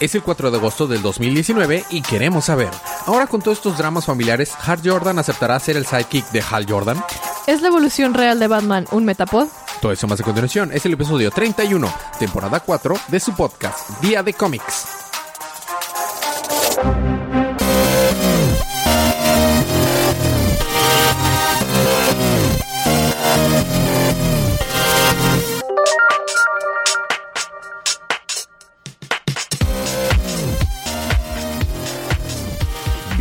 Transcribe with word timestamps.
Es 0.00 0.14
el 0.14 0.22
4 0.22 0.52
de 0.52 0.58
agosto 0.58 0.86
del 0.86 1.02
2019 1.02 1.84
y 1.90 2.02
queremos 2.02 2.44
saber, 2.44 2.70
ahora 3.06 3.26
con 3.26 3.42
todos 3.42 3.58
estos 3.58 3.76
dramas 3.76 4.04
familiares, 4.04 4.52
¿Hal 4.64 4.80
Jordan 4.84 5.18
aceptará 5.18 5.58
ser 5.58 5.76
el 5.76 5.86
sidekick 5.86 6.30
de 6.30 6.40
Hal 6.48 6.66
Jordan? 6.68 7.02
¿Es 7.48 7.62
la 7.62 7.68
evolución 7.68 8.14
real 8.14 8.38
de 8.38 8.46
Batman 8.46 8.86
un 8.92 9.04
metapod? 9.04 9.48
Todo 9.82 9.90
eso 9.90 10.06
más 10.06 10.20
a 10.20 10.24
continuación 10.24 10.70
es 10.72 10.86
el 10.86 10.92
episodio 10.92 11.32
31, 11.32 11.92
temporada 12.20 12.60
4 12.60 12.94
de 13.08 13.18
su 13.18 13.34
podcast, 13.34 14.00
Día 14.00 14.22
de 14.22 14.34
Cómics. 14.34 14.97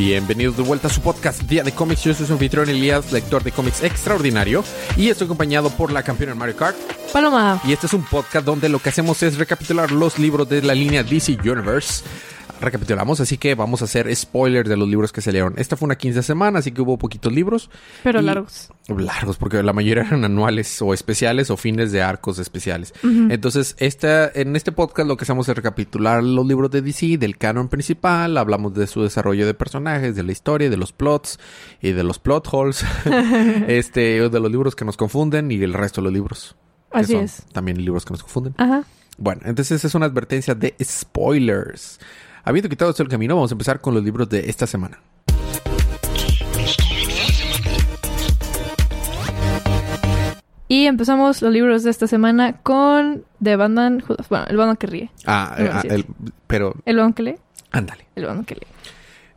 Bienvenidos 0.07 0.55
de 0.55 0.63
vuelta 0.63 0.87
a 0.87 0.89
su 0.89 1.01
podcast 1.01 1.41
Día 1.41 1.63
de 1.63 1.73
Cómics. 1.73 2.05
Yo 2.05 2.13
soy 2.13 2.25
su 2.25 2.31
anfitrión 2.31 2.69
Elías, 2.69 3.11
lector 3.11 3.43
de 3.43 3.51
cómics 3.51 3.83
extraordinario, 3.83 4.63
y 4.95 5.09
estoy 5.09 5.25
acompañado 5.25 5.69
por 5.69 5.91
la 5.91 6.01
campeona 6.01 6.33
Mario 6.33 6.55
Kart. 6.55 6.77
Paloma. 7.11 7.59
Y 7.65 7.73
este 7.73 7.87
es 7.87 7.93
un 7.93 8.05
podcast 8.05 8.45
donde 8.45 8.69
lo 8.69 8.79
que 8.79 8.87
hacemos 8.87 9.21
es 9.21 9.37
recapitular 9.37 9.91
los 9.91 10.17
libros 10.17 10.47
de 10.47 10.61
la 10.61 10.73
línea 10.73 11.03
DC 11.03 11.37
Universe. 11.43 12.05
Recapitulamos, 12.59 13.19
así 13.19 13.37
que 13.37 13.53
vamos 13.55 13.81
a 13.81 13.85
hacer 13.85 14.13
spoilers 14.15 14.67
de 14.67 14.75
los 14.77 14.87
libros 14.89 15.11
que 15.11 15.21
salieron. 15.21 15.53
Esta 15.57 15.75
fue 15.77 15.85
una 15.85 15.95
15 15.95 16.23
semana, 16.23 16.59
así 16.59 16.71
que 16.71 16.81
hubo 16.81 16.97
poquitos 16.97 17.31
libros. 17.31 17.69
Pero 18.03 18.19
Y- 18.19 18.23
largos. 18.23 18.69
Largos, 18.87 19.37
porque 19.37 19.61
la 19.61 19.73
mayoría 19.73 20.03
eran 20.03 20.23
anuales 20.23 20.81
o 20.81 20.93
especiales 20.93 21.49
o 21.51 21.57
fines 21.57 21.91
de 21.91 22.01
arcos 22.01 22.39
especiales. 22.39 22.93
Entonces, 23.03 23.75
esta, 23.79 24.31
en 24.33 24.55
este 24.55 24.71
podcast 24.71 25.07
lo 25.07 25.17
que 25.17 25.23
hacemos 25.25 25.47
es 25.49 25.55
recapitular 25.55 26.23
los 26.23 26.45
libros 26.47 26.71
de 26.71 26.81
DC, 26.81 27.17
del 27.17 27.37
canon 27.37 27.67
principal, 27.67 28.37
hablamos 28.37 28.73
de 28.73 28.87
su 28.87 29.03
desarrollo 29.03 29.45
de 29.45 29.53
personajes, 29.53 30.15
de 30.15 30.23
la 30.23 30.31
historia, 30.31 30.69
de 30.69 30.77
los 30.77 30.93
plots 30.93 31.37
y 31.81 31.91
de 31.91 32.03
los 32.03 32.17
plot 32.19 32.47
holes, 32.51 32.83
este, 33.67 34.29
de 34.29 34.39
los 34.39 34.49
libros 34.51 34.75
que 34.75 34.85
nos 34.85 34.97
confunden 34.97 35.51
y 35.51 35.61
el 35.61 35.73
resto 35.73 36.01
de 36.01 36.05
los 36.05 36.13
libros. 36.13 36.55
que 36.91 36.99
Así 36.99 37.13
son 37.13 37.23
es. 37.25 37.43
También 37.51 37.83
libros 37.83 38.05
que 38.05 38.11
nos 38.13 38.21
confunden. 38.23 38.55
Ajá. 38.57 38.83
Bueno, 39.17 39.41
entonces 39.45 39.83
es 39.83 39.95
una 39.95 40.05
advertencia 40.05 40.55
de 40.55 40.75
spoilers. 40.81 41.99
Habiendo 42.47 42.69
quitado 42.69 42.91
esto 42.91 43.03
del 43.03 43.09
camino, 43.11 43.35
vamos 43.35 43.51
a 43.51 43.55
empezar 43.55 43.81
con 43.81 43.93
los 43.93 44.01
libros 44.01 44.29
de 44.29 44.49
esta 44.49 44.65
semana. 44.65 45.01
Y 50.69 50.85
empezamos 50.85 51.41
los 51.41 51.51
libros 51.53 51.83
de 51.83 51.91
esta 51.91 52.07
semana 52.07 52.57
con 52.61 53.23
The 53.41 53.55
Batman. 53.55 54.03
Bueno, 54.29 54.45
el 54.49 54.57
Batman 54.57 54.75
que 54.75 54.87
ríe. 54.87 55.11
Ah, 55.25 55.55
Número 55.57 55.75
ah, 55.75 55.81
el- 55.89 56.05
pero 56.45 56.75
El 56.85 56.97
Batman 56.97 57.13
que 57.13 57.23
lee. 57.23 57.35
ándale. 57.71 58.05
El 58.15 58.25
Batman 58.25 58.45
que 58.45 58.55
lee. 58.55 58.67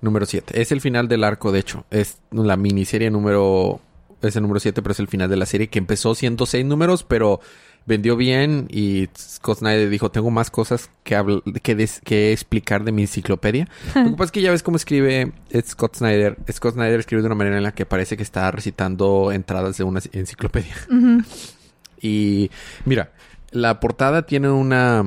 Número 0.01 0.27
7. 0.27 0.61
Es 0.61 0.73
el 0.73 0.81
final 0.81 1.07
del 1.09 1.23
arco, 1.25 1.53
de 1.53 1.61
hecho. 1.61 1.85
Es 1.91 2.19
la 2.31 2.57
miniserie 2.57 3.11
número... 3.11 3.81
Es 4.23 4.37
el 4.37 4.43
número 4.43 4.61
7, 4.61 4.83
pero 4.83 4.93
es 4.93 5.01
el 5.01 5.09
final 5.09 5.31
de 5.31 5.37
la 5.37 5.47
serie 5.47 5.69
que 5.69 5.79
empezó 5.79 6.15
106 6.15 6.65
números, 6.67 7.05
pero 7.05 7.41
vendió 7.87 8.15
bien 8.17 8.67
y 8.71 9.09
Scott 9.19 9.61
Snyder 9.61 9.89
dijo, 9.89 10.11
tengo 10.11 10.31
más 10.31 10.51
cosas 10.51 10.91
que, 11.03 11.17
habl- 11.17 11.43
que, 11.63 11.75
des- 11.75 12.01
que 12.05 12.31
explicar 12.33 12.85
de 12.85 12.93
mi 12.93 13.03
enciclopedia. 13.03 13.67
Lo 13.95 14.05
que 14.05 14.11
pasa 14.11 14.25
es 14.25 14.31
que 14.33 14.43
ya 14.43 14.51
ves 14.51 14.63
cómo 14.63 14.77
escribe 14.77 15.33
Scott 15.67 15.97
Snyder. 15.97 16.37
Scott 16.53 16.75
Snyder 16.75 17.01
escribe 17.01 17.23
de 17.23 17.27
una 17.27 17.35
manera 17.35 17.57
en 17.57 17.63
la 17.63 17.73
que 17.73 17.87
parece 17.87 18.17
que 18.19 18.23
está 18.23 18.51
recitando 18.51 19.33
entradas 19.33 19.79
de 19.79 19.85
una 19.85 20.01
enciclopedia. 20.13 20.75
Y 22.03 22.51
mira, 22.85 23.13
la 23.51 23.81
portada 23.81 24.23
tiene 24.25 24.49
una 24.51 25.05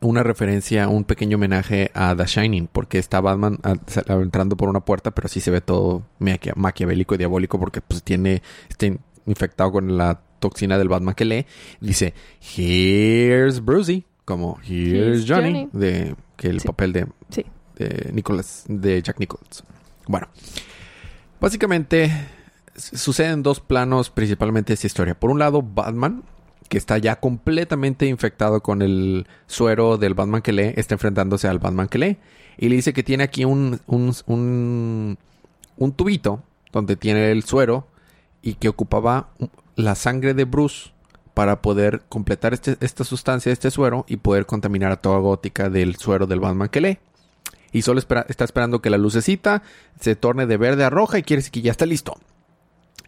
una 0.00 0.22
referencia, 0.22 0.88
un 0.88 1.04
pequeño 1.04 1.36
homenaje 1.36 1.90
a 1.94 2.14
The 2.16 2.26
Shining, 2.26 2.68
porque 2.72 2.98
está 2.98 3.20
Batman 3.20 3.58
ah, 3.62 3.74
sa- 3.86 4.04
entrando 4.14 4.56
por 4.56 4.68
una 4.68 4.80
puerta, 4.80 5.10
pero 5.12 5.28
sí 5.28 5.40
se 5.40 5.50
ve 5.50 5.60
todo 5.60 6.02
maquia- 6.18 6.54
maquiavélico 6.56 7.14
y 7.14 7.18
diabólico 7.18 7.58
porque 7.58 7.80
pues 7.80 8.02
tiene 8.02 8.42
está 8.68 8.86
in- 8.86 9.00
infectado 9.26 9.72
con 9.72 9.96
la 9.96 10.20
toxina 10.38 10.78
del 10.78 10.88
Batman 10.88 11.14
que 11.14 11.24
lee. 11.24 11.46
Dice, 11.80 12.14
"Here's 12.56 13.64
Brucey", 13.64 14.04
como 14.24 14.58
"Here's 14.66 15.24
Here's 15.24 15.28
Johnny", 15.28 15.52
Johnny. 15.52 15.68
de 15.72 16.16
que 16.36 16.48
el 16.48 16.60
Sí. 16.60 16.66
papel 16.66 16.92
de 16.92 17.06
Sí. 17.30 17.44
de 17.76 18.10
Nicholas, 18.12 18.64
de 18.68 19.02
Jack 19.02 19.18
Nichols. 19.18 19.64
Bueno, 20.08 20.28
básicamente 21.40 22.10
suceden 22.76 23.42
dos 23.42 23.60
planos 23.60 24.10
principalmente 24.10 24.72
esta 24.72 24.86
historia. 24.86 25.18
Por 25.18 25.30
un 25.30 25.38
lado, 25.38 25.62
Batman, 25.62 26.22
que 26.68 26.78
está 26.78 26.98
ya 26.98 27.16
completamente 27.20 28.06
infectado 28.06 28.62
con 28.62 28.82
el 28.82 29.26
suero 29.46 29.98
del 29.98 30.14
Batman 30.14 30.42
que 30.42 30.52
lee, 30.52 30.72
está 30.76 30.94
enfrentándose 30.94 31.48
al 31.48 31.58
Batman 31.58 31.88
que 31.88 31.98
lee. 31.98 32.16
Y 32.58 32.68
le 32.68 32.76
dice 32.76 32.92
que 32.92 33.02
tiene 33.02 33.24
aquí 33.24 33.44
un, 33.44 33.80
un, 33.86 35.18
un, 35.76 35.92
tubito 35.92 36.42
donde 36.72 36.96
tiene 36.96 37.30
el 37.30 37.44
suero 37.44 37.86
y 38.42 38.54
que 38.54 38.68
ocupaba 38.68 39.28
la 39.76 39.94
sangre 39.94 40.32
de 40.34 40.44
Bruce 40.44 40.90
para 41.34 41.60
poder 41.60 42.02
completar 42.08 42.54
este- 42.54 42.78
esta 42.80 43.04
sustancia, 43.04 43.52
este 43.52 43.70
suero, 43.70 44.06
y 44.08 44.16
poder 44.16 44.46
contaminar 44.46 44.90
a 44.90 44.96
toda 44.96 45.18
gótica 45.18 45.68
del 45.68 45.96
suero 45.96 46.26
del 46.26 46.40
Batman 46.40 46.68
que 46.68 46.80
lee. 46.80 46.98
Y 47.72 47.82
solo 47.82 48.00
está 48.00 48.44
esperando 48.44 48.80
que 48.80 48.88
la 48.88 48.96
lucecita 48.96 49.62
se 50.00 50.16
torne 50.16 50.46
de 50.46 50.56
verde 50.56 50.84
a 50.84 50.88
roja 50.90 51.18
y 51.18 51.22
quiere 51.22 51.40
decir 51.40 51.52
que 51.52 51.60
ya 51.62 51.72
está 51.72 51.84
listo. 51.84 52.14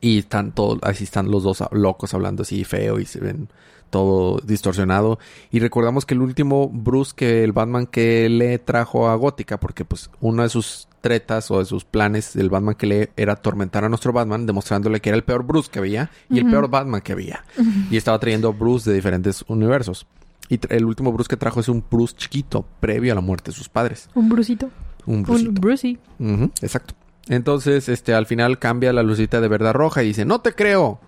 Y 0.00 0.18
están 0.18 0.52
todos, 0.52 0.78
así 0.82 1.04
están 1.04 1.30
los 1.30 1.42
dos 1.42 1.62
locos 1.72 2.14
hablando 2.14 2.42
así 2.42 2.64
feo 2.64 3.00
y 3.00 3.04
se 3.04 3.20
ven 3.20 3.48
todo 3.90 4.40
distorsionado. 4.44 5.18
Y 5.50 5.60
recordamos 5.60 6.06
que 6.06 6.14
el 6.14 6.22
último 6.22 6.68
Bruce 6.72 7.12
que 7.16 7.44
el 7.44 7.52
Batman 7.52 7.86
que 7.86 8.28
le 8.28 8.58
trajo 8.58 9.08
a 9.08 9.14
Gótica, 9.16 9.58
porque 9.58 9.84
pues 9.84 10.10
una 10.20 10.44
de 10.44 10.48
sus 10.48 10.88
tretas 11.00 11.50
o 11.50 11.58
de 11.58 11.64
sus 11.64 11.84
planes 11.84 12.34
del 12.34 12.50
Batman 12.50 12.74
que 12.74 12.86
le 12.86 13.10
era 13.16 13.34
atormentar 13.34 13.84
a 13.84 13.88
nuestro 13.88 14.12
Batman, 14.12 14.46
demostrándole 14.46 15.00
que 15.00 15.10
era 15.10 15.16
el 15.16 15.24
peor 15.24 15.44
Bruce 15.44 15.70
que 15.70 15.78
había 15.78 16.10
y 16.28 16.38
el 16.38 16.50
peor 16.50 16.68
Batman 16.68 17.00
que 17.00 17.12
había. 17.12 17.44
Y 17.90 17.96
estaba 17.96 18.18
trayendo 18.18 18.52
Bruce 18.52 18.90
de 18.90 18.96
diferentes 18.96 19.44
universos. 19.48 20.06
Y 20.48 20.58
el 20.70 20.84
último 20.84 21.12
Bruce 21.12 21.28
que 21.28 21.36
trajo 21.36 21.60
es 21.60 21.68
un 21.68 21.84
Bruce 21.90 22.14
chiquito, 22.16 22.64
previo 22.80 23.12
a 23.12 23.14
la 23.14 23.20
muerte 23.20 23.50
de 23.50 23.56
sus 23.56 23.68
padres. 23.68 24.08
Un 24.14 24.28
Brucito. 24.28 24.70
Un 25.06 25.16
Un 25.16 25.22
Brucito. 25.22 25.52
Brucey. 25.52 25.98
Ujú, 26.18 26.50
exacto. 26.62 26.94
Entonces, 27.28 27.88
este, 27.88 28.14
al 28.14 28.26
final 28.26 28.58
cambia 28.58 28.92
la 28.92 29.02
lucita 29.02 29.40
de 29.40 29.48
verdad 29.48 29.74
roja 29.74 30.02
y 30.02 30.08
dice, 30.08 30.24
no 30.24 30.40
te 30.40 30.54
creo. 30.54 31.00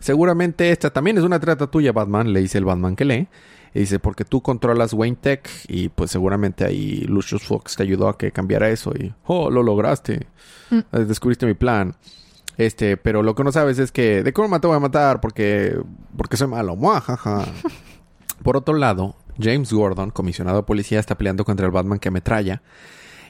Seguramente 0.00 0.70
esta 0.70 0.90
también 0.90 1.16
es 1.18 1.24
una 1.24 1.40
trata 1.40 1.68
tuya, 1.68 1.92
Batman, 1.92 2.32
le 2.32 2.40
dice 2.40 2.58
el 2.58 2.64
Batman 2.64 2.96
que 2.96 3.04
lee. 3.04 3.28
Y 3.74 3.80
dice, 3.80 3.98
porque 3.98 4.24
tú 4.24 4.42
controlas 4.42 4.92
Wayne 4.92 5.16
Tech 5.20 5.48
y 5.66 5.88
pues 5.88 6.10
seguramente 6.10 6.64
ahí 6.64 7.00
Lucius 7.08 7.44
Fox 7.44 7.76
te 7.76 7.84
ayudó 7.84 8.08
a 8.08 8.18
que 8.18 8.30
cambiara 8.30 8.68
eso 8.68 8.92
y, 8.92 9.14
oh, 9.24 9.50
lo 9.50 9.62
lograste. 9.62 10.26
Mm. 10.70 10.78
Eh, 10.92 11.04
Descubriste 11.06 11.46
mi 11.46 11.54
plan. 11.54 11.94
Este, 12.58 12.98
pero 12.98 13.22
lo 13.22 13.34
que 13.34 13.44
no 13.44 13.52
sabes 13.52 13.78
es 13.78 13.90
que, 13.92 14.22
¿de 14.22 14.32
cómo 14.34 14.60
te 14.60 14.66
voy 14.66 14.76
a 14.76 14.80
matar? 14.80 15.20
Porque, 15.20 15.80
porque 16.16 16.36
soy 16.36 16.48
malo. 16.48 16.76
Muajaja. 16.76 17.46
Por 18.42 18.56
otro 18.56 18.74
lado, 18.74 19.16
James 19.40 19.72
Gordon, 19.72 20.10
comisionado 20.10 20.58
de 20.58 20.62
policía, 20.64 21.00
está 21.00 21.16
peleando 21.16 21.44
contra 21.44 21.64
el 21.64 21.72
Batman 21.72 21.98
que 21.98 22.08
ametralla. 22.08 22.60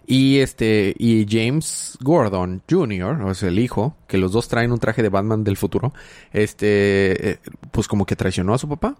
Y 0.06 0.38
este, 0.38 0.94
y 0.98 1.26
James 1.28 1.96
Gordon 2.00 2.62
Jr., 2.68 3.22
o 3.22 3.34
sea, 3.34 3.48
el 3.48 3.58
hijo, 3.58 3.96
que 4.08 4.18
los 4.18 4.32
dos 4.32 4.48
traen 4.48 4.72
un 4.72 4.78
traje 4.78 5.02
de 5.02 5.08
Batman 5.08 5.44
del 5.44 5.56
futuro, 5.56 5.92
este, 6.32 7.30
eh, 7.30 7.38
pues 7.70 7.88
como 7.88 8.04
que 8.04 8.16
traicionó 8.16 8.54
a 8.54 8.58
su 8.58 8.68
papá 8.68 8.96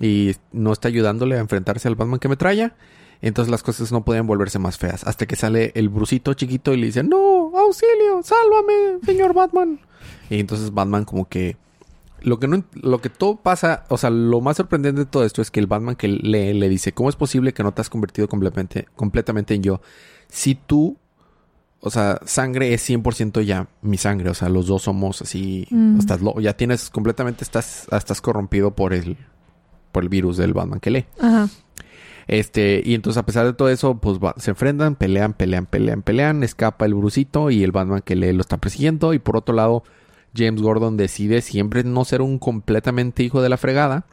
y 0.00 0.34
no 0.52 0.72
está 0.72 0.88
ayudándole 0.88 1.36
a 1.36 1.40
enfrentarse 1.40 1.88
al 1.88 1.94
Batman 1.94 2.18
que 2.18 2.28
metralla. 2.28 2.74
Entonces 3.22 3.50
las 3.50 3.62
cosas 3.62 3.92
no 3.92 4.04
pueden 4.04 4.26
volverse 4.26 4.58
más 4.58 4.78
feas. 4.78 5.04
Hasta 5.04 5.26
que 5.26 5.36
sale 5.36 5.70
el 5.76 5.88
brusito 5.88 6.34
chiquito 6.34 6.74
y 6.74 6.76
le 6.76 6.86
dice, 6.86 7.04
no, 7.04 7.52
auxilio, 7.56 8.20
sálvame, 8.22 8.98
señor 9.04 9.32
Batman. 9.32 9.78
Y 10.28 10.40
entonces 10.40 10.74
Batman 10.74 11.04
como 11.04 11.28
que 11.28 11.56
lo 12.20 12.38
que 12.38 12.48
no 12.48 12.64
lo 12.74 13.00
que 13.00 13.08
todo 13.10 13.36
pasa, 13.36 13.84
o 13.88 13.96
sea, 13.96 14.10
lo 14.10 14.40
más 14.40 14.56
sorprendente 14.56 15.00
de 15.00 15.06
todo 15.06 15.24
esto 15.24 15.42
es 15.42 15.50
que 15.50 15.60
el 15.60 15.66
Batman 15.66 15.96
que 15.96 16.08
lee 16.08 16.52
le 16.52 16.68
dice, 16.68 16.92
"¿Cómo 16.92 17.08
es 17.08 17.16
posible 17.16 17.52
que 17.52 17.62
no 17.62 17.72
te 17.72 17.80
has 17.80 17.90
convertido 17.90 18.28
completamente 18.28 18.86
completamente 18.96 19.54
en 19.54 19.62
yo 19.62 19.80
si 20.34 20.54
tú 20.54 20.96
o 21.84 21.90
sea, 21.90 22.20
sangre 22.24 22.74
es 22.74 22.88
100% 22.88 23.40
ya 23.44 23.66
mi 23.82 23.96
sangre, 23.98 24.30
o 24.30 24.34
sea, 24.34 24.48
los 24.48 24.68
dos 24.68 24.82
somos 24.82 25.20
así, 25.20 25.66
Mm. 25.70 25.98
estás 25.98 26.20
lo- 26.20 26.38
ya 26.40 26.56
tienes 26.56 26.90
completamente 26.90 27.42
estás 27.42 27.88
estás 27.90 28.20
corrompido 28.20 28.70
por 28.70 28.92
el 28.94 29.16
por 29.90 30.04
el 30.04 30.08
virus 30.08 30.36
del 30.36 30.54
Batman 30.54 30.78
que 30.78 30.90
lee. 30.92 31.06
Ajá. 31.20 31.48
Este, 32.28 32.80
y 32.84 32.94
entonces 32.94 33.18
a 33.18 33.26
pesar 33.26 33.46
de 33.46 33.52
todo 33.52 33.68
eso, 33.68 33.96
pues 33.98 34.18
va- 34.18 34.34
se 34.38 34.52
enfrentan, 34.52 34.94
pelean, 34.94 35.32
pelean, 35.32 35.66
pelean, 35.66 36.02
pelean, 36.02 36.42
escapa 36.44 36.86
el 36.86 36.94
brusito 36.94 37.50
y 37.50 37.64
el 37.64 37.72
Batman 37.72 38.00
que 38.04 38.14
lee 38.14 38.32
lo 38.32 38.42
está 38.42 38.58
persiguiendo. 38.58 39.12
Y 39.12 39.18
por 39.18 39.36
otro 39.36 39.54
lado, 39.54 39.82
James 40.36 40.62
Gordon 40.62 40.96
decide 40.96 41.40
siempre 41.42 41.82
no 41.82 42.04
ser 42.04 42.22
un 42.22 42.38
completamente 42.38 43.24
hijo 43.24 43.42
de 43.42 43.48
la 43.48 43.56
fregada 43.56 44.06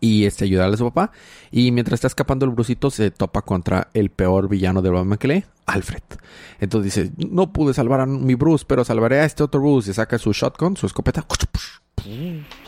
y 0.00 0.24
este 0.24 0.44
ayudarle 0.44 0.74
a 0.74 0.78
su 0.78 0.84
papá. 0.84 1.12
Y 1.50 1.70
mientras 1.72 1.94
está 1.98 2.06
escapando 2.06 2.46
el 2.46 2.52
brusito, 2.52 2.90
se 2.90 3.10
topa 3.10 3.42
contra 3.42 3.88
el 3.94 4.10
peor 4.10 4.48
villano 4.48 4.82
de 4.82 4.90
Batman 4.90 5.18
que 5.18 5.28
lee, 5.28 5.44
Alfred. 5.66 6.02
Entonces 6.58 6.94
dice, 6.94 7.12
no 7.28 7.52
pude 7.52 7.74
salvar 7.74 8.00
a 8.00 8.06
mi 8.06 8.34
Bruce, 8.34 8.64
pero 8.66 8.84
salvaré 8.84 9.20
a 9.20 9.24
este 9.24 9.42
otro 9.42 9.60
Bruce. 9.60 9.90
Y 9.90 9.94
saca 9.94 10.18
su 10.18 10.32
shotgun, 10.32 10.76
su 10.76 10.86
escopeta. 10.86 11.24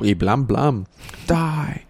Y 0.01 0.15
blam, 0.15 0.47
blam. 0.47 0.85
Die. 1.27 1.87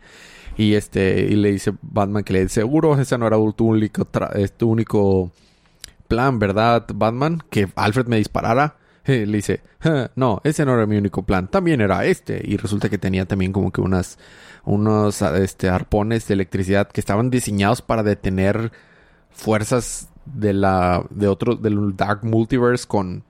Y 0.56 0.74
este, 0.74 1.20
y 1.30 1.36
le 1.36 1.52
dice 1.52 1.72
Batman 1.80 2.24
que 2.24 2.32
le 2.32 2.42
dice, 2.42 2.60
seguro 2.60 2.98
ese 3.00 3.16
no 3.18 3.26
era 3.26 3.36
tu 3.56 3.66
único, 3.66 4.06
es 4.34 4.52
tu 4.52 4.68
único 4.70 5.32
plan, 6.08 6.38
¿verdad, 6.38 6.86
Batman? 6.94 7.42
Que 7.48 7.68
Alfred 7.74 8.06
me 8.06 8.18
disparara. 8.18 8.76
Eh, 9.04 9.26
le 9.26 9.38
dice, 9.38 9.62
"Ja, 9.80 10.12
no, 10.14 10.40
ese 10.44 10.64
no 10.64 10.74
era 10.74 10.86
mi 10.86 10.96
único 10.96 11.22
plan, 11.24 11.48
también 11.48 11.80
era 11.80 12.04
este. 12.04 12.40
Y 12.44 12.56
resulta 12.56 12.88
que 12.88 12.98
tenía 12.98 13.26
también 13.26 13.52
como 13.52 13.72
que 13.72 13.80
unas, 13.80 14.18
unos 14.64 15.22
ah, 15.22 15.36
este, 15.38 15.68
arpones 15.68 16.26
de 16.28 16.34
electricidad 16.34 16.88
que 16.88 17.00
estaban 17.00 17.30
diseñados 17.30 17.82
para 17.82 18.02
detener 18.02 18.72
fuerzas 19.30 20.08
de 20.24 20.52
la, 20.52 21.04
de 21.10 21.28
otro, 21.28 21.56
del 21.56 21.96
Dark 21.96 22.20
Multiverse 22.24 22.86
con, 22.86 23.24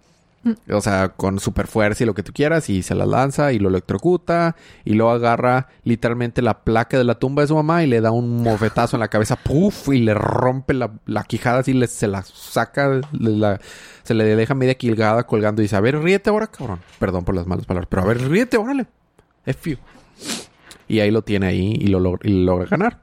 o 0.71 0.81
sea, 0.81 1.11
con 1.11 1.39
super 1.39 1.67
fuerza 1.69 2.03
y 2.03 2.07
lo 2.07 2.15
que 2.15 2.23
tú 2.23 2.33
quieras, 2.33 2.69
y 2.69 2.83
se 2.83 2.95
la 2.95 3.07
lanza 3.07 3.53
y 3.53 3.59
lo 3.59 3.69
electrocuta, 3.71 4.57
y 4.85 4.93
luego 4.95 5.13
agarra 5.13 5.69
literalmente 5.85 6.43
la 6.43 6.65
placa 6.65 6.99
de 6.99 7.05
la 7.05 7.15
tumba 7.15 7.43
de 7.43 7.49
su 7.49 7.55
mamá 7.55 7.83
y 7.83 7.87
le 7.87 8.01
da 8.01 8.11
un 8.11 8.43
mofetazo 8.43 8.97
en 8.97 9.01
la 9.01 9.09
cabeza, 9.09 9.37
¡puf! 9.37 9.89
y 9.89 10.01
le 10.01 10.13
rompe 10.15 10.75
la, 10.75 10.91
la 11.07 11.23
quijada 11.25 11.61
así, 11.61 11.73
le, 11.73 11.87
se 11.87 12.09
la 12.09 12.23
saca, 12.23 13.01
le 13.13 13.31
la- 13.31 13.61
se 14.03 14.15
le 14.15 14.25
deja 14.37 14.55
media 14.55 14.75
quilgada 14.75 15.23
colgando 15.25 15.63
y 15.63 15.67
dice, 15.67 15.77
a 15.77 15.81
ver, 15.81 15.97
ríete 16.01 16.29
ahora, 16.29 16.49
cabrón. 16.49 16.81
Perdón 16.99 17.25
por 17.25 17.37
las 17.37 17.47
malas 17.47 17.65
palabras, 17.67 17.87
pero 17.89 18.03
a 18.03 18.05
ver, 18.07 18.21
ríete, 18.29 18.57
órale. 18.57 18.87
F 19.47 19.71
you. 19.71 19.77
Y 20.93 21.01
ahí 21.01 21.11
lo 21.11 21.23
tiene 21.23 21.47
ahí 21.47 21.75
y 21.81 21.87
lo, 21.87 22.01
log- 22.01 22.21
y 22.23 22.29
lo 22.45 22.53
logra 22.53 22.67
ganar. 22.67 23.01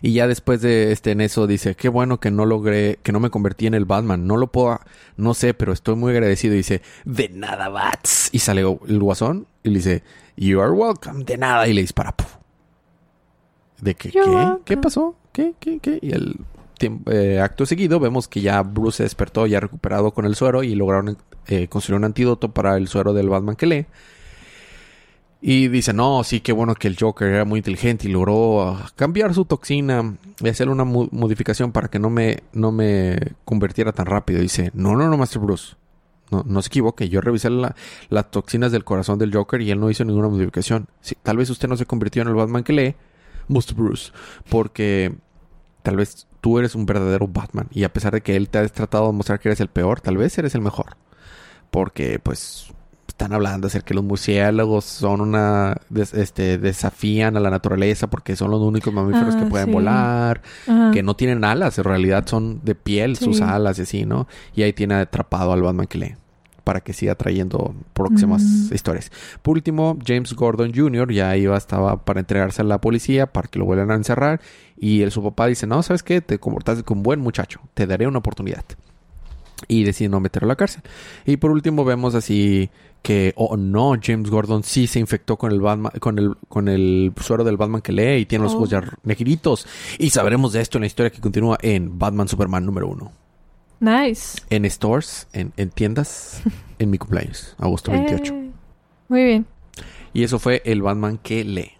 Y 0.00 0.14
ya 0.14 0.26
después 0.26 0.62
de 0.62 0.92
este 0.92 1.10
en 1.10 1.20
eso 1.20 1.46
dice, 1.46 1.74
qué 1.74 1.90
bueno 1.90 2.18
que 2.20 2.30
no 2.30 2.46
logré, 2.46 2.98
que 3.02 3.12
no 3.12 3.20
me 3.20 3.28
convertí 3.28 3.66
en 3.66 3.74
el 3.74 3.84
Batman. 3.84 4.26
No 4.26 4.38
lo 4.38 4.46
puedo, 4.50 4.80
no 5.18 5.34
sé, 5.34 5.52
pero 5.52 5.74
estoy 5.74 5.96
muy 5.96 6.12
agradecido. 6.12 6.54
Y 6.54 6.58
dice, 6.58 6.80
de 7.04 7.28
nada, 7.28 7.68
Bats. 7.68 8.30
Y 8.32 8.38
sale 8.38 8.62
el 8.62 8.98
guasón 8.98 9.46
y 9.62 9.68
le 9.68 9.74
dice, 9.76 10.02
you 10.36 10.60
are 10.62 10.70
welcome, 10.72 11.24
de 11.24 11.36
nada. 11.36 11.68
Y 11.68 11.74
le 11.74 11.82
dispara. 11.82 12.12
¡puf! 12.16 12.36
¿De 13.82 13.94
qué? 13.94 14.10
You're 14.10 14.24
¿Qué? 14.30 14.34
welcome. 14.36 14.60
¿Qué 14.64 14.76
pasó? 14.78 15.16
¿Qué? 15.32 15.54
¿Qué? 15.60 15.78
¿Qué? 15.80 15.98
Y 16.00 16.12
el 16.12 16.36
tiemp- 16.78 17.10
eh, 17.12 17.40
acto 17.40 17.66
seguido 17.66 18.00
vemos 18.00 18.26
que 18.28 18.40
ya 18.40 18.62
Bruce 18.62 18.98
se 18.98 19.02
despertó, 19.02 19.46
ya 19.46 19.60
recuperado 19.60 20.12
con 20.12 20.24
el 20.24 20.34
suero 20.34 20.62
y 20.62 20.74
lograron 20.74 21.18
eh, 21.46 21.68
construir 21.68 21.98
un 21.98 22.04
antídoto 22.04 22.52
para 22.54 22.78
el 22.78 22.88
suero 22.88 23.12
del 23.12 23.28
Batman 23.28 23.56
que 23.56 23.66
lee. 23.66 23.86
Y 25.42 25.68
dice, 25.68 25.94
no, 25.94 26.22
sí, 26.22 26.40
qué 26.40 26.52
bueno 26.52 26.74
que 26.74 26.86
el 26.86 26.96
Joker 27.00 27.28
era 27.28 27.44
muy 27.46 27.58
inteligente 27.60 28.06
y 28.06 28.12
logró 28.12 28.62
ah, 28.62 28.90
cambiar 28.94 29.32
su 29.32 29.46
toxina 29.46 30.16
y 30.38 30.48
hacerle 30.48 30.74
una 30.74 30.84
mo- 30.84 31.08
modificación 31.12 31.72
para 31.72 31.88
que 31.88 31.98
no 31.98 32.10
me, 32.10 32.40
no 32.52 32.72
me 32.72 33.18
convirtiera 33.46 33.92
tan 33.92 34.04
rápido. 34.04 34.40
Dice, 34.40 34.70
no, 34.74 34.96
no, 34.96 35.08
no, 35.08 35.16
Master 35.16 35.40
Bruce. 35.40 35.76
No, 36.30 36.44
no 36.46 36.60
se 36.60 36.68
equivoque. 36.68 37.08
Yo 37.08 37.22
revisé 37.22 37.48
la- 37.48 37.74
las 38.10 38.30
toxinas 38.30 38.70
del 38.70 38.84
corazón 38.84 39.18
del 39.18 39.34
Joker 39.34 39.62
y 39.62 39.70
él 39.70 39.80
no 39.80 39.88
hizo 39.90 40.04
ninguna 40.04 40.28
modificación. 40.28 40.88
Tal 41.22 41.38
vez 41.38 41.48
usted 41.48 41.68
no 41.68 41.76
se 41.78 41.86
convirtió 41.86 42.20
en 42.20 42.28
el 42.28 42.34
Batman 42.34 42.62
que 42.62 42.74
lee, 42.74 42.94
Master 43.48 43.74
Bruce, 43.76 44.12
porque 44.50 45.14
tal 45.82 45.96
vez 45.96 46.26
tú 46.42 46.58
eres 46.58 46.74
un 46.74 46.84
verdadero 46.84 47.26
Batman 47.26 47.66
y 47.72 47.84
a 47.84 47.92
pesar 47.92 48.12
de 48.12 48.20
que 48.20 48.36
él 48.36 48.50
te 48.50 48.58
ha 48.58 48.68
tratado 48.68 49.06
de 49.06 49.12
mostrar 49.14 49.40
que 49.40 49.48
eres 49.48 49.60
el 49.60 49.68
peor, 49.68 50.02
tal 50.02 50.18
vez 50.18 50.36
eres 50.36 50.54
el 50.54 50.60
mejor. 50.60 50.96
Porque, 51.70 52.18
pues, 52.18 52.72
están 53.22 53.34
hablando 53.34 53.66
acerca 53.66 53.88
que 53.88 53.94
los 53.94 54.04
murciélagos 54.04 54.84
son 54.86 55.20
una 55.20 55.76
des- 55.90 56.14
este 56.14 56.56
desafían 56.56 57.36
a 57.36 57.40
la 57.40 57.50
naturaleza 57.50 58.06
porque 58.08 58.34
son 58.34 58.50
los 58.50 58.60
únicos 58.62 58.94
mamíferos 58.94 59.34
Ah, 59.34 59.40
que 59.40 59.44
pueden 59.46 59.66
sí. 59.66 59.72
volar, 59.72 60.40
Ajá. 60.66 60.90
que 60.90 61.02
no 61.02 61.14
tienen 61.14 61.44
alas, 61.44 61.76
en 61.76 61.84
realidad 61.84 62.24
son 62.26 62.60
de 62.64 62.74
piel 62.74 63.16
sus 63.16 63.42
alas 63.42 63.78
y 63.78 63.82
así, 63.82 64.06
¿no? 64.06 64.26
Y 64.54 64.62
ahí 64.62 64.72
tiene 64.72 64.94
atrapado 64.94 65.52
al 65.52 65.60
Batman 65.60 65.86
que 65.86 65.98
lee 65.98 66.14
para 66.64 66.80
que 66.80 66.94
siga 66.94 67.14
trayendo 67.14 67.74
próximas 67.92 68.42
Mm. 68.42 68.74
historias. 68.74 69.10
Por 69.42 69.56
último, 69.56 69.98
James 70.06 70.32
Gordon 70.34 70.72
Jr. 70.74 71.12
ya 71.12 71.36
iba 71.36 71.56
estaba 71.58 72.02
para 72.04 72.20
entregarse 72.20 72.62
a 72.62 72.64
la 72.64 72.80
policía 72.80 73.26
para 73.26 73.48
que 73.48 73.58
lo 73.58 73.66
vuelvan 73.66 73.90
a 73.90 73.96
encerrar 73.96 74.40
y 74.78 75.02
el, 75.02 75.10
su 75.10 75.22
papá 75.22 75.46
dice, 75.46 75.66
"No, 75.66 75.82
¿sabes 75.82 76.02
qué? 76.02 76.22
Te 76.22 76.38
comportaste 76.38 76.84
como 76.84 77.00
un 77.00 77.02
buen 77.02 77.20
muchacho, 77.20 77.60
te 77.74 77.86
daré 77.86 78.06
una 78.06 78.18
oportunidad." 78.20 78.64
Y 79.68 79.84
decide 79.84 80.08
no 80.08 80.20
meterlo 80.20 80.46
a 80.46 80.48
la 80.50 80.56
cárcel. 80.56 80.82
Y 81.26 81.36
por 81.36 81.50
último 81.50 81.84
vemos 81.84 82.14
así 82.14 82.70
que, 83.02 83.32
oh 83.36 83.56
no, 83.56 83.94
James 84.02 84.30
Gordon 84.30 84.62
sí 84.62 84.86
se 84.86 84.98
infectó 84.98 85.36
con 85.36 85.52
el 85.52 85.60
Batman, 85.60 85.92
con 86.00 86.18
el, 86.18 86.34
con 86.48 86.68
el 86.68 87.12
suero 87.20 87.44
del 87.44 87.56
Batman 87.56 87.80
que 87.82 87.92
lee 87.92 88.20
y 88.22 88.26
tiene 88.26 88.44
los 88.44 88.54
Oh. 88.54 88.56
ojos 88.56 88.70
ya 88.70 88.82
negritos. 89.04 89.66
Y 89.98 90.10
sabremos 90.10 90.52
de 90.52 90.60
esto 90.60 90.78
en 90.78 90.82
la 90.82 90.86
historia 90.86 91.10
que 91.10 91.20
continúa 91.20 91.58
en 91.62 91.98
Batman 91.98 92.28
Superman 92.28 92.64
número 92.66 92.88
uno. 92.88 93.12
Nice. 93.80 94.38
En 94.50 94.64
stores, 94.70 95.28
en, 95.32 95.52
en 95.56 95.70
tiendas, 95.70 96.42
en 96.78 96.90
mi 96.90 96.98
cumpleaños, 96.98 97.54
agosto 97.58 97.90
28. 97.90 98.34
Eh, 98.34 98.50
muy 99.08 99.24
bien. 99.24 99.46
Y 100.12 100.24
eso 100.24 100.38
fue 100.38 100.60
el 100.64 100.82
Batman 100.82 101.18
que 101.22 101.44
lee. 101.44 101.70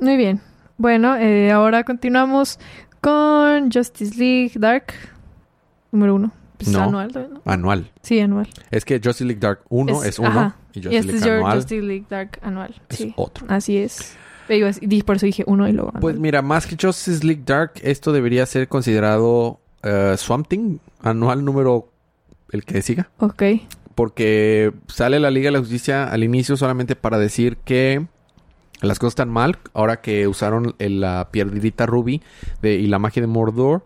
Muy 0.00 0.16
bien. 0.16 0.40
Bueno, 0.76 1.16
eh, 1.16 1.50
ahora 1.50 1.82
continuamos 1.84 2.58
con 3.00 3.70
Justice 3.72 4.14
League 4.16 4.52
Dark 4.56 4.92
número 5.90 6.14
uno. 6.16 6.32
Pues 6.58 6.70
No. 6.70 6.82
anual, 6.82 7.10
¿no? 7.32 7.42
Anual. 7.44 7.90
Sí, 8.02 8.20
anual. 8.20 8.48
Es 8.70 8.84
que 8.84 9.00
Justice 9.02 9.24
League 9.24 9.40
Dark 9.40 9.60
1 9.68 10.04
es, 10.04 10.18
uno 10.18 10.28
ajá. 10.28 10.56
y 10.72 10.78
este 10.78 10.96
es 10.98 11.06
League 11.06 11.20
your 11.20 11.32
anual 11.36 11.56
Justice 11.56 11.82
League 11.82 12.06
Dark 12.08 12.38
anual. 12.42 12.74
es 12.88 12.96
Sí, 12.96 13.12
otro. 13.16 13.46
así 13.48 13.76
es. 13.78 14.16
Es- 14.48 14.78
y 14.80 15.02
por 15.02 15.16
eso 15.16 15.26
dije 15.26 15.42
uno 15.46 15.66
y 15.68 15.72
luego 15.72 15.88
anual. 15.88 16.00
Pues 16.02 16.18
mira, 16.18 16.42
más 16.42 16.66
que 16.66 16.76
Justice 16.80 17.24
League 17.26 17.42
Dark, 17.44 17.72
esto 17.82 18.12
debería 18.12 18.44
ser 18.46 18.68
considerado 18.68 19.60
eh, 19.82 20.14
Swamp 20.16 20.46
Thing, 20.48 20.78
anual 21.02 21.44
número 21.44 21.90
el 22.52 22.64
que 22.64 22.80
siga. 22.82 23.10
Ok. 23.18 23.42
Porque 23.94 24.72
sale 24.88 25.18
la 25.20 25.30
Liga 25.30 25.48
de 25.48 25.52
la 25.52 25.58
Justicia 25.60 26.04
al 26.10 26.24
inicio 26.24 26.56
solamente 26.56 26.96
para 26.96 27.18
decir 27.18 27.56
que 27.58 28.06
las 28.80 28.98
cosas 28.98 29.12
están 29.12 29.28
mal. 29.30 29.58
Ahora 29.72 30.00
que 30.00 30.26
usaron 30.28 30.74
el- 30.78 31.00
la 31.00 31.28
piedrita 31.30 31.86
Ruby 31.86 32.22
de, 32.62 32.74
y 32.74 32.86
la 32.86 32.98
magia 32.98 33.20
de 33.22 33.26
Mordor. 33.28 33.84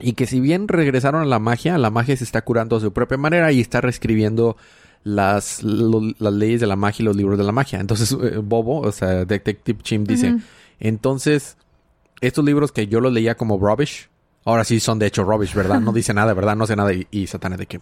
Y 0.00 0.12
que 0.12 0.26
si 0.26 0.38
bien 0.40 0.68
regresaron 0.68 1.22
a 1.22 1.26
la 1.26 1.38
magia, 1.38 1.76
la 1.78 1.90
magia 1.90 2.16
se 2.16 2.24
está 2.24 2.42
curando 2.42 2.76
a 2.76 2.80
su 2.80 2.92
propia 2.92 3.16
manera 3.18 3.50
y 3.52 3.60
está 3.60 3.80
reescribiendo 3.80 4.56
las, 5.04 5.62
lo- 5.62 6.12
las 6.18 6.32
leyes 6.32 6.60
de 6.60 6.66
la 6.66 6.76
magia 6.76 7.02
y 7.02 7.06
los 7.06 7.16
libros 7.16 7.36
de 7.38 7.44
la 7.44 7.52
magia. 7.52 7.80
Entonces, 7.80 8.12
eh, 8.12 8.38
Bobo, 8.42 8.80
o 8.80 8.92
sea, 8.92 9.24
Detective 9.24 9.80
Chim 9.82 10.04
dice, 10.04 10.36
entonces, 10.80 11.56
estos 12.20 12.44
libros 12.44 12.72
que 12.72 12.86
yo 12.86 13.00
los 13.00 13.12
leía 13.12 13.36
como 13.36 13.58
rubbish, 13.58 14.08
ahora 14.44 14.64
sí 14.64 14.80
son 14.80 14.98
de 14.98 15.06
hecho 15.06 15.24
rubbish, 15.24 15.54
¿verdad? 15.54 15.80
No 15.80 15.92
dice 15.94 16.14
nada, 16.14 16.32
¿verdad? 16.34 16.54
No 16.56 16.66
sé 16.66 16.76
nada. 16.76 16.92
Y, 16.92 17.06
y 17.10 17.26
Satana 17.26 17.56
de 17.56 17.66
que, 17.66 17.80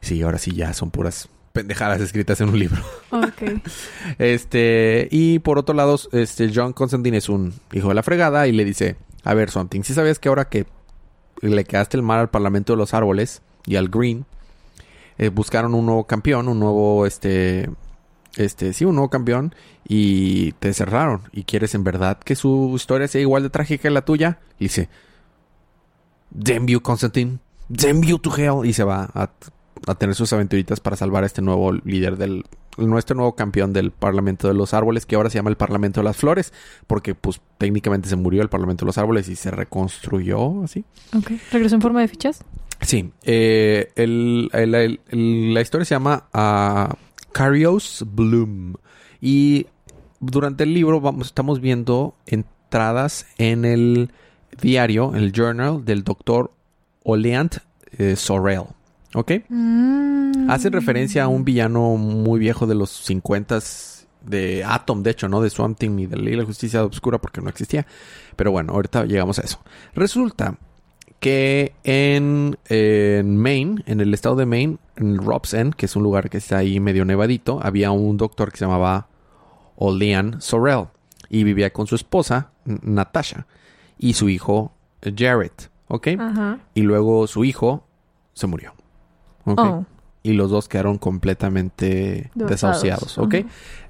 sí, 0.00 0.20
ahora 0.22 0.38
sí 0.38 0.52
ya 0.54 0.72
son 0.74 0.90
puras 0.90 1.28
pendejadas 1.52 2.00
escritas 2.00 2.40
en 2.40 2.48
un 2.48 2.58
libro. 2.58 2.82
Ok. 3.10 3.60
Este, 4.18 5.08
y 5.10 5.38
por 5.40 5.58
otro 5.58 5.74
lado, 5.74 5.98
este, 6.12 6.50
John 6.54 6.72
Constantine 6.72 7.16
es 7.18 7.28
un 7.28 7.52
hijo 7.72 7.88
de 7.88 7.94
la 7.94 8.02
fregada 8.02 8.46
y 8.46 8.52
le 8.52 8.64
dice, 8.64 8.96
a 9.22 9.34
ver, 9.34 9.50
Something, 9.50 9.82
si 9.82 9.94
sabías 9.94 10.18
que 10.18 10.28
ahora 10.28 10.48
que 10.48 10.66
le 11.48 11.64
quedaste 11.64 11.96
el 11.96 12.02
mal 12.02 12.20
al 12.20 12.30
Parlamento 12.30 12.72
de 12.72 12.76
los 12.78 12.94
Árboles 12.94 13.42
y 13.66 13.76
al 13.76 13.88
Green, 13.88 14.26
eh, 15.18 15.28
buscaron 15.28 15.74
un 15.74 15.86
nuevo 15.86 16.04
campeón, 16.04 16.48
un 16.48 16.58
nuevo, 16.58 17.06
este, 17.06 17.70
este, 18.36 18.72
sí, 18.72 18.84
un 18.84 18.96
nuevo 18.96 19.10
campeón 19.10 19.54
y 19.86 20.52
te 20.52 20.72
cerraron. 20.72 21.22
¿Y 21.32 21.44
quieres 21.44 21.74
en 21.74 21.84
verdad 21.84 22.18
que 22.18 22.34
su 22.36 22.72
historia 22.74 23.08
sea 23.08 23.20
igual 23.20 23.42
de 23.42 23.50
trágica 23.50 23.82
que 23.82 23.90
la 23.90 24.04
tuya? 24.04 24.38
Y 24.58 24.64
dice, 24.64 24.88
damn 26.30 26.66
you, 26.66 26.80
Constantine, 26.80 27.38
damn 27.68 28.02
you 28.02 28.18
to 28.18 28.34
hell. 28.36 28.66
Y 28.66 28.72
se 28.72 28.84
va 28.84 29.10
a, 29.14 29.30
a 29.86 29.94
tener 29.94 30.14
sus 30.14 30.32
aventuritas 30.32 30.80
para 30.80 30.96
salvar 30.96 31.22
a 31.22 31.26
este 31.26 31.42
nuevo 31.42 31.72
líder 31.72 32.16
del, 32.16 32.44
nuestro 32.76 33.14
nuevo 33.16 33.34
campeón 33.36 33.72
del 33.72 33.90
Parlamento 33.90 34.48
de 34.48 34.54
los 34.54 34.74
Árboles, 34.74 35.06
que 35.06 35.16
ahora 35.16 35.30
se 35.30 35.38
llama 35.38 35.50
el 35.50 35.56
Parlamento 35.56 36.00
de 36.00 36.04
las 36.04 36.16
Flores, 36.16 36.52
porque 36.86 37.14
pues 37.14 37.40
técnicamente 37.58 38.08
se 38.08 38.16
murió 38.16 38.42
el 38.42 38.48
Parlamento 38.48 38.84
de 38.84 38.88
los 38.88 38.98
Árboles 38.98 39.28
y 39.28 39.36
se 39.36 39.50
reconstruyó 39.50 40.62
así. 40.64 40.84
Ok. 41.16 41.30
¿Regresó 41.52 41.76
en 41.76 41.80
forma 41.80 42.00
de 42.00 42.08
fichas? 42.08 42.42
Sí, 42.80 43.12
eh, 43.22 43.92
el- 43.96 44.50
el- 44.52 44.74
el- 44.74 45.00
el- 45.08 45.54
la 45.54 45.60
historia 45.60 45.84
se 45.84 45.94
llama 45.94 46.24
ah, 46.32 46.94
Carios 47.32 48.04
Bloom 48.14 48.74
y 49.20 49.66
durante 50.20 50.64
el 50.64 50.74
libro 50.74 51.00
vamos, 51.00 51.28
estamos 51.28 51.60
viendo 51.60 52.14
entradas 52.26 53.26
en 53.38 53.64
el 53.64 54.10
diario, 54.60 55.10
en 55.14 55.22
el 55.22 55.32
journal 55.32 55.84
del 55.84 56.02
doctor 56.04 56.50
Oleant 57.04 57.56
eh, 57.98 58.16
Sorrell, 58.16 58.64
¿ok? 59.14 59.32
Mm. 59.48 60.23
Hace 60.48 60.70
referencia 60.70 61.24
a 61.24 61.28
un 61.28 61.44
villano 61.44 61.96
muy 61.96 62.38
viejo 62.38 62.66
de 62.66 62.74
los 62.74 62.90
50 62.90 63.58
de 64.22 64.64
Atom, 64.64 65.02
de 65.02 65.10
hecho, 65.10 65.28
no 65.28 65.40
de 65.40 65.50
Swamp 65.50 65.78
Thing 65.78 65.90
ni 65.90 66.06
de 66.06 66.16
la 66.16 66.22
Ley 66.22 66.32
de 66.32 66.38
la 66.38 66.44
Justicia 66.44 66.84
Obscura 66.84 67.18
porque 67.18 67.40
no 67.40 67.48
existía. 67.48 67.86
Pero 68.36 68.50
bueno, 68.50 68.72
ahorita 68.72 69.04
llegamos 69.04 69.38
a 69.38 69.42
eso. 69.42 69.60
Resulta 69.94 70.58
que 71.20 71.74
en, 71.84 72.58
en 72.68 73.36
Maine, 73.36 73.82
en 73.86 74.00
el 74.00 74.12
estado 74.12 74.36
de 74.36 74.46
Maine, 74.46 74.78
en 74.96 75.18
Rob's 75.18 75.54
End, 75.54 75.74
que 75.74 75.86
es 75.86 75.96
un 75.96 76.02
lugar 76.02 76.30
que 76.30 76.38
está 76.38 76.58
ahí 76.58 76.80
medio 76.80 77.04
nevadito, 77.04 77.60
había 77.62 77.90
un 77.90 78.16
doctor 78.16 78.50
que 78.50 78.58
se 78.58 78.64
llamaba 78.64 79.08
Olean 79.76 80.40
Sorrell 80.40 80.88
y 81.28 81.44
vivía 81.44 81.72
con 81.72 81.86
su 81.86 81.94
esposa, 81.94 82.50
Natasha, 82.64 83.46
y 83.98 84.14
su 84.14 84.28
hijo 84.28 84.72
Jared, 85.02 85.52
¿ok? 85.88 86.08
Y 86.74 86.82
luego 86.82 87.26
su 87.26 87.44
hijo 87.44 87.86
se 88.34 88.46
murió. 88.46 88.74
¿ok? 89.44 89.58
Oh. 89.58 89.86
Y 90.26 90.32
los 90.32 90.50
dos 90.50 90.68
quedaron 90.68 90.96
completamente 90.98 92.30
desahuciados, 92.34 93.18
¿ok? 93.18 93.34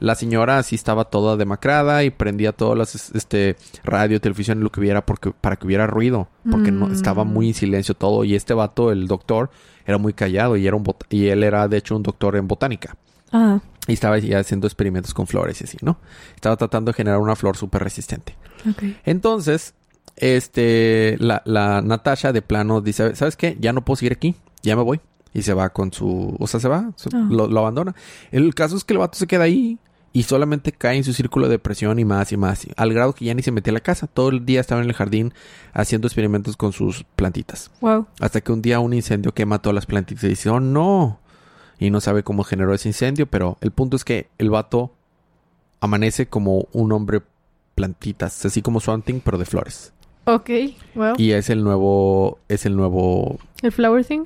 La 0.00 0.16
señora 0.16 0.60
sí 0.64 0.74
estaba 0.74 1.04
toda 1.04 1.36
demacrada 1.36 2.02
y 2.02 2.10
prendía 2.10 2.50
todas 2.52 2.76
las 2.76 3.14
este 3.14 3.56
radio, 3.84 4.20
televisión, 4.20 4.60
lo 4.60 4.70
que 4.70 4.80
hubiera 4.80 5.06
porque, 5.06 5.30
para 5.30 5.54
que 5.56 5.64
hubiera 5.66 5.86
ruido, 5.86 6.28
porque 6.50 6.72
no 6.72 6.88
Mm. 6.88 6.92
estaba 6.92 7.22
muy 7.24 7.48
en 7.48 7.54
silencio 7.54 7.94
todo 7.94 8.24
y 8.24 8.34
este 8.34 8.52
vato, 8.52 8.90
el 8.90 9.06
doctor, 9.06 9.48
era 9.86 9.96
muy 9.96 10.12
callado 10.12 10.56
y 10.56 10.66
era 10.66 10.74
un 10.76 10.82
bot- 10.84 11.06
y 11.08 11.28
él 11.28 11.44
era 11.44 11.68
de 11.68 11.76
hecho 11.76 11.94
un 11.94 12.02
doctor 12.02 12.34
en 12.36 12.48
botánica. 12.48 12.96
Ah, 13.32 13.60
Y 13.86 13.92
estaba 13.92 14.18
ya 14.18 14.38
haciendo 14.40 14.66
experimentos 14.66 15.14
con 15.14 15.26
flores 15.28 15.60
y 15.60 15.64
así, 15.64 15.76
¿no? 15.82 15.98
Estaba 16.34 16.56
tratando 16.56 16.90
de 16.90 16.96
generar 16.96 17.20
una 17.20 17.36
flor 17.36 17.56
súper 17.56 17.84
resistente. 17.84 18.34
ok. 18.68 18.82
Entonces, 19.04 19.74
este, 20.16 21.16
la, 21.20 21.42
la 21.44 21.80
Natasha 21.82 22.32
de 22.32 22.42
plano 22.42 22.80
dice, 22.80 23.14
¿sabes 23.14 23.36
qué? 23.36 23.56
Ya 23.60 23.72
no 23.72 23.84
puedo 23.84 23.96
seguir 23.96 24.12
aquí, 24.14 24.34
ya 24.62 24.74
me 24.74 24.82
voy. 24.82 25.00
Y 25.34 25.42
se 25.42 25.52
va 25.52 25.68
con 25.70 25.92
su, 25.92 26.34
o 26.38 26.46
sea, 26.46 26.60
se 26.60 26.68
va, 26.68 26.92
se- 26.96 27.10
Ah. 27.12 27.26
lo, 27.28 27.48
lo 27.48 27.60
abandona. 27.60 27.94
El 28.30 28.54
caso 28.54 28.76
es 28.76 28.84
que 28.84 28.92
el 28.94 29.00
vato 29.00 29.18
se 29.18 29.26
queda 29.26 29.44
ahí 29.44 29.78
y 30.12 30.22
solamente 30.22 30.70
cae 30.70 30.96
en 30.96 31.02
su 31.04 31.12
círculo 31.12 31.46
de 31.48 31.52
depresión 31.54 31.98
y 31.98 32.04
más 32.04 32.30
y 32.30 32.36
más, 32.36 32.66
al 32.76 32.94
grado 32.94 33.14
que 33.14 33.24
ya 33.24 33.34
ni 33.34 33.42
se 33.42 33.50
metía 33.50 33.72
a 33.72 33.74
la 33.74 33.80
casa. 33.80 34.06
Todo 34.06 34.28
el 34.28 34.46
día 34.46 34.60
estaba 34.60 34.80
en 34.80 34.86
el 34.88 34.94
jardín 34.94 35.34
haciendo 35.72 36.06
experimentos 36.06 36.56
con 36.56 36.72
sus 36.72 37.02
plantitas. 37.16 37.72
Wow. 37.80 38.06
Hasta 38.20 38.40
que 38.40 38.52
un 38.52 38.62
día 38.62 38.78
un 38.78 38.94
incendio 38.94 39.34
quema 39.34 39.58
todas 39.60 39.74
las 39.74 39.86
plantitas 39.86 40.22
y 40.24 40.28
dice, 40.28 40.48
oh 40.50 40.60
no. 40.60 41.18
Y 41.80 41.90
no 41.90 42.00
sabe 42.00 42.22
cómo 42.22 42.44
generó 42.44 42.72
ese 42.72 42.88
incendio, 42.88 43.26
pero 43.26 43.58
el 43.60 43.72
punto 43.72 43.96
es 43.96 44.04
que 44.04 44.28
el 44.38 44.50
vato 44.50 44.92
amanece 45.80 46.26
como 46.26 46.68
un 46.72 46.92
hombre 46.92 47.20
plantitas, 47.74 48.46
así 48.46 48.62
como 48.62 48.78
Swanting, 48.78 49.20
pero 49.20 49.36
de 49.38 49.44
flores. 49.44 49.92
Ok. 50.26 50.48
Wow. 50.94 51.14
Y 51.18 51.32
es 51.32 51.50
el 51.50 51.64
nuevo, 51.64 52.38
es 52.48 52.64
el 52.66 52.76
nuevo, 52.76 53.38
¿El 53.62 53.72
flower 53.72 54.04
thing? 54.04 54.24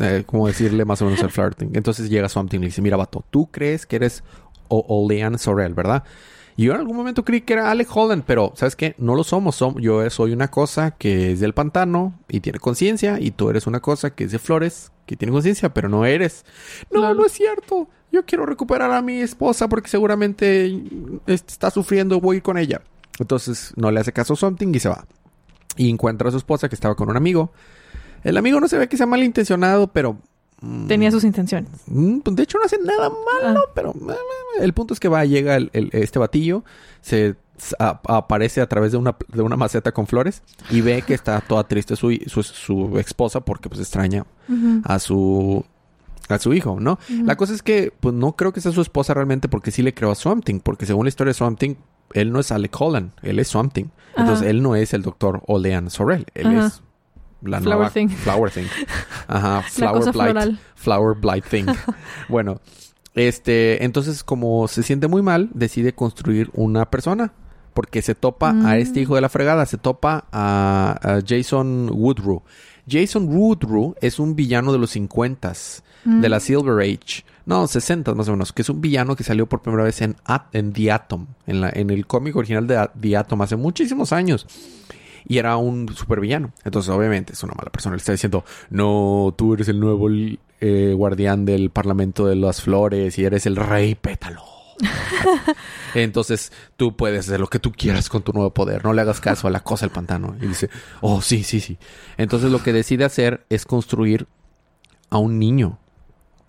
Eh, 0.00 0.24
como 0.26 0.46
decirle 0.46 0.84
más 0.84 1.00
o 1.02 1.06
menos 1.06 1.20
el 1.22 1.30
flirting. 1.30 1.70
Entonces 1.74 2.10
llega 2.10 2.28
Swanting 2.28 2.60
y 2.60 2.62
le 2.62 2.66
dice, 2.68 2.82
mira 2.82 2.96
vato, 2.96 3.24
tú 3.30 3.50
crees 3.50 3.86
que 3.86 3.96
eres 3.96 4.22
o 4.68 4.84
Olean 4.88 5.38
Sorel, 5.38 5.74
¿verdad? 5.74 6.04
Y 6.56 6.64
yo 6.64 6.74
en 6.74 6.80
algún 6.80 6.96
momento 6.96 7.24
creí 7.24 7.40
que 7.40 7.54
era 7.54 7.70
Alec 7.70 7.88
Holland, 7.94 8.24
pero 8.26 8.52
¿sabes 8.54 8.76
qué? 8.76 8.94
No 8.98 9.14
lo 9.14 9.24
somos. 9.24 9.60
Som- 9.60 9.80
yo 9.80 10.08
soy 10.10 10.32
una 10.32 10.48
cosa 10.48 10.90
que 10.90 11.32
es 11.32 11.40
del 11.40 11.54
pantano 11.54 12.14
y 12.28 12.40
tiene 12.40 12.58
conciencia, 12.58 13.18
y 13.18 13.30
tú 13.30 13.48
eres 13.48 13.66
una 13.66 13.80
cosa 13.80 14.10
que 14.10 14.24
es 14.24 14.32
de 14.32 14.38
flores 14.38 14.92
que 15.06 15.16
tiene 15.16 15.32
conciencia, 15.32 15.72
pero 15.72 15.88
no 15.88 16.04
eres. 16.04 16.44
No, 16.90 17.14
no 17.14 17.24
es 17.24 17.32
cierto. 17.32 17.88
Yo 18.12 18.26
quiero 18.26 18.44
recuperar 18.44 18.90
a 18.92 19.00
mi 19.00 19.20
esposa 19.20 19.68
porque 19.68 19.88
seguramente 19.88 20.82
está 21.26 21.70
sufriendo, 21.70 22.20
voy 22.20 22.40
con 22.42 22.58
ella. 22.58 22.82
Entonces 23.18 23.72
no 23.76 23.90
le 23.90 24.00
hace 24.00 24.12
caso 24.12 24.34
a 24.34 24.36
Something 24.36 24.74
y 24.74 24.80
se 24.80 24.88
va. 24.88 25.06
Y 25.76 25.88
encuentra 25.88 26.28
a 26.28 26.32
su 26.32 26.36
esposa 26.38 26.68
que 26.68 26.74
estaba 26.74 26.94
con 26.94 27.08
un 27.08 27.16
amigo. 27.16 27.52
El 28.24 28.36
amigo 28.36 28.60
no 28.60 28.68
se 28.68 28.78
ve 28.78 28.88
que 28.88 28.96
sea 28.96 29.06
malintencionado, 29.06 29.86
pero... 29.88 30.16
mm, 30.60 30.86
Tenía 30.88 31.10
sus 31.10 31.24
intenciones. 31.24 31.70
Mm, 31.86 32.18
pues, 32.20 32.36
De 32.36 32.42
hecho, 32.42 32.58
no 32.58 32.64
hace 32.64 32.78
nada 32.78 33.08
malo, 33.10 33.60
Ah. 33.66 33.70
pero 33.74 33.90
eh, 33.92 34.14
el 34.60 34.72
punto 34.72 34.94
es 34.94 35.00
que 35.00 35.08
va, 35.08 35.24
llega 35.24 35.56
el- 35.56 35.70
el- 35.72 35.90
este 35.92 36.18
batillo, 36.18 36.64
se 37.00 37.34
a- 37.78 38.00
aparece 38.08 38.60
a 38.60 38.68
través 38.68 38.92
de 38.92 38.98
una, 38.98 39.14
de 39.28 39.42
una 39.42 39.56
maceta 39.56 39.92
con 39.92 40.06
flores 40.06 40.42
y 40.70 40.80
ve 40.80 41.02
que 41.02 41.14
está 41.14 41.40
toda 41.40 41.64
triste 41.64 41.94
su, 41.96 42.10
su, 42.26 42.42
su 42.42 42.98
esposa 42.98 43.40
porque 43.40 43.68
pues 43.68 43.80
extraña 43.80 44.24
a 44.84 44.98
su 44.98 45.64
a 46.28 46.38
su 46.38 46.54
hijo, 46.54 46.78
¿no? 46.80 46.98
La 47.24 47.36
cosa 47.36 47.52
es 47.54 47.62
que 47.62 47.92
pues 48.00 48.14
no 48.14 48.32
creo 48.36 48.52
que 48.52 48.60
sea 48.60 48.70
su 48.72 48.80
esposa 48.80 49.12
realmente 49.14 49.48
porque 49.48 49.70
sí 49.72 49.82
le 49.82 49.92
creó 49.92 50.10
a 50.12 50.14
Swamp 50.14 50.44
Thing, 50.44 50.60
porque 50.60 50.86
según 50.86 51.04
la 51.04 51.08
historia 51.08 51.30
de 51.30 51.34
Swamp 51.34 51.58
Thing, 51.58 51.74
él 52.14 52.32
no 52.32 52.38
es 52.40 52.52
Alec 52.52 52.80
Holland, 52.80 53.10
él 53.22 53.38
es 53.40 53.48
Swamp 53.48 53.72
Thing. 53.72 53.86
Entonces 54.16 54.46
él 54.48 54.62
no 54.62 54.74
es 54.76 54.94
el 54.94 55.02
doctor 55.02 55.42
Olean 55.46 55.90
Sorel, 55.90 56.26
él 56.34 56.56
es 56.56 56.82
la 57.42 57.60
Flower 57.60 57.76
nueva 57.78 57.90
Thing. 57.90 58.08
Flower 58.08 58.50
Thing. 58.50 58.66
Ajá, 59.28 59.62
Flower 59.62 60.02
Blight. 60.02 60.12
floral. 60.14 60.58
Flower 60.74 61.16
Blight 61.18 61.44
Thing. 61.46 61.66
bueno, 62.28 62.60
este, 63.14 63.84
entonces 63.84 64.22
como 64.24 64.68
se 64.68 64.82
siente 64.82 65.08
muy 65.08 65.22
mal, 65.22 65.50
decide 65.54 65.92
construir 65.94 66.50
una 66.54 66.90
persona. 66.90 67.32
Porque 67.72 68.02
se 68.02 68.16
topa 68.16 68.50
a 68.50 68.52
Mm. 68.52 68.66
este 68.80 69.00
hijo 69.00 69.14
de 69.14 69.20
la 69.20 69.28
fregada, 69.28 69.64
se 69.64 69.78
topa 69.78 70.24
a, 70.32 70.98
a 71.00 71.20
Jason 71.24 71.88
Woodrue. 71.94 72.40
Jason 72.88 73.28
Woodrue 73.32 73.94
es 74.00 74.18
un 74.18 74.34
villano 74.34 74.72
de 74.72 74.78
los 74.78 74.90
50s, 74.96 75.82
de 76.04 76.28
Mm. 76.28 76.30
la 76.30 76.40
Silver 76.40 76.80
Age. 76.80 77.24
No, 77.46 77.68
60 77.68 78.12
más 78.14 78.26
o 78.28 78.32
menos, 78.32 78.52
que 78.52 78.62
es 78.62 78.68
un 78.70 78.80
villano 78.80 79.14
que 79.14 79.22
salió 79.22 79.46
por 79.46 79.62
primera 79.62 79.84
vez 79.84 80.02
en, 80.02 80.16
At- 80.24 80.46
en 80.52 80.72
The 80.72 80.90
Atom, 80.90 81.26
en, 81.46 81.60
la, 81.60 81.70
en 81.72 81.90
el 81.90 82.06
cómic 82.08 82.34
original 82.34 82.66
de 82.66 82.88
The 83.00 83.16
Atom 83.16 83.40
hace 83.42 83.54
muchísimos 83.54 84.12
años. 84.12 84.46
Y 85.26 85.38
era 85.38 85.56
un 85.56 85.88
supervillano. 85.94 86.52
Entonces, 86.64 86.90
obviamente, 86.90 87.32
es 87.32 87.42
una 87.42 87.54
mala 87.54 87.70
persona. 87.70 87.96
Le 87.96 88.00
está 88.00 88.12
diciendo, 88.12 88.44
no, 88.70 89.34
tú 89.36 89.54
eres 89.54 89.68
el 89.68 89.80
nuevo 89.80 90.08
eh, 90.60 90.94
guardián 90.96 91.44
del 91.44 91.70
Parlamento 91.70 92.26
de 92.26 92.36
las 92.36 92.62
Flores 92.62 93.18
y 93.18 93.24
eres 93.24 93.46
el 93.46 93.56
rey 93.56 93.94
pétalo. 93.94 94.42
Entonces, 95.94 96.52
tú 96.76 96.96
puedes 96.96 97.26
hacer 97.26 97.40
lo 97.40 97.48
que 97.48 97.58
tú 97.58 97.72
quieras 97.72 98.08
con 98.08 98.22
tu 98.22 98.32
nuevo 98.32 98.52
poder. 98.52 98.84
No 98.84 98.92
le 98.92 99.02
hagas 99.02 99.20
caso 99.20 99.46
a 99.46 99.50
la 99.50 99.60
cosa 99.60 99.86
del 99.86 99.92
pantano. 99.92 100.36
Y 100.40 100.46
dice, 100.46 100.70
oh, 101.00 101.20
sí, 101.20 101.44
sí, 101.44 101.60
sí. 101.60 101.78
Entonces, 102.16 102.50
lo 102.50 102.62
que 102.62 102.72
decide 102.72 103.04
hacer 103.04 103.44
es 103.50 103.66
construir 103.66 104.26
a 105.10 105.18
un 105.18 105.38
niño. 105.38 105.78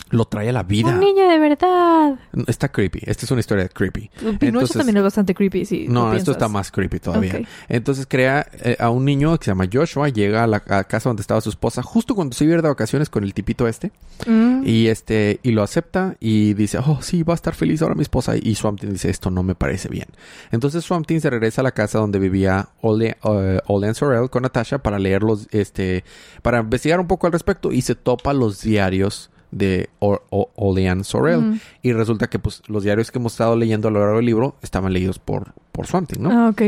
Lo 0.10 0.25
trae 0.25 0.50
a 0.50 0.51
la 0.51 0.63
vida. 0.63 0.89
Un 0.89 1.00
niño 1.00 1.27
de 1.29 1.39
verdad. 1.39 2.15
Está 2.48 2.70
creepy. 2.70 3.00
Esta 3.03 3.25
es 3.25 3.31
una 3.31 3.39
historia 3.39 3.70
creepy. 3.70 4.10
Nuestro 4.22 4.48
Entonces- 4.48 4.77
también 4.77 4.98
es 4.98 5.03
bastante 5.03 5.34
creepy, 5.34 5.63
si 5.65 5.88
No, 5.88 6.13
esto 6.13 6.31
está 6.31 6.50
más 6.50 6.70
creepy 6.72 7.00
todavía. 7.00 7.41
Entonces 7.70 8.05
crea 8.10 8.46
eh, 8.63 8.75
a 8.79 8.89
un 8.89 9.05
niño 9.05 9.38
que 9.38 9.46
se 9.46 9.51
llama 9.51 9.67
Joshua, 9.72 10.10
llega 10.10 10.43
a 10.43 10.48
la 10.48 10.62
a 10.67 10.84
casa 10.84 11.10
donde 11.10 11.22
estaba 11.22 11.39
su 11.39 11.50
esposa, 11.50 11.81
justo 11.81 12.13
cuando 12.13 12.36
se 12.36 12.43
iba 12.43 12.53
a 12.53 12.58
ir 12.58 12.62
de 12.62 12.67
vacaciones 12.67 13.10
con 13.10 13.24
el 13.24 13.34
tipito 13.34 13.67
este, 13.70 13.91
Mm. 14.27 14.63
y 14.65 14.88
este, 14.88 15.39
y 15.43 15.51
lo 15.51 15.63
acepta 15.63 16.15
y 16.20 16.53
dice, 16.53 16.77
oh 16.77 17.00
sí, 17.01 17.24
va 17.24 17.34
a 17.34 17.36
estar 17.36 17.55
feliz 17.55 17.81
ahora 17.81 17.96
mi 17.96 18.03
esposa. 18.03 18.34
Y 18.36 18.53
Swamp 18.55 18.79
Thing 18.81 18.89
dice, 18.91 19.10
esto 19.10 19.31
no 19.31 19.41
me 19.43 19.55
parece 19.55 19.88
bien. 19.89 20.08
Entonces 20.51 20.84
Swamp 20.84 21.08
Thing 21.08 21.20
se 21.22 21.29
regresa 21.29 21.62
a 21.62 21.63
la 21.63 21.72
casa 21.72 21.98
donde 22.00 22.20
vivía 22.20 22.67
Ole, 22.81 23.17
eh, 23.24 23.60
Olean 23.67 23.96
Sorel 23.96 24.29
con 24.29 24.43
Natasha 24.43 24.79
para 24.79 25.00
leer 25.00 25.24
los, 25.24 25.48
este, 25.51 26.03
para 26.43 26.60
investigar 26.60 27.00
un 27.00 27.08
poco 27.08 27.25
al 27.27 27.34
respecto 27.34 27.72
y 27.72 27.81
se 27.81 27.96
topa 27.96 28.34
los 28.34 28.62
diarios 28.62 29.31
de 29.51 29.89
O- 30.00 30.20
O- 30.29 30.50
Olean 30.55 31.03
Sorel. 31.03 31.62
Y 31.81 31.93
resulta 31.93 32.27
que 32.29 32.39
pues 32.39 32.63
los 32.67 32.84
diarios 32.84 33.12
que 33.12 33.20
hemos 33.20 33.34
estado 33.34 33.55
leyendo 33.55 33.88
a 33.88 33.91
lo 33.91 34.00
largo 34.00 34.17
del 34.17 34.25
libro 34.25 34.55
estaban 34.62 34.93
leídos 34.93 35.20
por, 35.20 35.53
por 35.72 35.88
¿no? 36.20 36.31
Ah, 36.31 36.50
ok. 36.50 36.62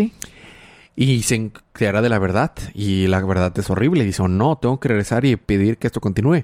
Y 0.95 1.23
se 1.23 1.35
entera 1.35 2.01
de 2.01 2.09
la 2.09 2.19
verdad. 2.19 2.51
Y 2.73 3.07
la 3.07 3.23
verdad 3.25 3.51
es 3.57 3.69
horrible. 3.69 4.03
Y 4.03 4.07
dice, 4.07 4.21
oh, 4.21 4.27
no, 4.27 4.57
tengo 4.57 4.79
que 4.79 4.89
regresar 4.89 5.25
y 5.25 5.35
pedir 5.35 5.77
que 5.77 5.87
esto 5.87 6.01
continúe. 6.01 6.43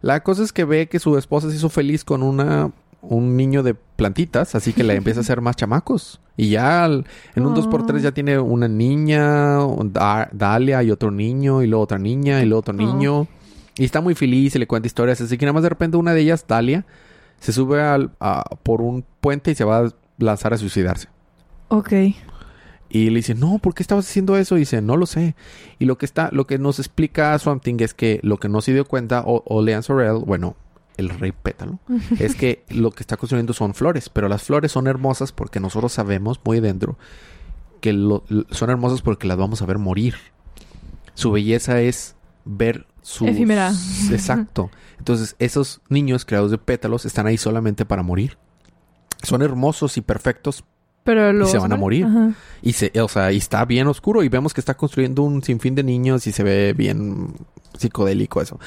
La 0.00 0.22
cosa 0.22 0.42
es 0.42 0.52
que 0.52 0.64
ve 0.64 0.88
que 0.88 0.98
su 0.98 1.18
esposa 1.18 1.50
se 1.50 1.56
hizo 1.56 1.68
feliz 1.68 2.04
con 2.04 2.22
una 2.22 2.70
un 3.02 3.34
niño 3.34 3.62
de 3.62 3.72
plantitas, 3.74 4.54
así 4.54 4.74
que 4.74 4.84
le 4.84 4.94
empieza 4.96 5.20
a 5.20 5.22
hacer 5.22 5.40
más 5.40 5.56
chamacos. 5.56 6.20
Y 6.36 6.50
ya 6.50 6.84
en 6.86 7.04
un 7.46 7.52
Oh. 7.52 7.56
2x3 7.56 7.98
ya 8.00 8.12
tiene 8.12 8.38
una 8.38 8.68
niña, 8.68 9.56
Da- 9.84 10.28
Dalia 10.32 10.82
y 10.82 10.90
otro 10.90 11.10
niño, 11.10 11.62
y 11.62 11.66
luego 11.66 11.84
otra 11.84 11.98
niña, 11.98 12.42
y 12.42 12.46
luego 12.46 12.60
otro 12.60 12.74
Oh. 12.74 12.76
Y 13.76 13.84
está 13.84 14.00
muy 14.00 14.14
feliz 14.14 14.54
y 14.54 14.58
le 14.58 14.66
cuenta 14.66 14.86
historias. 14.86 15.20
Así 15.20 15.38
que 15.38 15.46
nada 15.46 15.54
más 15.54 15.62
de 15.62 15.68
repente 15.68 15.96
una 15.96 16.12
de 16.12 16.20
ellas, 16.20 16.44
Dalia, 16.46 16.84
se 17.38 17.52
sube 17.52 17.80
al, 17.82 18.10
a- 18.20 18.44
por 18.62 18.80
un 18.82 19.04
puente 19.20 19.50
y 19.50 19.54
se 19.54 19.64
va 19.64 19.78
a 19.86 19.90
lanzar 20.18 20.52
a 20.52 20.58
suicidarse. 20.58 21.08
Ok. 21.68 21.92
Y 22.92 23.10
le 23.10 23.16
dice, 23.16 23.34
no, 23.36 23.58
¿por 23.58 23.74
qué 23.74 23.82
estabas 23.84 24.08
haciendo 24.08 24.36
eso? 24.36 24.56
Y 24.56 24.60
dice, 24.60 24.82
no 24.82 24.96
lo 24.96 25.06
sé. 25.06 25.36
Y 25.78 25.84
lo 25.84 25.96
que 25.96 26.04
está, 26.06 26.28
lo 26.32 26.46
que 26.46 26.58
nos 26.58 26.78
explica 26.80 27.38
Swamp 27.38 27.62
Thing 27.62 27.76
es 27.80 27.94
que 27.94 28.18
lo 28.22 28.38
que 28.38 28.48
no 28.48 28.60
se 28.60 28.72
dio 28.74 28.84
cuenta 28.84 29.22
o, 29.24 29.44
Olean 29.46 29.82
Sorel, 29.84 30.18
bueno, 30.26 30.56
el 30.96 31.08
rey 31.08 31.32
pétalo, 31.32 31.78
es 32.18 32.34
que 32.34 32.64
lo 32.68 32.90
que 32.90 33.02
está 33.04 33.16
construyendo 33.16 33.52
son 33.52 33.74
flores, 33.74 34.08
pero 34.08 34.28
las 34.28 34.42
flores 34.42 34.72
son 34.72 34.88
hermosas 34.88 35.30
porque 35.32 35.60
nosotros 35.60 35.92
sabemos 35.92 36.40
muy 36.44 36.58
dentro 36.60 36.98
que 37.80 37.92
lo- 37.92 38.24
son 38.50 38.68
hermosas 38.70 39.00
porque 39.02 39.28
las 39.28 39.38
vamos 39.38 39.62
a 39.62 39.66
ver 39.66 39.78
morir. 39.78 40.16
Su 41.14 41.30
belleza 41.30 41.80
es 41.80 42.16
ver 42.44 42.86
su 43.10 43.26
Efímera. 43.26 43.72
Exacto. 44.10 44.70
Entonces, 44.98 45.34
esos 45.38 45.80
niños 45.88 46.24
creados 46.24 46.50
de 46.50 46.58
pétalos 46.58 47.04
están 47.04 47.26
ahí 47.26 47.36
solamente 47.36 47.84
para 47.84 48.02
morir. 48.02 48.38
Son 49.22 49.42
hermosos 49.42 49.96
y 49.96 50.00
perfectos, 50.00 50.64
Pero 51.10 51.32
lo 51.32 51.46
se 51.46 51.58
van 51.58 51.72
a 51.72 51.76
morir. 51.76 52.04
Ajá. 52.06 52.32
y 52.62 52.72
se, 52.72 52.92
o 53.00 53.08
sea, 53.08 53.32
y 53.32 53.38
está 53.38 53.64
bien 53.64 53.86
oscuro 53.86 54.22
y 54.22 54.28
vemos 54.28 54.54
que 54.54 54.60
está 54.60 54.76
construyendo 54.76 55.22
un 55.22 55.42
sinfín 55.42 55.74
de 55.74 55.82
niños 55.82 56.26
y 56.26 56.32
se 56.32 56.42
ve 56.42 56.72
bien 56.76 57.28
psicodélico 57.78 58.42
eso. 58.42 58.58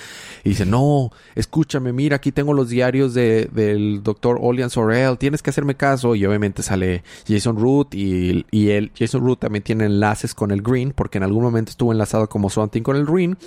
Y 0.43 0.49
dice, 0.49 0.65
no, 0.65 1.11
escúchame, 1.35 1.93
mira, 1.93 2.15
aquí 2.15 2.31
tengo 2.31 2.53
los 2.53 2.69
diarios 2.69 3.13
de, 3.13 3.47
del 3.53 4.01
doctor 4.01 4.39
Olian 4.41 4.69
Sorel, 4.71 5.17
tienes 5.17 5.41
que 5.43 5.51
hacerme 5.51 5.75
caso. 5.75 6.15
Y 6.15 6.25
obviamente 6.25 6.63
sale 6.63 7.03
Jason 7.27 7.57
Root 7.59 7.93
y, 7.93 8.45
y 8.49 8.69
él, 8.71 8.91
Jason 8.97 9.21
Root 9.21 9.39
también 9.41 9.63
tiene 9.63 9.85
enlaces 9.85 10.33
con 10.33 10.49
el 10.51 10.61
Green, 10.63 10.93
porque 10.95 11.17
en 11.19 11.23
algún 11.25 11.43
momento 11.43 11.69
estuvo 11.69 11.91
enlazado 11.91 12.27
como 12.27 12.49
Swamp 12.49 12.71
Thing 12.71 12.81
con 12.83 12.95
el 12.95 13.05
Green. 13.05 13.37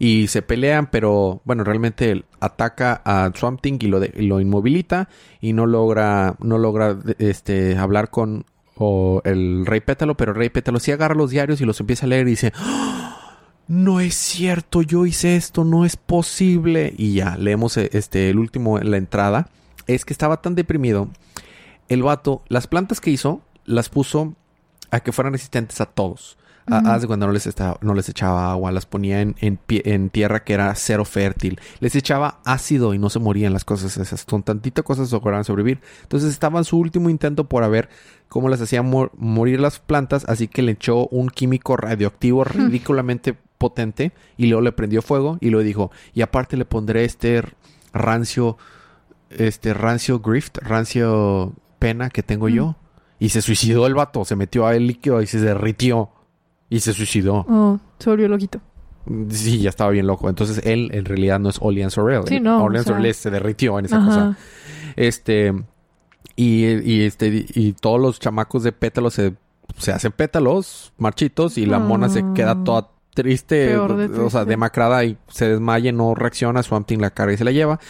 Y 0.00 0.28
se 0.28 0.42
pelean, 0.42 0.88
pero 0.92 1.40
bueno, 1.44 1.64
realmente 1.64 2.12
él 2.12 2.24
ataca 2.38 3.02
a 3.04 3.32
Swamp 3.34 3.60
Thing 3.60 3.78
y 3.80 3.86
lo, 3.88 3.98
de- 3.98 4.12
y 4.16 4.26
lo 4.26 4.38
inmovilita 4.40 5.08
y 5.40 5.52
no 5.54 5.66
logra, 5.66 6.36
no 6.38 6.56
logra 6.56 6.96
este, 7.18 7.76
hablar 7.76 8.08
con 8.10 8.27
o 8.76 9.22
el 9.24 9.66
Rey 9.66 9.80
Pétalo, 9.80 10.16
pero 10.16 10.32
el 10.32 10.38
Rey 10.38 10.50
Pétalo 10.50 10.78
sí 10.80 10.92
agarra 10.92 11.14
los 11.14 11.30
diarios 11.30 11.60
y 11.60 11.64
los 11.64 11.80
empieza 11.80 12.06
a 12.06 12.08
leer 12.08 12.26
y 12.26 12.30
dice, 12.30 12.52
"¡Ah! 12.56 13.18
no 13.68 14.00
es 14.00 14.14
cierto, 14.14 14.80
yo 14.82 15.04
hice 15.04 15.36
esto, 15.36 15.62
no 15.62 15.84
es 15.84 15.96
posible. 15.96 16.94
Y 16.96 17.14
ya, 17.14 17.36
leemos 17.36 17.76
eh, 17.76 17.90
este, 17.92 18.30
el 18.30 18.38
último 18.38 18.78
en 18.78 18.90
la 18.90 18.96
entrada. 18.96 19.50
Es 19.86 20.04
que 20.04 20.14
estaba 20.14 20.40
tan 20.40 20.54
deprimido. 20.54 21.08
El 21.88 22.02
vato, 22.02 22.42
las 22.48 22.66
plantas 22.66 23.00
que 23.00 23.10
hizo, 23.10 23.42
las 23.64 23.90
puso 23.90 24.34
a 24.90 25.00
que 25.00 25.12
fueran 25.12 25.34
resistentes 25.34 25.80
a 25.80 25.86
todos. 25.86 26.37
A- 26.70 26.78
Ujú. 26.78 26.88
haz 26.88 27.00
de 27.02 27.06
cuando 27.06 27.26
no 27.26 27.32
les, 27.32 27.46
estaba- 27.46 27.78
no 27.80 27.94
les 27.94 28.08
echaba 28.08 28.50
agua, 28.52 28.70
las 28.72 28.86
ponía 28.86 29.20
en, 29.20 29.34
en 29.40 29.58
pie- 29.58 29.82
en 29.84 30.10
tierra 30.10 30.44
que 30.44 30.52
era 30.54 30.74
cero 30.74 31.04
fértil. 31.04 31.58
Les 31.80 31.94
echaba 31.96 32.40
ácido 32.44 32.94
y 32.94 32.98
no 32.98 33.10
se 33.10 33.18
morían 33.18 33.52
las 33.52 33.64
cosas 33.64 33.96
esas. 33.96 34.24
Con 34.24 34.42
tantita 34.42 34.82
cosas 34.82 35.10
lograban 35.12 35.44
sobrevivir. 35.44 35.80
Entonces 36.02 36.30
estaba 36.30 36.58
en 36.58 36.64
su 36.64 36.78
último 36.78 37.10
intento 37.10 37.44
por 37.48 37.62
a 37.64 37.68
ver 37.68 37.88
cómo 38.28 38.48
las 38.48 38.60
hacía 38.60 38.82
mor- 38.82 39.12
morir 39.16 39.60
las 39.60 39.78
plantas. 39.78 40.24
Así 40.28 40.48
que 40.48 40.62
le 40.62 40.72
echó 40.72 41.06
un 41.08 41.28
químico 41.30 41.76
radioactivo 41.76 42.44
ridículamente 42.44 43.36
potente 43.58 44.12
y 44.36 44.46
luego 44.46 44.62
le 44.62 44.72
prendió 44.72 45.02
fuego 45.02 45.38
y 45.40 45.50
luego 45.50 45.64
dijo, 45.64 45.90
y 46.14 46.22
aparte 46.22 46.56
le 46.56 46.64
pondré 46.64 47.04
este 47.04 47.42
rancio, 47.92 48.56
este 49.30 49.74
rancio 49.74 50.20
grift, 50.20 50.58
rancio 50.58 51.54
pena 51.78 52.10
que 52.10 52.22
tengo 52.22 52.48
yo. 52.48 52.76
Y 53.20 53.30
se 53.30 53.42
suicidó 53.42 53.86
el 53.88 53.94
vato, 53.94 54.24
se 54.24 54.36
metió 54.36 54.66
a 54.66 54.76
el 54.76 54.86
líquido 54.86 55.20
y 55.22 55.26
se 55.26 55.40
derritió. 55.40 56.10
Y 56.70 56.80
se 56.80 56.92
suicidó. 56.92 57.46
Oh, 57.48 57.78
se 57.98 58.10
volvió 58.10 58.28
loquito. 58.28 58.60
Sí, 59.30 59.60
ya 59.60 59.70
estaba 59.70 59.90
bien 59.90 60.06
loco. 60.06 60.28
Entonces 60.28 60.60
él 60.66 60.90
en 60.92 61.04
realidad 61.06 61.40
no 61.40 61.48
es 61.48 61.56
Olian 61.60 61.90
Sorel. 61.90 62.22
Sí, 62.26 62.40
no, 62.40 62.62
o 62.64 62.70
sea- 62.82 63.14
se 63.14 63.30
derritió 63.30 63.78
en 63.78 63.86
esa 63.86 63.96
Ajá. 63.96 64.06
cosa. 64.06 64.38
Este. 64.96 65.54
Y, 66.36 66.66
y 66.66 67.02
este. 67.04 67.46
Y 67.54 67.72
todos 67.72 68.00
los 68.00 68.20
chamacos 68.20 68.62
de 68.64 68.72
pétalos 68.72 69.14
se, 69.14 69.34
se 69.78 69.92
hacen 69.92 70.12
pétalos 70.12 70.92
marchitos. 70.98 71.56
Y 71.56 71.64
la 71.66 71.78
mona 71.78 72.08
se 72.10 72.22
queda 72.34 72.50
Ah. 72.50 72.62
toda 72.64 72.90
triste. 73.14 73.76
O 73.78 74.28
sea, 74.30 74.44
demacrada 74.44 75.04
y 75.04 75.16
se 75.28 75.48
desmaya, 75.48 75.90
no 75.90 76.14
reacciona. 76.14 76.62
Swamp 76.62 76.86
Thing 76.86 76.98
la 77.00 77.10
carga 77.10 77.32
y 77.32 77.36
se 77.38 77.44
la 77.44 77.50
lleva. 77.52 77.80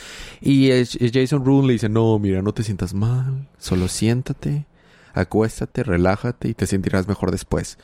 Y 0.40 0.70
es- 0.70 0.94
es 0.96 1.10
Jason 1.12 1.44
Rule 1.44 1.66
le 1.66 1.72
dice: 1.74 1.88
No, 1.88 2.16
mira, 2.20 2.42
no 2.42 2.52
te 2.54 2.62
sientas 2.62 2.94
mal. 2.94 3.48
Solo 3.58 3.88
siéntate, 3.88 4.66
acuéstate, 5.14 5.82
relájate 5.82 6.48
y 6.48 6.54
te 6.54 6.66
sentirás 6.66 7.08
mejor 7.08 7.32
después. 7.32 7.76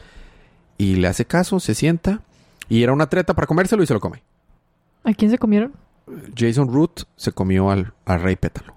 Y 0.78 0.97
le 0.97 1.09
hace 1.09 1.25
caso, 1.25 1.61
se 1.61 1.75
sienta. 1.75 2.21
Y 2.69 2.83
era 2.83 2.93
una 2.93 3.07
treta 3.09 3.35
para 3.35 3.47
comérselo 3.47 3.83
y 3.83 3.87
se 3.87 3.95
lo 3.95 4.00
come. 4.00 4.23
¿A 5.04 5.12
quién 5.12 5.31
se 5.31 5.38
comieron? 5.38 5.73
Jason 6.37 6.73
Root 6.73 7.02
se 7.16 7.33
comió 7.33 7.71
al, 7.71 7.93
al 8.04 8.21
rey 8.23 8.37
pétalo. 8.37 8.75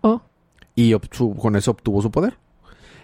Oh. 0.00 0.20
Y 0.74 0.92
obtu- 0.92 1.36
con 1.38 1.56
eso 1.56 1.70
obtuvo 1.72 2.02
su 2.02 2.10
poder. 2.10 2.36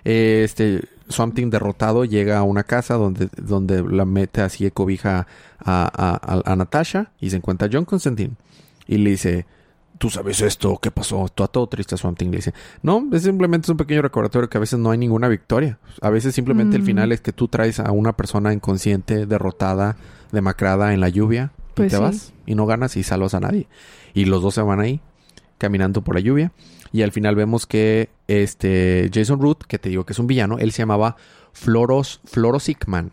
Eh, 0.04 0.42
Este 0.44 0.82
Swamp 1.08 1.35
Thing 1.35 1.50
derrotado 1.50 2.04
llega 2.04 2.38
a 2.38 2.42
una 2.42 2.64
casa 2.64 2.94
donde, 2.94 3.28
donde 3.37 3.82
la 3.82 4.04
mete 4.04 4.40
así 4.42 4.64
de 4.64 4.70
cobija 4.70 5.26
a, 5.58 5.82
a, 5.85 6.35
a- 6.35 6.52
a 6.52 6.56
Natasha 6.56 7.12
y 7.20 7.30
se 7.30 7.37
encuentra 7.37 7.68
John 7.70 7.85
Constantine. 7.85 8.35
Y 8.87 8.99
le 8.99 9.11
dice, 9.11 9.47
tú 9.98 10.10
sabes 10.10 10.40
esto, 10.40 10.78
¿qué 10.80 10.90
pasó? 10.90 11.26
Todo, 11.34 11.48
todo 11.48 11.66
triste 11.66 11.94
a 11.94 11.98
Swamp 11.98 12.16
Thing. 12.18 12.30
Le 12.30 12.36
dice, 12.36 12.54
no, 12.82 13.06
es 13.12 13.22
simplemente 13.22 13.66
es 13.66 13.70
un 13.70 13.76
pequeño 13.76 14.00
recordatorio 14.02 14.48
que 14.48 14.56
a 14.56 14.60
veces 14.60 14.78
no 14.78 14.90
hay 14.90 14.98
ninguna 14.98 15.28
victoria. 15.28 15.78
A 16.00 16.10
veces 16.10 16.34
simplemente 16.34 16.76
el 16.76 16.82
Mm. 16.82 16.86
final 16.86 17.12
es 17.12 17.20
que 17.20 17.32
tú 17.32 17.48
traes 17.48 17.80
a 17.80 17.90
una 17.92 18.14
persona 18.14 18.52
inconsciente, 18.52 19.26
derrotada, 19.26 19.96
demacrada 20.32 20.94
en 20.94 21.00
la 21.00 21.08
lluvia 21.08 21.52
y 21.54 21.72
Pues 21.74 21.90
te 21.90 21.96
sí. 21.96 22.02
vas 22.02 22.32
y 22.46 22.54
no 22.54 22.66
ganas 22.66 22.96
y 22.96 23.02
salvas 23.02 23.34
a 23.34 23.40
nadie. 23.40 23.68
Y 24.14 24.24
los 24.24 24.42
dos 24.42 24.54
se 24.54 24.62
van 24.62 24.80
ahí 24.80 25.00
caminando 25.58 26.02
por 26.02 26.14
la 26.14 26.20
lluvia. 26.20 26.52
Y 26.92 27.02
al 27.02 27.12
final 27.12 27.34
vemos 27.34 27.66
que 27.66 28.08
este 28.28 29.10
Jason 29.12 29.40
Root, 29.40 29.64
que 29.64 29.78
te 29.78 29.88
digo 29.90 30.04
que 30.06 30.12
es 30.14 30.18
un 30.18 30.26
villano, 30.26 30.58
él 30.58 30.72
se 30.72 30.78
llamaba 30.82 31.16
Floros, 31.52 32.20
Florosickman 32.24 33.10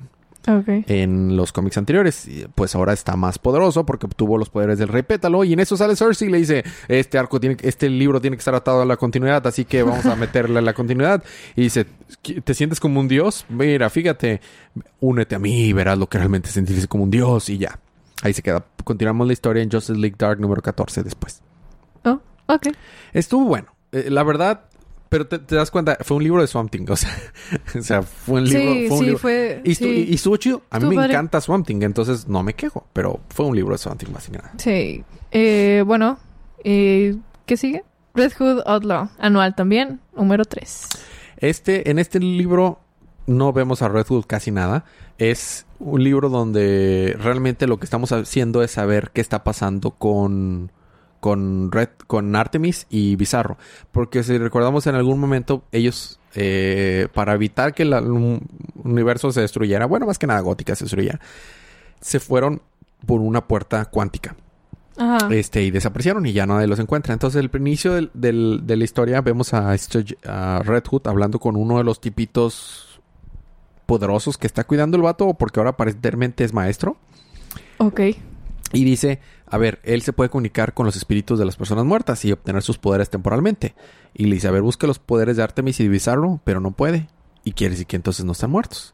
En 0.47 1.35
los 1.35 1.51
cómics 1.51 1.77
anteriores. 1.77 2.27
Pues 2.53 2.75
ahora 2.75 2.93
está 2.93 3.15
más 3.15 3.39
poderoso 3.39 3.85
porque 3.85 4.05
obtuvo 4.05 4.37
los 4.37 4.49
poderes 4.49 4.79
del 4.79 4.89
Rey 4.89 5.03
Pétalo. 5.03 5.43
Y 5.43 5.53
en 5.53 5.59
eso 5.59 5.77
sale 5.77 5.95
Cersei 5.95 6.27
y 6.27 6.31
le 6.31 6.37
dice: 6.37 6.63
Este 6.87 7.17
arco 7.17 7.39
tiene, 7.39 7.57
este 7.61 7.89
libro 7.89 8.21
tiene 8.21 8.37
que 8.37 8.41
estar 8.41 8.55
atado 8.55 8.81
a 8.81 8.85
la 8.85 8.97
continuidad, 8.97 9.45
así 9.47 9.65
que 9.65 9.83
vamos 9.83 10.05
a 10.05 10.15
meterle 10.17 10.59
a 10.59 10.61
la 10.61 10.73
continuidad. 10.73 11.23
Y 11.55 11.63
dice: 11.63 11.85
¿Te 12.43 12.53
sientes 12.53 12.79
como 12.79 12.99
un 12.99 13.07
dios? 13.07 13.45
Mira, 13.49 13.89
fíjate, 13.89 14.41
únete 14.99 15.35
a 15.35 15.39
mí 15.39 15.65
y 15.65 15.73
verás 15.73 15.97
lo 15.97 16.07
que 16.07 16.17
realmente 16.17 16.49
sentirse 16.49 16.87
como 16.87 17.03
un 17.03 17.11
dios. 17.11 17.49
Y 17.49 17.57
ya. 17.57 17.79
Ahí 18.21 18.33
se 18.33 18.41
queda. 18.41 18.65
Continuamos 18.83 19.27
la 19.27 19.33
historia 19.33 19.61
en 19.61 19.69
Justice 19.69 19.99
League 19.99 20.15
Dark 20.17 20.39
número 20.39 20.61
14 20.61 21.03
después. 21.03 21.41
Oh, 22.03 22.19
ok. 22.47 22.67
Estuvo 23.13 23.45
bueno. 23.45 23.67
Eh, 23.91 24.09
la 24.09 24.23
verdad, 24.23 24.61
pero 25.09 25.27
te, 25.27 25.39
te 25.39 25.55
das 25.55 25.71
cuenta, 25.71 25.97
fue 26.01 26.17
un 26.17 26.23
libro 26.23 26.41
de 26.41 26.47
Swamp 26.47 26.71
Thing. 26.71 26.85
O 26.89 26.95
sea, 26.95 27.11
o 27.77 27.81
sea 27.81 28.01
fue 28.01 28.41
un 28.41 28.49
libro. 28.49 28.59
sí, 28.73 28.85
fue 28.87 28.97
un 28.97 28.99
sí, 28.99 29.05
libro- 29.05 29.19
fue. 29.19 29.61
y, 29.63 29.71
estu- 29.71 29.75
sí. 29.95 30.05
y 30.09 30.15
estuvo 30.15 30.37
chido. 30.37 30.61
A 30.69 30.75
mí 30.79 30.83
Estuvo 30.83 30.89
me 30.91 30.95
padre. 30.97 31.13
encanta 31.13 31.41
Swamp 31.41 31.65
Thing, 31.67 31.81
entonces 31.83 32.27
no 32.27 32.43
me 32.43 32.53
quejo. 32.53 32.85
Pero 32.93 33.19
fue 33.29 33.45
un 33.45 33.55
libro 33.55 33.73
de 33.73 33.77
Swamp 33.77 33.99
Thing 33.99 34.11
más 34.11 34.25
que 34.27 34.31
nada. 34.37 34.51
Sí. 34.57 35.03
Eh, 35.31 35.83
bueno, 35.85 36.17
eh, 36.63 37.15
¿qué 37.45 37.57
sigue? 37.57 37.83
Red 38.13 38.31
Hood 38.39 38.61
Outlaw, 38.65 39.09
anual 39.19 39.55
también, 39.55 39.99
número 40.15 40.45
3. 40.45 40.87
Este, 41.37 41.89
en 41.91 41.99
este 41.99 42.19
libro 42.19 42.79
no 43.27 43.51
vemos 43.51 43.81
a 43.81 43.89
Red 43.89 44.05
Hood 44.07 44.25
casi 44.25 44.51
nada. 44.51 44.85
Es 45.17 45.65
un 45.79 46.01
libro 46.03 46.29
donde 46.29 47.15
realmente 47.19 47.67
lo 47.67 47.77
que 47.77 47.83
estamos 47.85 48.11
haciendo 48.13 48.63
es 48.63 48.71
saber 48.71 49.11
qué 49.13 49.19
está 49.19 49.43
pasando 49.43 49.91
con 49.91 50.71
con 51.25 51.71
Red, 51.71 51.89
con 52.05 52.35
Artemis 52.35 52.85
y 52.91 53.15
Bizarro. 53.15 53.57
Porque 53.91 54.21
si 54.21 54.37
recordamos 54.37 54.85
en 54.85 54.93
algún 54.93 55.19
momento, 55.19 55.63
ellos, 55.71 56.19
eh, 56.35 57.07
para 57.15 57.33
evitar 57.33 57.73
que 57.73 57.81
el 57.81 57.95
un- 57.95 58.47
universo 58.83 59.31
se 59.31 59.41
destruyera, 59.41 59.87
bueno, 59.87 60.05
más 60.05 60.19
que 60.19 60.27
nada 60.27 60.39
gótica 60.41 60.75
se 60.75 60.83
destruyera, 60.83 61.19
se 61.99 62.19
fueron 62.19 62.61
por 63.07 63.21
una 63.21 63.47
puerta 63.47 63.85
cuántica. 63.85 64.35
Ajá. 64.97 65.27
Este, 65.33 65.63
y 65.63 65.71
desaparecieron 65.71 66.27
y 66.27 66.31
ya 66.31 66.45
nadie 66.45 66.67
los 66.67 66.77
encuentra. 66.77 67.13
Entonces, 67.13 67.43
el 67.43 67.49
inicio 67.59 67.93
del- 67.93 68.11
del- 68.13 68.61
de 68.63 68.75
la 68.77 68.83
historia 68.83 69.21
vemos 69.21 69.51
a, 69.55 69.73
este- 69.73 70.15
a 70.27 70.61
Red 70.63 70.83
Hood 70.91 71.07
hablando 71.07 71.39
con 71.39 71.55
uno 71.55 71.79
de 71.79 71.83
los 71.83 71.99
tipitos 71.99 73.01
poderosos 73.87 74.37
que 74.37 74.45
está 74.45 74.63
cuidando 74.63 74.95
el 74.95 75.01
vato, 75.01 75.33
porque 75.33 75.59
ahora 75.59 75.71
aparentemente 75.71 76.43
es 76.43 76.53
maestro. 76.53 76.97
Ok. 77.79 77.99
Y 78.73 78.83
dice, 78.83 79.19
a 79.45 79.57
ver, 79.57 79.79
él 79.83 80.01
se 80.01 80.13
puede 80.13 80.29
comunicar 80.29 80.73
con 80.73 80.85
los 80.85 80.95
espíritus 80.95 81.39
de 81.39 81.45
las 81.45 81.55
personas 81.55 81.85
muertas 81.85 82.25
y 82.25 82.31
obtener 82.31 82.61
sus 82.63 82.77
poderes 82.77 83.09
temporalmente. 83.09 83.75
Y 84.13 84.25
le 84.25 84.35
dice, 84.35 84.47
a 84.47 84.51
ver, 84.51 84.61
busca 84.61 84.87
los 84.87 84.99
poderes 84.99 85.37
de 85.37 85.43
Artemis 85.43 85.79
y 85.79 85.83
de 85.83 85.89
Bizarro, 85.89 86.41
pero 86.43 86.59
no 86.59 86.71
puede. 86.71 87.07
Y 87.43 87.53
quiere 87.53 87.71
decir 87.71 87.87
que 87.87 87.95
entonces 87.95 88.25
no 88.25 88.31
están 88.31 88.51
muertos. 88.51 88.93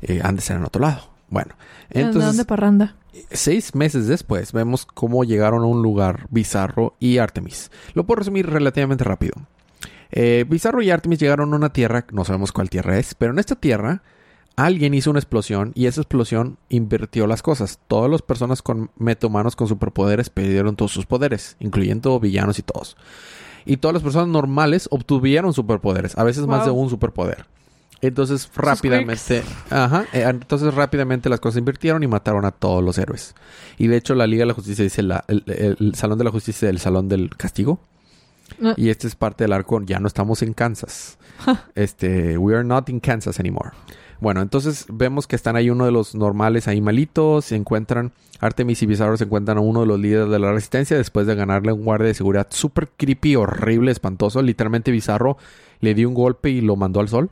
Eh, 0.00 0.20
han 0.22 0.36
de 0.36 0.42
ser 0.42 0.56
en 0.56 0.64
otro 0.64 0.82
lado. 0.82 1.12
Bueno, 1.28 1.54
entonces 1.88 2.36
de 2.36 2.44
parranda. 2.44 2.96
seis 3.30 3.74
meses 3.74 4.06
después 4.06 4.52
vemos 4.52 4.84
cómo 4.84 5.24
llegaron 5.24 5.62
a 5.62 5.66
un 5.66 5.82
lugar 5.82 6.26
Bizarro 6.28 6.94
y 7.00 7.18
Artemis. 7.18 7.70
Lo 7.94 8.04
puedo 8.04 8.18
resumir 8.18 8.50
relativamente 8.50 9.04
rápido. 9.04 9.34
Eh, 10.10 10.44
Bizarro 10.46 10.82
y 10.82 10.90
Artemis 10.90 11.20
llegaron 11.20 11.54
a 11.54 11.56
una 11.56 11.72
tierra, 11.72 12.04
no 12.12 12.26
sabemos 12.26 12.52
cuál 12.52 12.68
tierra 12.68 12.98
es, 12.98 13.14
pero 13.14 13.32
en 13.32 13.38
esta 13.38 13.54
tierra 13.54 14.02
alguien 14.56 14.94
hizo 14.94 15.10
una 15.10 15.18
explosión 15.18 15.72
y 15.74 15.86
esa 15.86 16.00
explosión 16.00 16.58
invirtió 16.68 17.26
las 17.26 17.42
cosas. 17.42 17.78
Todas 17.88 18.10
las 18.10 18.22
personas 18.22 18.62
con 18.62 18.90
metahumanos 18.96 19.56
con 19.56 19.68
superpoderes 19.68 20.30
perdieron 20.30 20.76
todos 20.76 20.92
sus 20.92 21.06
poderes, 21.06 21.56
incluyendo 21.60 22.18
villanos 22.20 22.58
y 22.58 22.62
todos. 22.62 22.96
Y 23.64 23.76
todas 23.78 23.94
las 23.94 24.02
personas 24.02 24.28
normales 24.28 24.88
obtuvieron 24.90 25.52
superpoderes, 25.52 26.18
a 26.18 26.24
veces 26.24 26.46
más 26.46 26.64
de 26.64 26.70
un 26.72 26.90
superpoder. 26.90 27.46
Entonces 28.00 28.50
rápidamente, 28.56 29.44
ajá, 29.70 30.06
eh, 30.12 30.24
entonces 30.28 30.74
rápidamente 30.74 31.28
las 31.28 31.38
cosas 31.38 31.54
se 31.54 31.58
invirtieron 31.60 32.02
y 32.02 32.08
mataron 32.08 32.44
a 32.44 32.50
todos 32.50 32.82
los 32.82 32.98
héroes. 32.98 33.36
Y 33.78 33.86
de 33.86 33.96
hecho 33.96 34.16
la 34.16 34.26
Liga 34.26 34.42
de 34.42 34.46
la 34.46 34.54
Justicia 34.54 34.82
dice 34.82 35.02
la- 35.04 35.24
el, 35.28 35.44
el- 35.46 35.76
el 35.78 35.94
Salón 35.94 36.18
de 36.18 36.24
la 36.24 36.32
Justicia 36.32 36.68
el 36.68 36.80
Salón 36.80 37.08
del 37.08 37.30
Castigo. 37.36 37.78
Ah. 38.62 38.74
Y 38.76 38.88
este 38.90 39.06
es 39.06 39.14
parte 39.14 39.44
del 39.44 39.52
arco, 39.52 39.80
ya 39.84 40.00
no 40.00 40.08
estamos 40.08 40.42
en 40.42 40.52
Kansas. 40.52 41.16
este, 41.76 42.36
we 42.38 42.54
are 42.54 42.64
not 42.64 42.88
in 42.88 42.98
Kansas 42.98 43.38
anymore. 43.38 43.70
Bueno, 44.22 44.40
entonces 44.40 44.86
vemos 44.88 45.26
que 45.26 45.34
están 45.34 45.56
ahí 45.56 45.68
uno 45.68 45.84
de 45.84 45.90
los 45.90 46.14
normales 46.14 46.68
ahí 46.68 46.80
malitos, 46.80 47.46
se 47.46 47.56
encuentran, 47.56 48.12
Artemis 48.38 48.80
y 48.82 48.86
Bizarro 48.86 49.16
se 49.16 49.24
encuentran 49.24 49.58
a 49.58 49.60
uno 49.62 49.80
de 49.80 49.86
los 49.86 49.98
líderes 49.98 50.30
de 50.30 50.38
la 50.38 50.52
resistencia 50.52 50.96
después 50.96 51.26
de 51.26 51.34
ganarle 51.34 51.72
un 51.72 51.82
guardia 51.84 52.06
de 52.06 52.14
seguridad 52.14 52.46
súper 52.50 52.88
creepy, 52.96 53.34
horrible, 53.34 53.90
espantoso. 53.90 54.40
Literalmente 54.40 54.92
Bizarro 54.92 55.38
le 55.80 55.94
dio 55.94 56.08
un 56.08 56.14
golpe 56.14 56.50
y 56.50 56.60
lo 56.60 56.76
mandó 56.76 57.00
al 57.00 57.08
sol. 57.08 57.30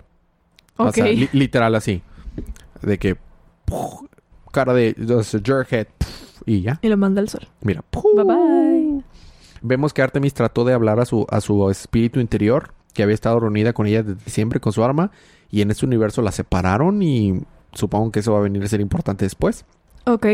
O 0.79 0.87
Ok. 0.88 0.94
sea, 0.96 1.05
li- 1.07 1.29
literal 1.33 1.76
así. 1.76 2.03
De 2.83 2.98
que 2.98 3.16
¡puf! 3.66 4.00
cara 4.50 4.74
de 4.74 4.96
o 5.14 5.22
jerkhead 5.22 5.87
y 6.44 6.62
ya. 6.62 6.81
Y 6.83 6.88
lo 6.88 6.96
manda 6.96 7.20
al 7.20 7.29
sol. 7.29 7.46
Mira. 7.61 7.85
Bye 7.92 8.24
bye. 8.24 9.03
Vemos 9.62 9.92
que 9.94 10.03
Artemis 10.03 10.35
trató 10.35 10.64
de 10.64 10.72
hablar 10.72 10.98
a 10.98 11.05
su, 11.05 11.24
a 11.31 11.40
su 11.40 11.70
espíritu 11.70 12.18
interior, 12.18 12.72
que 12.94 13.05
había 13.05 13.14
estado 13.14 13.38
reunida 13.38 13.72
con 13.74 13.87
ella 13.87 14.03
desde 14.03 14.29
siempre 14.29 14.59
con 14.59 14.72
su 14.72 14.83
arma, 14.83 15.12
y 15.50 15.62
en 15.62 15.70
este 15.70 15.86
universo 15.86 16.22
la 16.22 16.32
separaron 16.32 17.02
y 17.02 17.40
supongo 17.72 18.10
que 18.12 18.20
eso 18.20 18.32
va 18.32 18.38
a 18.38 18.42
venir 18.42 18.62
a 18.62 18.68
ser 18.68 18.80
importante 18.80 19.24
después. 19.24 19.64
Ok. 20.06 20.28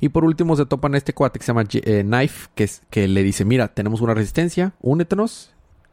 Y 0.00 0.08
por 0.08 0.24
último 0.24 0.56
se 0.56 0.66
topan 0.66 0.94
a 0.94 0.98
este 0.98 1.12
cuate 1.12 1.38
que 1.38 1.44
se 1.44 1.50
llama 1.50 1.64
eh, 1.70 2.02
Knife, 2.02 2.48
que, 2.54 2.64
es, 2.64 2.82
que 2.90 3.08
le 3.08 3.22
dice, 3.22 3.44
mira, 3.44 3.68
tenemos 3.68 4.00
una 4.00 4.14
resistencia, 4.14 4.72
únetenos 4.80 5.51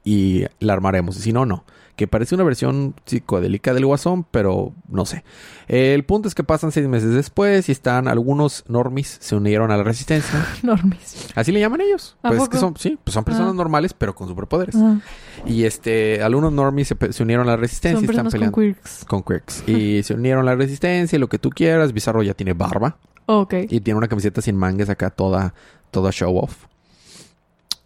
y 0.10 0.46
la 0.60 0.74
armaremos. 0.74 1.18
Y 1.18 1.22
si 1.22 1.34
no, 1.34 1.46
no. 1.46 1.64
Que 1.96 2.08
parece 2.08 2.34
una 2.34 2.46
versión 2.46 2.96
psicodélica 3.06 3.74
del 3.74 3.86
Guasón, 3.86 4.24
pero 4.32 4.72
no 4.88 5.06
sé. 5.06 5.26
El 5.68 6.06
punto 6.06 6.30
es 6.30 6.34
que 6.36 6.46
pasan 6.46 6.72
seis 6.72 6.88
meses 6.88 7.14
después 7.14 7.68
y 7.68 7.74
están 7.74 8.08
algunos 8.08 8.64
normis 8.70 9.18
se 9.20 9.36
unieron 9.36 9.70
a 9.72 9.76
la 9.76 9.84
resistencia. 9.84 10.46
Normis. 10.64 11.28
Así 11.36 11.52
le 11.52 11.60
llaman 11.60 11.82
ellos. 11.82 12.16
¿A 12.24 12.30
Pues 12.30 12.40
poco? 12.40 12.52
que 12.52 12.58
son, 12.58 12.78
sí, 12.78 12.98
pues 13.04 13.14
son 13.14 13.26
personas 13.26 13.52
Ah. 13.52 13.54
normales, 13.56 13.94
pero 13.94 14.16
con 14.16 14.30
superpoderes. 14.30 14.76
Ah, 14.78 15.00
Y 15.46 15.66
este, 15.66 16.24
algunos 16.24 16.54
normis 16.54 16.88
se, 17.12 17.24
unieron 17.24 17.50
a 17.50 17.52
la 17.52 17.58
resistencia 17.58 17.98
son 18.00 18.04
y 18.06 18.10
están 18.10 18.26
personas 18.28 18.34
con 18.34 18.40
peleando 18.56 18.80
quirks. 18.82 19.06
con 19.06 19.22
quirks. 19.22 19.64
Y 19.68 20.02
se 20.04 20.14
unieron 20.14 20.44
a 20.48 20.52
la 20.52 20.56
resistencia 20.56 21.18
y 21.18 21.20
lo 21.20 21.28
que 21.28 21.38
tú 21.38 21.50
quieras. 21.50 21.92
Bizarro 21.92 22.24
ya 22.24 22.34
tiene 22.34 22.54
barba. 22.54 22.98
Ok. 23.26 23.56
Y 23.70 23.82
tiene 23.82 23.98
una 23.98 24.08
camiseta 24.08 24.42
sin 24.42 24.56
mangas 24.56 24.90
acá 24.90 25.10
toda, 25.10 25.54
toda 25.92 26.14
show 26.14 26.38
off. 26.38 26.64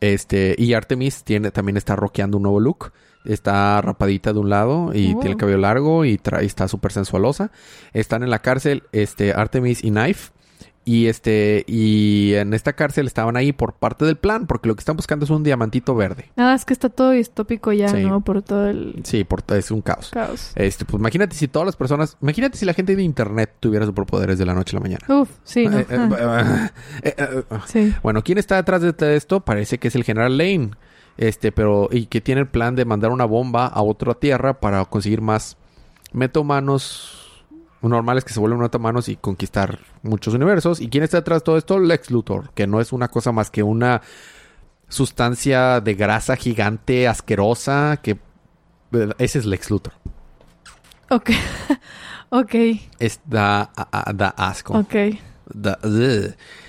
Este, 0.04 0.54
y 0.58 0.74
Artemis 0.74 1.24
tiene, 1.24 1.50
también 1.52 1.78
está 1.78 1.96
rockeando 1.96 2.36
un 2.38 2.44
nuevo 2.44 2.60
look. 2.60 2.92
Está 3.24 3.80
rapadita 3.82 4.34
de 4.34 4.40
un 4.40 4.50
lado 4.50 4.92
y 4.94 5.14
Oh. 5.14 5.20
tiene 5.20 5.32
el 5.32 5.38
cabello 5.38 5.58
largo 5.60 6.04
y, 6.04 6.18
tra- 6.18 6.44
y 6.44 6.46
está 6.46 6.68
súper 6.68 6.92
sensualosa. 6.92 7.52
Están 7.94 8.22
en 8.22 8.30
la 8.30 8.40
cárcel, 8.40 8.84
este, 8.92 9.32
Artemis 9.34 9.82
y 9.82 9.92
Knife. 9.92 10.32
Y 10.86 11.08
este, 11.08 11.64
y 11.66 12.34
en 12.34 12.54
esta 12.54 12.74
cárcel 12.74 13.08
estaban 13.08 13.38
ahí 13.38 13.54
por 13.54 13.74
parte 13.74 14.04
del 14.04 14.18
plan, 14.18 14.48
porque 14.48 14.68
lo 14.68 14.76
que 14.76 14.80
están 14.80 14.98
buscando 14.98 15.24
es 15.24 15.32
un 15.32 15.42
diamantito 15.42 15.96
verde. 15.96 16.30
Ah, 16.36 16.54
es 16.54 16.66
que 16.66 16.74
está 16.74 16.90
todo 16.90 17.12
distópico 17.12 17.72
ya, 17.72 17.88
Sí. 17.88 18.04
¿no? 18.04 18.20
Por 18.22 18.42
todo 18.42 18.68
el 18.68 19.00
Sí, 19.04 19.24
por, 19.24 19.44
es 19.56 19.72
un 19.72 19.82
caos. 19.82 20.10
caos. 20.12 20.52
Este, 20.56 20.84
pues 20.84 21.00
imagínate 21.00 21.36
si 21.38 21.48
todas 21.48 21.66
las 21.66 21.78
personas, 21.78 22.18
imagínate 22.22 22.58
si 22.58 22.66
la 22.66 22.74
gente 22.74 22.98
de 22.98 23.04
internet 23.04 23.54
tuviera 23.62 23.86
superpoderes 23.86 24.38
de 24.38 24.46
la 24.46 24.54
noche 24.54 24.76
a 24.76 24.80
la 24.80 24.84
mañana. 24.84 25.06
Uf, 25.22 25.30
sí, 25.46 25.68
¿no? 25.68 25.80
Eh, 25.80 25.86
eh, 25.90 25.98
Ah, 26.20 26.72
eh, 27.02 27.16
eh, 27.18 27.44
eh, 27.50 27.58
sí. 27.66 27.94
Bueno, 28.04 28.22
¿quién 28.22 28.38
está 28.38 28.58
detrás 28.58 28.82
de 28.82 29.16
esto? 29.16 29.40
Parece 29.40 29.78
que 29.78 29.88
es 29.88 29.96
el 29.96 30.04
general 30.04 30.38
Lane. 30.38 30.72
Este, 31.16 31.52
pero, 31.54 31.88
y 31.92 32.08
que 32.08 32.20
tiene 32.22 32.42
el 32.42 32.48
plan 32.48 32.76
de 32.76 32.84
mandar 32.86 33.12
una 33.12 33.26
bomba 33.26 33.68
a 33.68 33.82
otra 33.84 34.16
tierra 34.16 34.60
para 34.60 34.84
conseguir 34.86 35.22
más 35.22 35.56
metahumanos 37.84 37.98
normales 37.98 38.24
que 38.24 38.34
se 38.34 38.40
vuelven 38.40 38.60
metahumanos 38.60 39.10
y 39.10 39.16
conquistar 39.18 39.80
muchos 40.02 40.34
universos. 40.34 40.80
¿Y 40.82 40.90
quién 40.90 41.04
está 41.04 41.18
detrás 41.18 41.42
de 41.42 41.46
todo 41.46 41.58
esto? 41.58 41.80
Lex 41.80 42.10
Luthor, 42.12 42.52
que 42.54 42.66
no 42.66 42.82
es 42.82 42.92
una 42.94 43.10
cosa 43.10 43.32
más 43.32 43.52
que 43.52 43.62
una 43.64 44.02
sustancia 44.88 45.82
de 45.82 45.94
grasa 45.96 46.36
gigante, 46.36 47.08
asquerosa, 47.08 48.00
que 48.02 48.18
ese 49.18 49.40
es 49.40 49.46
Lex 49.46 49.70
Luthor. 49.70 49.94
Ok. 51.10 51.32
ok. 52.30 52.56
Es 53.00 53.20
da, 53.26 53.72
a- 53.76 54.14
da 54.14 54.30
asco. 54.30 54.78
Ok. 54.78 54.96
Da- 55.54 55.80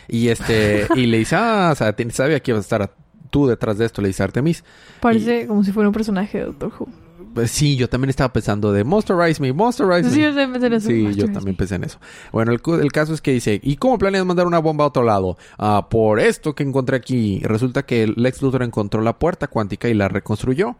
y 0.09 0.29
este, 0.29 0.87
y 0.97 1.07
le 1.07 1.19
dice, 1.19 1.37
ah, 1.37 1.71
o 1.73 1.75
sea, 1.77 1.95
sabía 2.11 2.41
que 2.41 2.51
ibas 2.51 2.61
a 2.61 2.77
estar 2.77 2.95
tú 3.31 3.47
detrás 3.47 3.79
de 3.79 3.87
esto, 3.87 4.03
le 4.03 4.09
dice 4.09 4.23
Artemis. 4.23 4.65
Parece 5.01 5.47
como 5.47 5.63
si 5.65 5.73
fuera 5.73 5.89
un 5.89 5.95
personaje 5.95 6.39
de 6.39 6.45
Doctor 6.47 6.73
Who. 6.79 6.89
Pues 7.35 7.51
sí, 7.51 7.75
yo 7.75 7.89
también 7.89 8.11
estaba 8.11 8.33
pensando 8.33 8.73
de 8.73 8.85
Monsterize 8.85 9.43
Me, 9.43 9.53
Monsterize 9.53 10.09
Sí, 10.09 10.21
Me. 10.21 10.27
yo 10.27 10.35
también 10.35 10.53
pensé 10.53 10.67
en 10.67 10.73
eso. 10.75 10.89
Sí, 10.89 11.15
yo 11.15 11.33
también 11.33 11.57
pensé 11.57 11.75
en 11.75 11.85
eso. 11.85 11.99
Bueno, 12.31 12.53
el, 12.53 12.93
caso 12.93 13.13
es 13.13 13.21
que 13.21 13.33
dice, 13.33 13.61
¿y 13.61 13.77
cómo 13.77 13.99
planeas 13.99 14.25
mandar 14.25 14.47
una 14.47 14.61
bomba 14.61 14.85
a 14.85 14.89
otro 14.89 15.03
lado? 15.03 15.37
Ah, 15.59 15.89
por 15.91 16.21
esto 16.21 16.55
que 16.55 16.63
encontré 16.63 16.97
aquí. 16.97 17.41
Resulta 17.43 17.85
que 17.85 18.07
Lex 18.07 18.41
Luthor 18.41 18.63
encontró 18.63 19.01
la 19.03 19.19
puerta 19.19 19.49
cuántica 19.49 19.89
y 19.89 19.95
la 19.95 20.09
reconstruyó. 20.09 20.77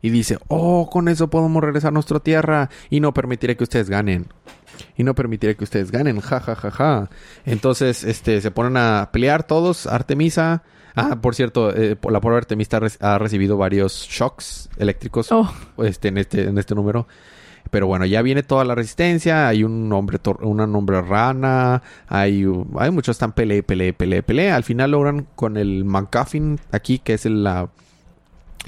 Y 0.00 0.10
dice, 0.10 0.38
oh, 0.46 0.88
con 0.88 1.08
eso 1.08 1.28
podemos 1.28 1.60
regresar 1.62 1.88
a 1.88 1.92
nuestra 1.92 2.20
tierra 2.20 2.70
y 2.88 3.00
no 3.00 3.12
permitiré 3.12 3.56
que 3.56 3.64
ustedes 3.64 3.90
ganen. 3.90 4.26
Y 4.96 5.02
no 5.02 5.16
permitiré 5.16 5.56
que 5.56 5.64
ustedes 5.64 5.90
ganen, 5.90 6.20
ja, 6.20 6.38
ja, 6.38 6.54
ja, 6.54 6.70
ja. 6.70 7.10
Entonces, 7.44 8.04
este, 8.04 8.40
se 8.40 8.52
ponen 8.52 8.76
a 8.76 9.10
pelear 9.12 9.42
todos, 9.44 9.88
Artemisa. 9.88 10.62
Ah, 11.00 11.16
por 11.20 11.34
cierto, 11.34 11.74
eh, 11.74 11.94
por- 11.96 12.12
la 12.12 12.20
pobre 12.20 12.38
Artemisa 12.38 12.80
re- 12.80 12.88
ha 13.00 13.18
recibido 13.18 13.56
varios 13.56 14.06
shocks 14.10 14.68
eléctricos 14.78 15.30
Oh, 15.30 15.48
este, 15.78 16.08
en 16.08 16.18
este, 16.18 16.48
en 16.48 16.58
este 16.58 16.74
número. 16.74 17.06
Pero 17.70 17.86
bueno, 17.86 18.06
ya 18.06 18.22
viene 18.22 18.42
toda 18.42 18.64
la 18.64 18.74
resistencia. 18.74 19.46
Hay 19.46 19.62
un 19.62 19.92
hombre, 19.92 20.18
una 20.40 20.64
hombre 20.64 21.02
rana. 21.02 21.82
Hay, 22.08 22.44
hay 22.78 22.90
muchos 22.90 23.14
están 23.16 23.32
pele, 23.32 23.62
pele, 23.62 23.92
pele, 23.92 24.22
pele. 24.22 24.50
Al 24.50 24.64
final 24.64 24.92
logran 24.92 25.26
con 25.34 25.56
el 25.56 25.84
McGuffin 25.84 26.58
aquí, 26.72 26.98
que 26.98 27.14
es 27.14 27.26
el- 27.26 27.44
la, 27.44 27.68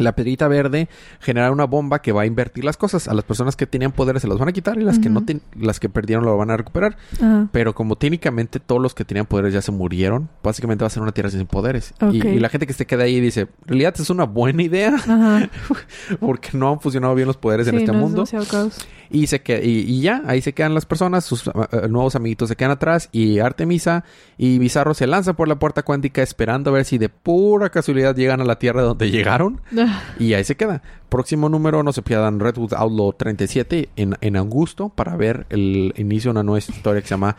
la 0.01 0.15
pedrita 0.15 0.49
verde, 0.49 0.89
generar 1.21 1.53
una 1.53 1.65
bomba 1.67 2.01
que 2.03 2.13
va 2.13 2.23
a 2.23 2.27
invertir 2.27 2.65
las 2.65 2.77
cosas. 2.77 3.09
A 3.09 3.15
las 3.15 3.25
personas 3.25 3.57
que 3.57 3.67
tenían 3.67 3.93
poderes 3.93 4.23
se 4.23 4.29
las 4.29 4.39
van 4.39 4.49
a 4.49 4.53
quitar 4.53 4.79
y 4.79 4.83
las 4.85 4.99
que 4.99 5.09
no 5.11 5.25
ten- 5.25 5.43
las 5.59 5.79
que 5.81 5.89
perdieron 5.89 6.25
lo 6.25 6.37
van 6.37 6.51
a 6.51 6.57
recuperar. 6.57 6.97
Pero 7.53 7.75
como 7.75 7.97
técnicamente 7.97 8.61
todos 8.61 8.81
los 8.81 8.95
que 8.95 9.05
tenían 9.05 9.27
poderes 9.27 9.53
ya 9.55 9.63
se 9.63 9.73
murieron, 9.73 10.29
básicamente 10.43 10.83
va 10.83 10.87
a 10.87 10.91
ser 10.91 11.03
una 11.03 11.13
tierra 11.13 11.31
sin 11.31 11.47
poderes. 11.47 11.95
Y- 12.13 12.21
la 12.41 12.49
gente 12.49 12.67
que 12.67 12.73
se 12.73 12.87
queda 12.87 13.05
ahí 13.05 13.21
dice, 13.21 13.43
en 13.43 13.49
realidad 13.67 13.95
es 13.99 14.09
una 14.11 14.25
buena 14.25 14.63
idea 14.63 14.95
porque 16.21 16.51
no 16.55 16.71
han 16.73 16.81
funcionado 16.81 17.15
bien 17.15 17.27
los 17.27 17.37
poderes 17.37 17.67
en 17.69 17.77
este 17.79 17.93
no, 17.93 17.99
mundo. 17.99 18.25
caos. 18.51 18.79
Y, 19.13 19.27
se 19.27 19.43
que- 19.43 19.65
y, 19.65 19.81
y 19.81 20.01
ya, 20.03 20.23
ahí 20.27 20.41
se 20.41 20.53
quedan 20.53 20.73
las 20.73 20.87
personas, 20.87 21.25
sus 21.25 21.49
eh, 21.49 21.53
nuevos 21.89 22.15
amiguitos 22.15 22.49
se 22.49 22.55
quedan 22.57 22.71
atrás 22.71 23.09
y 23.11 23.41
Artemisa 23.41 24.05
y 24.39 24.59
Bizarro 24.59 24.95
se 24.95 25.09
lanzan 25.09 25.35
por 25.35 25.49
la 25.49 25.59
puerta 25.59 25.83
cuántica 25.83 26.23
esperando 26.23 26.71
a 26.71 26.75
ver 26.75 26.85
si 26.85 26.97
de 26.97 27.09
pura 27.09 27.71
casualidad 27.71 28.15
llegan 28.15 28.41
a 28.41 28.45
la 28.45 28.59
Tierra 28.61 28.83
donde 28.83 29.11
llegaron 29.11 29.61
Ah, 29.77 29.90
y 30.19 30.35
ahí 30.35 30.45
se 30.45 30.57
queda. 30.57 30.83
Próximo 31.09 31.49
número, 31.49 31.83
no 31.83 31.93
se 31.93 32.03
pierdan 32.03 32.41
Redwood 32.41 32.75
Outlaw 32.75 33.13
37 33.15 33.89
en, 33.97 34.17
en 34.21 34.37
Augusto 34.37 34.89
para 34.91 35.17
ver 35.17 35.47
el 35.51 35.93
inicio 35.97 36.29
de 36.29 36.33
una 36.33 36.43
nueva 36.43 36.59
historia 36.59 37.01
que 37.01 37.09
se 37.09 37.15
llama 37.15 37.37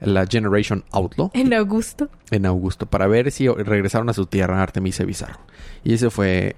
la 0.00 0.26
Generation 0.26 0.84
Outlaw 0.90 1.30
En 1.34 1.54
Augusto. 1.54 2.08
en 2.30 2.44
Augusto 2.46 2.86
para 2.86 3.06
ver 3.06 3.30
si 3.30 3.48
regresaron 3.48 4.08
a 4.10 4.12
su 4.12 4.26
tierra 4.26 4.62
Artemisa 4.62 5.02
y 5.02 5.06
Bizarro. 5.06 5.38
Y 5.82 5.94
ese 5.94 6.10
fue... 6.10 6.56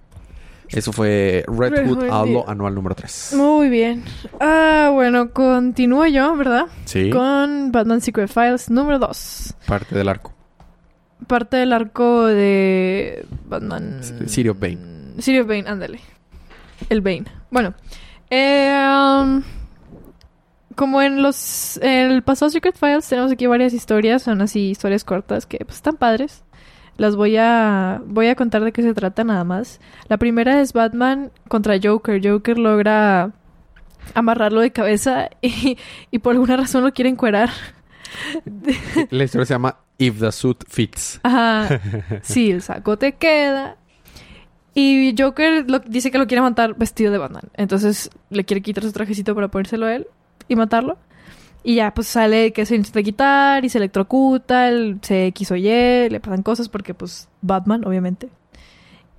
Eso 0.68 0.92
fue 0.92 1.44
Redwood 1.46 2.11
Outlaw 2.11 2.44
anual 2.48 2.74
número 2.74 2.96
3. 2.96 3.35
Muy 3.37 3.68
bien. 3.68 4.02
Ah, 4.40 4.90
bueno, 4.92 5.30
continúo 5.30 6.06
yo, 6.06 6.35
¿verdad? 6.35 6.66
Sí. 6.87 7.09
Con 7.11 7.70
Batman 7.70 8.00
Secret 8.00 8.28
Files 8.28 8.68
número 8.68 8.98
2. 8.98 9.54
Parte 9.68 9.94
del 9.96 10.09
arco. 10.09 10.32
Parte 11.28 11.59
del 11.59 11.72
arco 11.72 12.26
de 12.26 13.24
Batman. 13.48 14.00
Of 14.00 14.59
Bane. 14.59 14.95
Of 15.16 15.46
Bane, 15.46 15.64
ándale. 15.66 16.00
El 16.88 17.00
Bane. 17.00 17.24
Bueno. 17.50 17.74
eh, 18.31 18.72
um, 19.22 19.42
como 20.74 21.00
en 21.00 21.22
los... 21.22 21.79
En 21.79 22.11
el 22.12 22.22
pasado 22.22 22.50
Secret 22.50 22.76
Files 22.76 23.09
tenemos 23.09 23.33
aquí 23.33 23.46
varias 23.46 23.72
historias. 23.72 24.22
Son 24.22 24.40
así 24.42 24.70
historias 24.70 25.05
cortas 25.05 25.46
que 25.46 25.59
pues, 25.64 25.76
están 25.76 25.96
padres. 25.96 26.44
Las 26.98 27.16
voy 27.16 27.37
a... 27.38 28.02
Voy 28.07 28.29
a 28.29 28.35
contar 28.35 28.62
de 28.62 28.72
qué 28.72 28.83
se 28.83 28.94
trata 28.94 29.24
nada 29.24 29.44
más. 29.44 29.81
La 30.09 30.18
primera 30.18 30.61
es 30.61 30.72
Batman 30.72 31.31
contra 31.48 31.76
Joker. 31.83 32.20
Joker 32.22 32.59
logra 32.59 33.33
amarrarlo 34.14 34.61
de 34.61 34.70
cabeza 34.70 35.31
y, 35.40 35.79
y 36.11 36.18
por 36.18 36.33
alguna 36.35 36.57
razón 36.57 36.85
lo 36.85 36.92
quiere 36.92 37.11
encuerar. 37.11 37.50
La 39.11 39.24
historia 39.24 39.46
se 39.46 39.55
llama 39.55 39.79
If 39.98 40.20
the 40.20 40.31
Suit 40.33 40.64
Fits. 40.68 41.20
Ajá. 41.22 41.81
Sí, 42.22 42.50
el 42.50 42.62
saco 42.62 42.96
te 42.98 43.12
queda. 43.14 43.76
Y 44.79 45.15
Joker 45.19 45.65
lo- 45.71 45.79
dice 45.79 46.11
que 46.11 46.19
lo 46.19 46.27
quiere 46.27 46.43
matar 46.43 46.75
vestido 46.77 47.11
de 47.11 47.17
Batman. 47.17 47.45
Entonces 47.55 48.11
le 48.29 48.45
quiere 48.45 48.61
quitar 48.61 48.85
su 48.85 48.93
trajecito 48.93 49.35
para 49.35 49.49
ponérselo 49.49 49.87
a 49.87 49.95
él 49.95 50.07
y 50.49 50.55
matarlo. 50.55 50.99
Y 51.65 51.77
ya, 51.77 51.95
pues 51.95 52.09
sale 52.09 52.53
que 52.53 52.67
se 52.67 52.77
intenta 52.77 53.03
quitar 53.03 53.65
y 53.65 53.71
se 53.71 53.79
electrocuta, 53.79 54.69
él 54.69 54.99
se 55.01 55.33
quiso 55.33 55.57
Y, 55.57 56.11
le 56.11 56.21
pasan 56.21 56.43
cosas 56.43 56.69
porque, 56.69 56.93
pues, 56.93 57.27
Batman, 57.41 57.87
obviamente. 57.87 58.29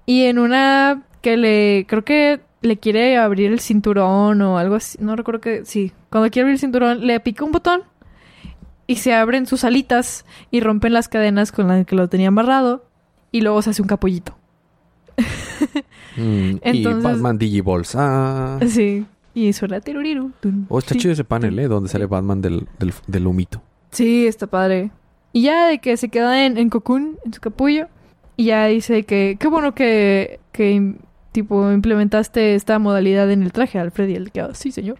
Y 0.05 0.25
en 0.25 0.37
una 0.37 1.01
que 1.23 1.37
le, 1.37 1.85
creo 1.89 2.05
que 2.05 2.39
le 2.61 2.77
quiere 2.77 3.17
abrir 3.17 3.51
el 3.51 3.59
cinturón 3.59 4.39
o 4.43 4.59
algo 4.59 4.75
así, 4.75 4.99
no 5.01 5.15
recuerdo 5.15 5.41
que, 5.41 5.65
sí, 5.65 5.91
cuando 6.11 6.29
quiere 6.29 6.43
abrir 6.43 6.53
el 6.53 6.59
cinturón 6.59 7.07
le 7.07 7.19
pica 7.19 7.43
un 7.43 7.51
botón 7.51 7.81
y 8.85 8.97
se 8.97 9.15
abren 9.15 9.47
sus 9.47 9.63
alitas 9.63 10.23
y 10.51 10.59
rompen 10.59 10.93
las 10.93 11.09
cadenas 11.09 11.51
con 11.51 11.67
las 11.67 11.83
que 11.87 11.95
lo 11.95 12.07
tenía 12.09 12.27
amarrado 12.27 12.85
y 13.31 13.41
luego 13.41 13.61
se 13.63 13.71
hace 13.71 13.81
un 13.81 13.87
capullito. 13.87 14.37
Mm, 16.15 16.55
y 16.63 16.83
Batman 17.01 17.37
Digiballs. 17.37 17.95
Ah. 17.95 18.59
Sí. 18.67 19.05
Y 19.33 19.53
suena 19.53 19.79
tiruriru. 19.81 20.31
Oh, 20.67 20.79
está 20.79 20.93
Sí. 20.93 20.99
chido 21.01 21.13
ese 21.13 21.23
panel, 21.23 21.57
¿eh? 21.59 21.67
Donde 21.67 21.89
sale 21.89 22.05
Batman 22.07 22.41
del, 22.41 22.67
del, 22.79 22.93
del 23.05 23.27
humito. 23.27 23.61
Sí, 23.91 24.25
está 24.25 24.47
padre. 24.47 24.89
Y 25.33 25.43
ya 25.43 25.67
de 25.67 25.79
que 25.79 25.95
se 25.97 26.09
queda 26.09 26.45
en, 26.45 26.57
en 26.57 26.69
Cocoon, 26.69 27.17
en 27.23 27.33
su 27.33 27.39
capullo. 27.39 27.87
Y 28.35 28.45
ya 28.45 28.65
dice 28.65 29.03
que 29.03 29.37
qué 29.39 29.47
bueno 29.47 29.75
que, 29.75 30.39
que 30.51 30.95
tipo 31.31 31.71
implementaste 31.71 32.55
esta 32.55 32.79
modalidad 32.79 33.29
en 33.31 33.43
el 33.43 33.51
traje, 33.51 33.77
Alfred. 33.79 34.09
Y 34.09 34.15
él 34.15 34.31
queda, 34.31 34.53
sí, 34.55 34.71
señor. 34.71 34.97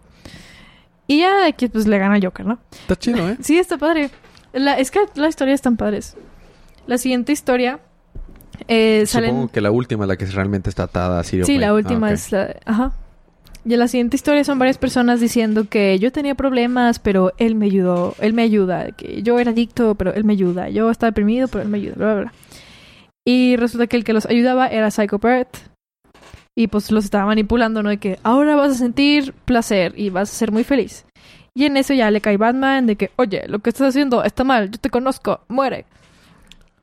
Y 1.08 1.18
ya 1.20 1.42
de 1.44 1.52
que 1.54 1.68
pues 1.68 1.86
le 1.88 1.98
gana 1.98 2.18
Joker, 2.22 2.46
¿no? 2.46 2.58
Está 2.70 2.94
chido, 2.96 3.28
¿eh? 3.28 3.36
Sí, 3.42 3.58
está 3.58 3.76
padre. 3.78 4.10
La, 4.52 4.78
es 4.78 4.90
que 4.92 5.00
las 5.16 5.30
historias 5.30 5.56
están 5.56 5.76
padres. 5.76 6.16
La 6.86 6.96
siguiente 6.98 7.32
historia 7.32 7.80
eh, 8.66 9.04
salen... 9.06 9.30
Supongo 9.30 9.48
que 9.48 9.60
la 9.60 9.70
última 9.70 10.04
es 10.04 10.08
la 10.08 10.16
que 10.16 10.26
realmente 10.26 10.70
está 10.70 10.84
atada 10.84 11.20
así. 11.20 11.42
Sí, 11.44 11.58
la 11.58 11.74
última 11.74 12.10
es 12.12 12.32
la... 12.32 12.56
Ajá. 12.64 12.92
Y 13.64 13.74
en 13.74 13.80
la 13.80 13.88
siguiente 13.88 14.16
historia 14.16 14.44
son 14.44 14.58
varias 14.58 14.78
personas 14.78 15.20
diciendo 15.20 15.66
que 15.68 15.98
yo 15.98 16.10
tenía 16.10 16.34
problemas, 16.34 16.98
pero 16.98 17.32
él 17.38 17.54
me 17.54 17.66
ayudó. 17.66 18.14
Él 18.18 18.32
me 18.32 18.42
ayuda. 18.42 18.92
Que 18.92 19.22
yo 19.22 19.38
era 19.38 19.50
adicto, 19.50 19.94
pero 19.94 20.14
él 20.14 20.24
me 20.24 20.32
ayuda. 20.32 20.70
Yo 20.70 20.90
estaba 20.90 21.10
deprimido, 21.10 21.48
pero 21.48 21.62
él 21.62 21.68
me 21.68 21.78
ayuda. 21.78 21.94
Bla, 21.96 22.14
bla, 22.14 22.22
bla. 22.22 22.32
Y 23.26 23.56
resulta 23.56 23.86
que 23.86 23.96
el 23.96 24.04
que 24.04 24.14
los 24.14 24.24
ayudaba 24.26 24.68
era 24.68 24.90
Psycho 24.90 25.18
Bird. 25.18 25.48
Y 26.56 26.68
pues 26.68 26.90
los 26.90 27.04
estaba 27.04 27.26
manipulando, 27.26 27.82
¿no? 27.82 27.90
De 27.90 27.98
que 27.98 28.18
ahora 28.22 28.56
vas 28.56 28.72
a 28.72 28.74
sentir 28.74 29.34
placer 29.44 29.92
y 29.96 30.10
vas 30.10 30.32
a 30.32 30.34
ser 30.34 30.50
muy 30.50 30.64
feliz. 30.64 31.04
Y 31.54 31.64
en 31.64 31.76
eso 31.76 31.92
ya 31.92 32.10
le 32.10 32.20
cae 32.20 32.36
Batman 32.36 32.86
de 32.86 32.96
que, 32.96 33.10
oye, 33.16 33.42
lo 33.48 33.58
que 33.58 33.70
estás 33.70 33.88
haciendo 33.88 34.24
está 34.24 34.44
mal, 34.44 34.70
yo 34.70 34.78
te 34.78 34.90
conozco, 34.90 35.40
muere. 35.48 35.84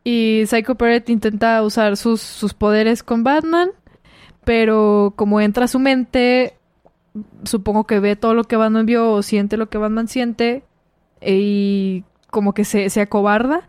Y 0.08 0.44
Psycho 0.46 0.76
Pirate 0.76 1.12
intenta 1.12 1.63
usar 1.63 1.98
sus, 1.98 2.22
sus 2.22 2.54
poderes 2.54 3.02
con 3.02 3.24
Batman, 3.24 3.72
pero 4.44 5.13
como 5.15 5.41
entra 5.41 5.65
a 5.65 5.68
su 5.68 5.80
mente, 5.80 6.54
supongo 7.44 7.86
que 7.86 8.00
ve 8.00 8.15
todo 8.15 8.36
lo 8.36 8.44
que 8.44 8.56
Batman 8.56 8.86
vio 8.86 9.12
o 9.12 9.24
siente 9.24 9.58
lo 9.58 9.68
que 9.68 9.80
Batman 9.80 10.08
siente 10.08 10.63
y 11.26 12.04
como 12.30 12.54
que 12.54 12.65
se, 12.65 12.91
se 12.91 13.02
acobarda 13.02 13.68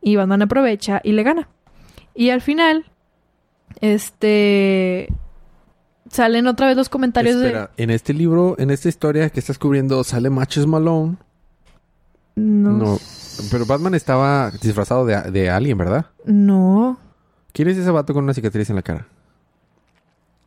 y 0.00 0.16
Batman 0.16 0.40
aprovecha 0.40 1.02
y 1.04 1.12
le 1.12 1.22
gana. 1.22 1.48
Y 2.14 2.30
al 2.30 2.40
final, 2.40 2.86
este 3.82 5.08
salen 6.08 6.46
otra 6.46 6.68
vez 6.68 6.76
los 6.76 6.88
comentarios 6.88 7.36
Espera, 7.36 7.70
en 7.76 7.90
este 7.90 8.14
libro, 8.14 8.54
en 8.58 8.70
esta 8.70 8.88
historia 8.88 9.28
que 9.28 9.40
estás 9.40 9.58
cubriendo, 9.58 10.02
sale 10.02 10.30
Matches 10.30 10.66
Malone. 10.66 11.16
de 12.36 12.42
no, 12.42 12.70
No. 12.70 12.98
Pero 13.50 13.66
Batman 13.66 13.94
estaba 13.94 14.50
disfrazado 14.50 15.04
de, 15.06 15.16
de 15.30 15.50
alien, 15.50 15.78
¿verdad? 15.78 16.06
no. 16.24 16.98
¿Quién 17.52 17.68
es 17.68 17.76
ese 17.76 17.90
vato 17.92 18.12
con 18.12 18.24
una 18.24 18.34
cicatriz 18.34 18.68
en 18.70 18.74
la 18.76 18.82
cara? 18.82 19.06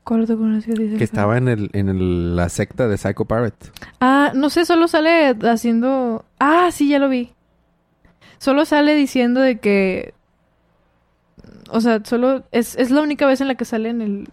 ¿Cuál 0.04 0.21
otro 0.23 0.38
conocido 0.38 0.76
dice 0.82 0.97
Que 0.97 1.06
estaba 1.06 1.38
en, 1.38 1.47
el, 1.47 1.69
en 1.71 1.88
el- 1.88 2.36
la 2.36 2.50
secta 2.50 2.88
de 2.89 2.97
Psycho 2.97 3.23
Pirate. 3.23 3.67
Ah, 4.02 4.32
no 4.36 4.50
sé, 4.50 4.65
solo 4.65 4.89
sale 4.89 5.36
haciendo. 5.50 6.26
Ah, 6.39 6.69
sí, 6.73 6.89
ya 6.89 7.00
lo 7.00 7.08
vi. 7.08 7.32
Solo 8.39 8.65
sale 8.65 8.93
diciendo 8.95 9.39
de 9.39 9.60
que. 9.60 10.13
O 11.69 11.80
sea, 11.80 12.02
solo. 12.04 12.43
Es, 12.52 12.76
es 12.78 12.91
la 12.91 13.02
única 13.02 13.26
vez 13.26 13.39
en 13.39 13.47
la 13.47 13.56
que 13.56 13.63
sale 13.65 13.88
en 13.89 14.02
el. 14.02 14.30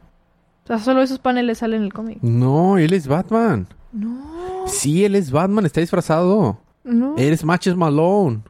O 0.64 0.66
sea, 0.66 0.78
solo 0.80 1.00
esos 1.02 1.20
paneles 1.20 1.58
salen 1.58 1.78
en 1.80 1.84
el 1.86 1.92
cómic. 1.92 2.18
No, 2.22 2.76
él 2.78 2.92
es 2.92 3.06
Batman. 3.06 3.68
No. 3.92 4.64
Sí, 4.66 5.04
él 5.04 5.14
es 5.14 5.30
Batman, 5.30 5.64
está 5.66 5.80
disfrazado. 5.80 6.58
No. 6.84 7.16
Eres 7.16 7.44
Matches 7.44 7.74
Malone. 7.76 8.42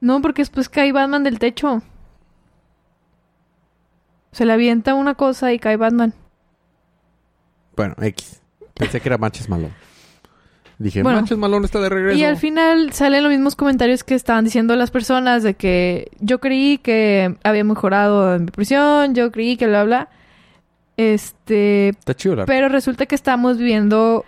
No, 0.00 0.20
porque 0.22 0.42
después 0.42 0.68
cae 0.68 0.92
Batman 0.92 1.24
del 1.24 1.38
techo. 1.38 1.82
Se 4.32 4.44
le 4.44 4.52
avienta 4.52 4.94
una 4.94 5.14
cosa 5.14 5.52
y 5.52 5.58
cae 5.58 5.76
Batman. 5.76 6.14
Bueno, 7.76 7.94
X. 8.00 8.40
Pensé 8.74 9.00
que 9.00 9.08
era 9.08 9.18
Matches 9.18 9.48
Malone. 9.48 9.72
Dije, 10.78 11.02
Bueno. 11.02 11.20
Matches 11.20 11.36
Malone 11.36 11.66
está 11.66 11.80
de 11.80 11.88
regreso. 11.90 12.18
Y 12.18 12.24
al 12.24 12.36
final 12.38 12.92
salen 12.92 13.22
los 13.22 13.30
mismos 13.30 13.56
comentarios 13.56 14.04
que 14.04 14.14
estaban 14.14 14.44
diciendo 14.44 14.76
las 14.76 14.90
personas 14.90 15.42
de 15.42 15.54
que 15.54 16.10
yo 16.20 16.38
creí 16.40 16.78
que 16.78 17.36
había 17.44 17.64
mejorado 17.64 18.34
en 18.34 18.46
mi 18.46 18.50
prisión, 18.50 19.14
yo 19.14 19.30
creí 19.30 19.56
que 19.56 19.66
bla 19.66 19.84
bla. 19.84 20.08
Este, 20.96 21.90
Está 21.90 22.14
chido 22.14 22.44
pero 22.44 22.68
resulta 22.68 23.06
que 23.06 23.14
estamos 23.14 23.56
viviendo 23.56 24.24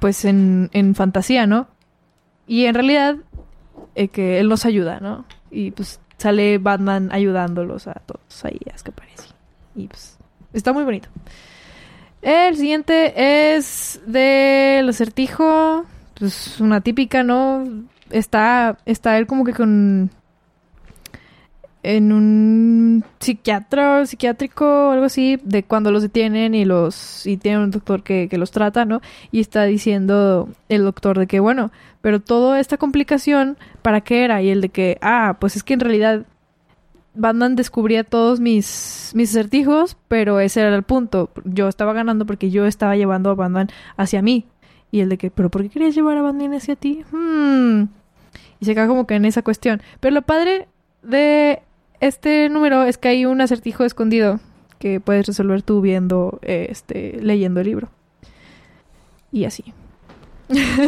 pues 0.00 0.24
en, 0.24 0.68
en 0.72 0.94
fantasía, 0.94 1.46
¿no? 1.46 1.68
Y 2.50 2.66
en 2.66 2.74
realidad 2.74 3.14
eh, 3.94 4.08
que 4.08 4.40
él 4.40 4.48
nos 4.48 4.66
ayuda, 4.66 4.98
¿no? 4.98 5.24
Y 5.52 5.70
pues 5.70 6.00
sale 6.18 6.58
Batman 6.58 7.08
ayudándolos 7.12 7.86
a 7.86 7.94
todos 7.94 8.44
ahí 8.44 8.58
a 8.66 8.70
y 8.74 9.14
así. 9.16 9.30
Y 9.76 9.86
pues 9.86 10.18
está 10.52 10.72
muy 10.72 10.82
bonito. 10.82 11.08
El 12.22 12.56
siguiente 12.56 13.54
es 13.54 14.00
del 14.04 14.88
acertijo. 14.88 15.84
Pues 16.18 16.58
una 16.58 16.80
típica, 16.80 17.22
¿no? 17.22 17.68
Está, 18.10 18.78
está 18.84 19.16
él 19.16 19.28
como 19.28 19.44
que 19.44 19.52
con. 19.52 20.10
En 21.82 22.12
un 22.12 23.04
psiquiatra, 23.20 24.04
psiquiátrico 24.04 24.88
o 24.88 24.90
algo 24.90 25.06
así, 25.06 25.38
de 25.42 25.62
cuando 25.62 25.90
los 25.90 26.02
detienen 26.02 26.54
y 26.54 26.64
los. 26.64 27.26
Y 27.26 27.38
tiene 27.38 27.58
un 27.64 27.70
doctor 27.70 28.02
que, 28.02 28.28
que 28.28 28.36
los 28.36 28.50
trata, 28.50 28.84
¿no? 28.84 29.00
Y 29.32 29.40
está 29.40 29.64
diciendo 29.64 30.48
el 30.68 30.82
doctor 30.82 31.18
de 31.18 31.26
que, 31.26 31.40
bueno, 31.40 31.70
pero 32.02 32.20
toda 32.20 32.60
esta 32.60 32.76
complicación, 32.76 33.56
¿para 33.82 34.00
qué 34.02 34.24
era? 34.24 34.42
Y 34.42 34.50
el 34.50 34.60
de 34.60 34.68
que, 34.68 34.98
ah, 35.00 35.38
pues 35.40 35.56
es 35.56 35.62
que 35.62 35.74
en 35.74 35.80
realidad 35.80 36.26
Batman 37.14 37.56
descubría 37.56 38.04
todos 38.04 38.40
mis, 38.40 39.12
mis 39.14 39.30
acertijos, 39.30 39.96
pero 40.08 40.40
ese 40.40 40.60
era 40.60 40.74
el 40.74 40.82
punto. 40.82 41.30
Yo 41.44 41.68
estaba 41.68 41.92
ganando 41.92 42.26
porque 42.26 42.50
yo 42.50 42.66
estaba 42.66 42.96
llevando 42.96 43.30
a 43.30 43.34
Batman 43.34 43.68
hacia 43.96 44.22
mí. 44.22 44.46
Y 44.90 45.00
el 45.00 45.08
de 45.08 45.18
que, 45.18 45.30
¿pero 45.30 45.50
por 45.50 45.62
qué 45.62 45.68
querías 45.68 45.94
llevar 45.94 46.16
a 46.16 46.22
Batman 46.22 46.54
hacia 46.54 46.76
ti? 46.76 47.04
Hmm. 47.10 47.84
Y 48.60 48.64
se 48.64 48.74
queda 48.74 48.86
como 48.86 49.06
que 49.06 49.14
en 49.14 49.24
esa 49.24 49.42
cuestión. 49.42 49.82
Pero 50.00 50.14
lo 50.14 50.22
padre 50.22 50.68
de 51.02 51.62
este 52.00 52.48
número 52.48 52.84
es 52.84 52.98
que 52.98 53.08
hay 53.08 53.26
un 53.26 53.40
acertijo 53.40 53.84
escondido 53.84 54.40
que 54.78 55.00
puedes 55.00 55.26
resolver 55.26 55.62
tú 55.62 55.80
viendo, 55.80 56.40
eh, 56.42 56.66
este, 56.70 57.18
leyendo 57.20 57.60
el 57.60 57.66
libro. 57.66 57.90
Y 59.30 59.44
así. 59.44 59.72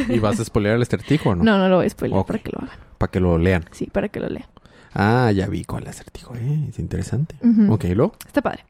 ¿Y 0.09 0.19
vas 0.19 0.41
a 0.41 0.45
spoilear 0.45 0.77
el 0.77 0.83
acertijo 0.83 1.31
o 1.31 1.35
no? 1.37 1.45
No, 1.45 1.59
no, 1.59 1.69
lo 1.69 1.77
voy 1.77 1.87
a 1.87 2.25
para 2.25 2.39
que 2.39 2.51
lo 2.51 2.59
hagan. 2.59 2.79
Para 2.99 3.13
que 3.13 3.21
lo 3.21 3.39
lean. 3.39 3.65
Sí, 3.71 3.87
para 3.87 4.09
que 4.09 4.19
lo 4.19 4.29
lean. 4.29 4.47
Ah, 4.95 5.31
ya 5.33 5.47
vi 5.47 5.65
con 5.65 5.83
el 5.83 5.89
acertijo. 5.89 6.35
Eh, 6.35 6.67
es 6.69 6.79
interesante. 6.79 7.37
Ok, 7.69 7.85
¿lo? 7.95 8.13
Está 8.27 8.43
padre. 8.43 8.65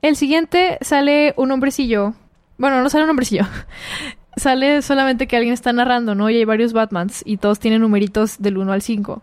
El 0.00 0.16
siguiente 0.16 0.78
sale 0.80 1.34
un 1.36 1.50
hombrecillo. 1.50 2.14
Bueno, 2.56 2.82
no 2.82 2.88
sale 2.88 3.04
un 3.04 3.10
hombrecillo. 3.10 3.44
sale 4.36 4.82
solamente 4.82 5.26
que 5.26 5.36
alguien 5.36 5.54
está 5.54 5.72
narrando, 5.72 6.14
¿no? 6.14 6.30
Y 6.30 6.36
hay 6.36 6.44
varios 6.44 6.72
Batmans 6.72 7.22
y 7.24 7.36
todos 7.36 7.58
tienen 7.58 7.82
numeritos 7.82 8.38
del 8.38 8.58
1 8.58 8.72
al 8.72 8.82
5. 8.82 9.22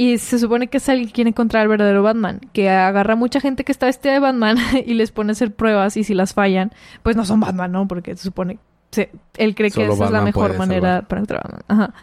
Y 0.00 0.18
se 0.18 0.38
supone 0.38 0.68
que 0.68 0.76
es 0.78 0.88
alguien 0.88 1.08
que 1.08 1.12
quiere 1.12 1.30
encontrar 1.30 1.62
al 1.62 1.68
verdadero 1.68 2.02
Batman, 2.04 2.40
que 2.52 2.70
agarra 2.70 3.14
a 3.14 3.16
mucha 3.16 3.40
gente 3.40 3.64
que 3.64 3.72
está 3.72 3.86
vestida 3.86 4.12
de 4.12 4.20
Batman 4.20 4.56
y 4.86 4.94
les 4.94 5.10
pone 5.10 5.30
a 5.30 5.32
hacer 5.32 5.52
pruebas 5.54 5.96
y 5.96 6.04
si 6.04 6.14
las 6.14 6.32
fallan, 6.34 6.72
pues 7.02 7.16
no 7.16 7.24
son 7.24 7.40
Batman, 7.40 7.72
¿no? 7.72 7.88
Porque 7.88 8.16
se 8.16 8.22
supone, 8.22 8.58
se- 8.92 9.10
él 9.36 9.54
cree 9.56 9.70
que 9.72 9.84
esa 9.84 10.04
es 10.04 10.10
la 10.10 10.20
mejor 10.22 10.56
manera 10.56 10.80
salvar. 10.88 11.08
para 11.08 11.20
encontrar 11.20 11.40
a 11.44 11.48
Batman. 11.56 11.64
Ajá. 11.82 11.94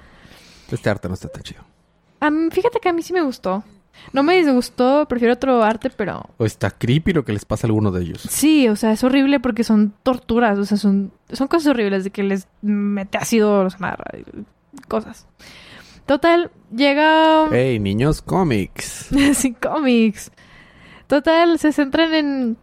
Este 0.71 0.89
arte 0.89 1.07
no 1.07 1.13
está 1.13 1.29
tan 1.29 1.41
chido. 1.43 1.61
Fíjate 2.51 2.79
que 2.81 2.89
a 2.89 2.93
mí 2.93 3.01
sí 3.01 3.13
me 3.13 3.21
gustó. 3.21 3.63
No 4.11 4.23
me 4.23 4.35
disgustó, 4.35 5.05
prefiero 5.07 5.33
otro 5.35 5.63
arte, 5.63 5.89
pero 5.89 6.21
O 6.37 6.45
está 6.45 6.69
creepy 6.71 7.13
lo 7.13 7.23
que 7.23 7.31
les 7.31 7.45
pasa 7.45 7.65
a 7.65 7.69
alguno 7.69 7.91
de 7.91 8.01
ellos. 8.03 8.21
Sí, 8.29 8.67
o 8.67 8.75
sea, 8.75 8.91
es 8.91 9.03
horrible 9.05 9.39
porque 9.39 9.63
son 9.63 9.93
torturas, 10.03 10.59
o 10.59 10.65
sea, 10.65 10.77
son, 10.77 11.13
son 11.31 11.47
cosas 11.47 11.67
horribles 11.67 12.03
de 12.03 12.09
que 12.09 12.23
les 12.23 12.45
mete 12.61 13.17
ácido, 13.17 13.63
los 13.63 13.75
amarra, 13.75 14.03
cosas. 14.89 15.27
Total, 16.05 16.51
llega 16.75 17.47
Hey, 17.51 17.79
niños 17.79 18.21
cómics. 18.21 19.09
sin 19.33 19.53
cómics. 19.55 20.31
Total, 21.07 21.57
se 21.59 21.71
centran 21.71 22.13
en 22.13 22.57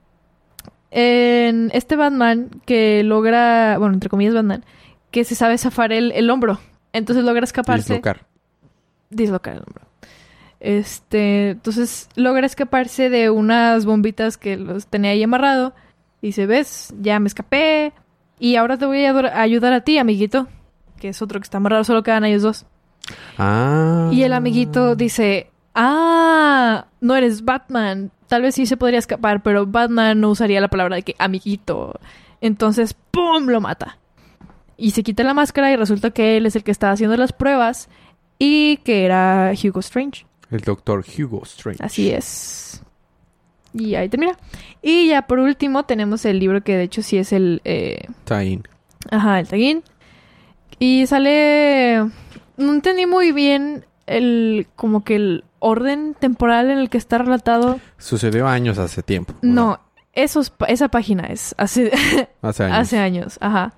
en 0.90 1.70
este 1.72 1.96
Batman 1.96 2.50
que 2.66 3.02
logra, 3.02 3.78
bueno, 3.78 3.94
entre 3.94 4.11
comillas 4.11 4.35
Batman, 4.35 4.64
que 5.11 5.24
se 5.24 5.35
sabe 5.35 5.57
zafar 5.59 5.92
el, 5.92 6.12
el 6.12 6.28
hombro. 6.31 6.61
Entonces 6.92 7.24
logra 7.24 7.44
escaparse 7.44 7.94
Dislocar. 7.94 8.26
dislocar 9.09 9.55
el 9.55 9.61
hombro. 9.66 9.87
Este, 10.61 11.50
entonces 11.50 12.09
logra 12.14 12.46
escaparse 12.46 13.09
de 13.11 13.31
unas 13.31 13.87
bombitas 13.87 14.37
que 14.37 14.57
los 14.57 14.87
tenía 14.87 15.12
ahí 15.12 15.22
amarrado. 15.22 15.74
Y 16.20 16.28
dice, 16.28 16.46
ves, 16.46 16.94
ya 17.00 17.18
me 17.18 17.26
escapé. 17.26 17.92
Y 18.38 18.57
ahora 18.57 18.76
te 18.76 18.85
voy 18.87 19.05
a 19.05 19.40
ayudar 19.40 19.72
a 19.72 19.81
ti, 19.81 19.98
amiguito. 19.98 20.46
Que 21.00 21.09
es 21.09 21.22
otro 21.22 21.40
que 21.40 21.44
está 21.44 21.57
amarrado, 21.57 21.85
solo 21.85 22.02
quedan 22.02 22.24
ellos 22.24 22.42
dos. 22.42 22.66
Ah. 23.38 24.08
Y 24.12 24.22
el 24.22 24.32
amiguito 24.32 24.94
dice, 24.96 25.50
ah, 25.74 26.86
no 27.00 27.16
eres 27.16 27.44
Batman. 27.44 28.10
Tal 28.28 28.42
vez 28.42 28.54
sí 28.54 28.66
se 28.66 28.76
podría 28.76 28.98
escapar, 28.98 29.42
pero 29.42 29.66
Batman 29.66 30.20
no 30.20 30.30
usaría 30.30 30.60
la 30.60 30.68
palabra 30.68 30.96
de 30.96 31.02
que 31.02 31.14
amiguito. 31.18 31.98
Entonces, 32.40 32.94
¡pum! 33.10 33.46
lo 33.46 33.60
mata. 33.60 33.98
Y 34.76 34.92
se 34.92 35.02
quita 35.02 35.22
la 35.22 35.34
máscara 35.34 35.70
y 35.70 35.76
resulta 35.76 36.10
que 36.10 36.36
él 36.36 36.46
es 36.46 36.56
el 36.56 36.64
que 36.64 36.70
está 36.70 36.90
haciendo 36.90 37.16
las 37.16 37.32
pruebas 37.32 37.88
y 38.38 38.78
que 38.78 39.04
era 39.04 39.52
Hugo 39.52 39.80
Strange. 39.80 40.26
El 40.50 40.60
doctor 40.60 41.04
Hugo 41.16 41.42
Strange. 41.44 41.82
Así 41.84 42.10
es. 42.10 42.82
Y 43.74 43.94
ahí 43.94 44.08
termina. 44.08 44.32
Y 44.82 45.08
ya 45.08 45.22
por 45.26 45.38
último 45.38 45.84
tenemos 45.84 46.24
el 46.24 46.38
libro 46.38 46.62
que 46.62 46.76
de 46.76 46.82
hecho 46.82 47.02
sí 47.02 47.16
es 47.16 47.32
el... 47.32 47.60
eh, 47.64 48.06
Tain. 48.24 48.62
Ajá, 49.10 49.40
el 49.40 49.48
taguín. 49.48 49.82
Y 50.78 51.06
sale... 51.06 52.02
No 52.56 52.72
entendí 52.72 53.06
muy 53.06 53.32
bien 53.32 53.84
el... 54.06 54.66
como 54.76 55.04
que 55.04 55.16
el 55.16 55.44
orden 55.58 56.14
temporal 56.18 56.70
en 56.70 56.78
el 56.78 56.90
que 56.90 56.98
está 56.98 57.18
relatado. 57.18 57.78
Sucedió 57.98 58.48
años 58.48 58.78
hace 58.78 59.02
tiempo. 59.02 59.34
No, 59.42 59.80
esos, 60.12 60.52
esa 60.68 60.88
página 60.88 61.26
es 61.28 61.54
hace, 61.58 61.92
Hace 62.42 62.64
años. 62.64 62.78
hace 62.78 62.98
años. 62.98 63.38
Ajá. 63.40 63.74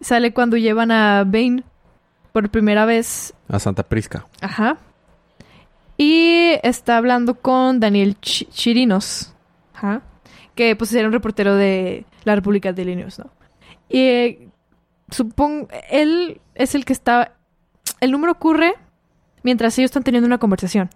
Sale 0.00 0.32
cuando 0.32 0.56
llevan 0.56 0.90
a 0.90 1.24
Bane 1.24 1.64
por 2.32 2.50
primera 2.50 2.84
vez. 2.84 3.32
A 3.48 3.58
Santa 3.58 3.82
Prisca. 3.84 4.26
Ajá. 4.40 4.76
Y 5.96 6.52
está 6.62 6.96
hablando 6.96 7.34
con 7.40 7.80
Daniel 7.80 8.16
Ch- 8.20 8.48
Chirinos. 8.50 9.34
Ajá. 9.74 10.02
Que 10.54 10.76
pues 10.76 10.92
era 10.94 11.06
un 11.08 11.12
reportero 11.12 11.54
de 11.56 12.04
la 12.24 12.34
República 12.36 12.72
de 12.72 12.82
Illinois, 12.82 13.18
¿no? 13.18 13.30
Y 13.88 13.98
eh, 14.00 14.48
supongo... 15.10 15.68
Él 15.90 16.40
es 16.54 16.74
el 16.74 16.84
que 16.84 16.92
está... 16.92 17.34
El 18.00 18.10
número 18.12 18.32
ocurre 18.32 18.74
mientras 19.42 19.78
ellos 19.78 19.88
están 19.88 20.02
teniendo 20.02 20.26
una 20.26 20.38
conversación. 20.38 20.90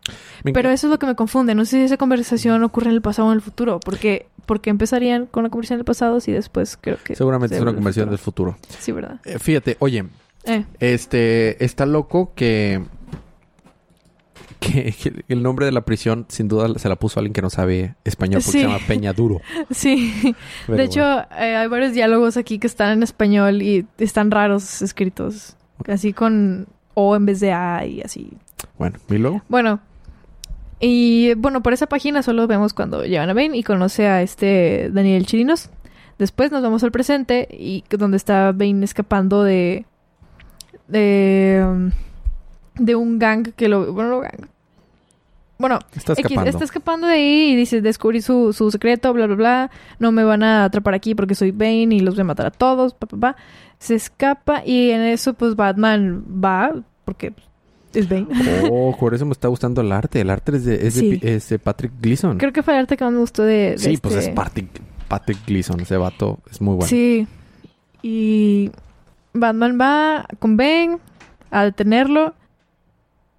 Me 0.45 0.53
Pero 0.53 0.71
eso 0.71 0.87
es 0.87 0.91
lo 0.91 0.99
que 0.99 1.07
me 1.07 1.15
confunde. 1.15 1.55
No 1.55 1.65
sé 1.65 1.79
si 1.79 1.83
esa 1.85 1.97
conversación 1.97 2.63
ocurre 2.65 2.89
en 2.89 2.95
el 2.95 3.03
pasado 3.03 3.29
o 3.29 3.31
en 3.33 3.37
el 3.37 3.43
futuro. 3.43 3.81
Porque, 3.81 4.27
porque 4.47 4.71
empezarían 4.71 5.27
con 5.27 5.45
la 5.45 5.49
conversación 5.51 5.79
del 5.79 5.85
pasado 5.85 6.21
si 6.21 6.33
después 6.33 6.77
creo 6.81 6.99
que... 7.03 7.15
Seguramente 7.15 7.55
se 7.55 7.59
es 7.59 7.63
una 7.63 7.75
conversión 7.75 8.09
del 8.11 8.19
futuro. 8.19 8.57
Sí, 8.79 8.93
¿verdad? 8.93 9.21
Eh, 9.25 9.39
fíjate, 9.39 9.77
oye, 9.79 10.05
Eh, 10.45 10.65
este 10.81 11.65
está 11.65 11.87
loco 11.87 12.33
que, 12.35 12.83
que 14.61 14.93
que 14.93 15.25
el 15.29 15.43
nombre 15.43 15.67
de 15.67 15.73
la 15.73 15.83
prisión 15.83 16.27
sin 16.29 16.49
duda 16.49 16.69
se 16.79 16.89
la 16.89 16.97
puso 16.97 17.21
alguien 17.21 17.33
que 17.33 17.43
no 17.43 17.51
sabe 17.51 17.95
español 18.05 18.41
porque 18.45 18.59
Sí. 18.59 18.65
se 18.65 18.65
llama 18.67 18.81
Peña 18.87 19.13
Duro. 19.13 19.41
sí. 19.71 20.35
Pero 20.67 20.79
de 20.79 20.85
hecho, 20.85 21.01
eh, 21.01 21.57
hay 21.57 21.69
varios 21.69 21.93
diálogos 21.93 22.37
aquí 22.37 22.59
que 22.59 22.67
están 22.67 22.91
en 22.93 23.03
español 23.03 23.63
y 23.63 23.87
están 23.99 24.31
raros 24.31 24.83
escritos. 24.83 25.57
Así 25.89 26.13
con 26.13 26.67
O 26.95 27.17
en 27.17 27.27
vez 27.27 27.41
de 27.41 27.53
A 27.53 27.85
y 27.87 28.01
así. 28.01 28.33
bueno, 28.79 28.99
y 29.09 29.19
luego 29.19 29.43
Bueno. 29.49 29.81
Y 30.81 31.35
bueno, 31.35 31.63
por 31.63 31.73
esa 31.73 31.87
página 31.87 32.23
solo 32.23 32.47
vemos 32.49 32.75
cuando 32.75 33.05
llevan 33.05 33.31
a 33.31 33.35
Bane 33.35 33.57
y 33.57 33.63
conoce 33.63 34.09
a 34.09 34.21
este 34.23 34.91
Daniel 34.93 35.27
Chirinos. 35.27 35.71
Después 36.19 36.51
nos 36.51 36.63
vamos 36.63 36.83
al 36.83 36.91
presente 36.91 37.47
y 37.51 37.85
donde 37.91 38.17
está 38.17 38.53
Bane 38.53 38.85
escapando 38.85 39.45
de 39.45 39.87
de 40.89 41.65
um, 41.65 41.91
de 42.75 42.95
un 42.97 43.19
gang 43.19 43.53
que 43.55 43.69
lo 43.69 43.93
bueno, 43.93 44.11
no 44.11 44.21
gang. 44.21 44.49
Bueno, 45.63 45.79
está 45.97 46.13
X, 46.13 46.25
escapando. 46.27 46.51
está 46.51 46.65
escapando 46.65 47.07
de 47.07 47.15
ahí 47.15 47.53
y 47.53 47.57
dice, 47.57 47.81
descubrí 47.81 48.21
su, 48.21 48.53
su 48.53 48.71
secreto, 48.71 49.13
bla, 49.15 49.27
bla, 49.27 49.37
bla. 49.37 49.71
No 49.99 50.13
me 50.13 50.25
van 50.25 50.43
a 50.43 50.65
atrapar 50.65 50.93
aquí 50.93 51.15
porque 51.15 51.35
soy 51.35 51.53
Bane 51.53 51.95
y 51.95 52.01
los 52.01 52.15
voy 52.17 52.21
a 52.23 52.25
matar 52.25 52.47
a 52.47 52.51
todos, 52.51 52.93
pa, 52.93 53.07
pa, 53.07 53.17
pa. 53.17 53.37
Se 53.79 53.95
escapa 53.95 54.63
y 54.67 54.91
en 54.91 55.01
eso 55.01 55.33
pues 55.35 55.57
Batman 55.57 56.23
va 56.45 56.73
porque 57.07 57.33
es 57.95 58.09
Bane. 58.09 58.27
Oh, 58.71 58.95
por 59.01 59.15
eso 59.15 59.25
me 59.25 59.33
está 59.33 59.49
gustando 59.49 59.81
el 59.81 59.91
arte. 59.93 60.21
El 60.21 60.29
arte 60.31 60.55
es 60.57 60.65
de, 60.65 60.75
es 60.87 60.95
de 60.97 61.01
Sí. 61.01 61.17
Pi- 61.17 61.27
es 61.29 61.49
de 61.49 61.59
Patrick 61.59 61.93
Gleason. 62.01 62.39
Creo 62.39 62.53
que 62.53 62.63
fue 62.63 62.75
el 62.75 62.81
arte 62.81 62.97
que 62.97 63.05
más 63.05 63.13
me 63.13 63.21
gustó 63.21 63.43
de, 63.45 63.73
de 63.73 63.79
sí, 63.79 63.97
pues 63.97 64.15
este- 64.17 64.31
es 64.31 64.35
Patrick, 64.37 64.69
Patrick 65.09 65.39
Gleason. 65.47 65.81
Ese 65.81 65.97
vato 65.97 66.39
es 66.51 66.61
muy 66.61 66.75
bueno. 66.75 66.89
Sí. 66.89 67.27
Y 68.03 68.71
Batman 69.33 69.79
va 69.81 70.27
con 70.39 70.57
Bane 70.57 70.99
a 71.51 71.65
detenerlo 71.65 72.35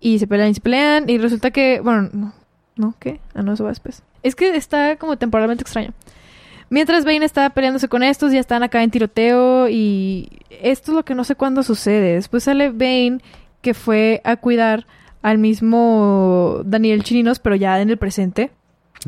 y 0.03 0.19
se 0.19 0.27
pelean 0.27 0.49
y 0.49 0.53
se 0.53 0.59
pelean 0.59 1.09
y 1.09 1.17
resulta 1.17 1.49
que, 1.51 1.79
bueno, 1.79 2.09
no, 2.11 2.33
no, 2.75 2.93
¿qué? 2.99 3.21
Ah, 3.33 3.41
no, 3.41 3.53
eso 3.53 3.63
va 3.63 3.69
después. 3.69 4.03
Es 4.21 4.35
que 4.35 4.53
está 4.55 4.97
como 4.97 5.17
temporalmente 5.17 5.61
extraño. 5.61 5.91
Mientras 6.69 7.05
Bane 7.05 7.23
está 7.23 7.49
peleándose 7.51 7.87
con 7.87 8.03
estos, 8.03 8.33
ya 8.33 8.41
están 8.41 8.63
acá 8.63 8.83
en 8.83 8.91
tiroteo 8.91 9.69
y 9.69 10.27
esto 10.49 10.91
es 10.91 10.95
lo 10.95 11.05
que 11.05 11.15
no 11.15 11.23
sé 11.23 11.35
cuándo 11.35 11.63
sucede. 11.63 12.15
Después 12.15 12.43
sale 12.43 12.69
Bane 12.69 13.19
que 13.61 13.73
fue 13.73 14.19
a 14.25 14.35
cuidar 14.35 14.87
al 15.21 15.37
mismo 15.37 16.63
Daniel 16.65 17.03
Chirinos, 17.03 17.39
pero 17.39 17.55
ya 17.55 17.79
en 17.79 17.89
el 17.89 17.97
presente. 17.97 18.51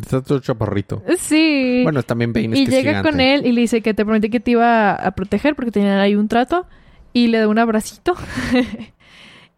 Está 0.02 0.22
todo 0.22 0.40
chaparrito. 0.40 1.04
Sí. 1.18 1.82
Bueno, 1.84 2.04
también 2.04 2.32
Bane 2.32 2.54
es 2.54 2.60
Y 2.60 2.66
que 2.68 2.72
llega 2.72 3.04
con 3.04 3.20
él 3.20 3.46
y 3.46 3.52
le 3.52 3.62
dice 3.62 3.82
que 3.82 3.94
te 3.94 4.06
prometí 4.06 4.30
que 4.30 4.40
te 4.40 4.52
iba 4.52 4.94
a 4.94 5.12
proteger 5.12 5.56
porque 5.56 5.72
tenían 5.72 6.00
ahí 6.00 6.16
un 6.16 6.30
trato. 6.30 6.66
Y 7.12 7.28
le 7.28 7.40
da 7.40 7.48
un 7.50 7.60
abracito. 7.60 8.16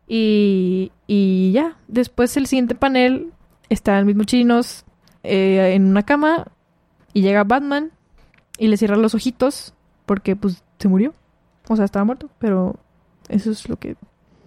y, 0.07 0.91
y 1.07 1.51
ya. 1.51 1.77
Después 1.87 2.35
el 2.37 2.47
siguiente 2.47 2.75
panel 2.75 3.31
está 3.69 3.97
el 3.99 4.05
mismo 4.05 4.23
chinos 4.23 4.85
eh, 5.23 5.73
en 5.75 5.85
una 5.85 6.03
cama. 6.03 6.47
Y 7.13 7.21
llega 7.21 7.43
Batman 7.43 7.91
y 8.59 8.67
le 8.67 8.77
cierra 8.77 8.95
los 8.95 9.15
ojitos 9.15 9.73
porque 10.05 10.35
pues 10.35 10.63
se 10.79 10.87
murió. 10.87 11.13
O 11.67 11.75
sea, 11.75 11.85
estaba 11.85 12.05
muerto. 12.05 12.29
Pero 12.39 12.75
eso 13.29 13.51
es 13.51 13.67
lo 13.69 13.77
que 13.77 13.95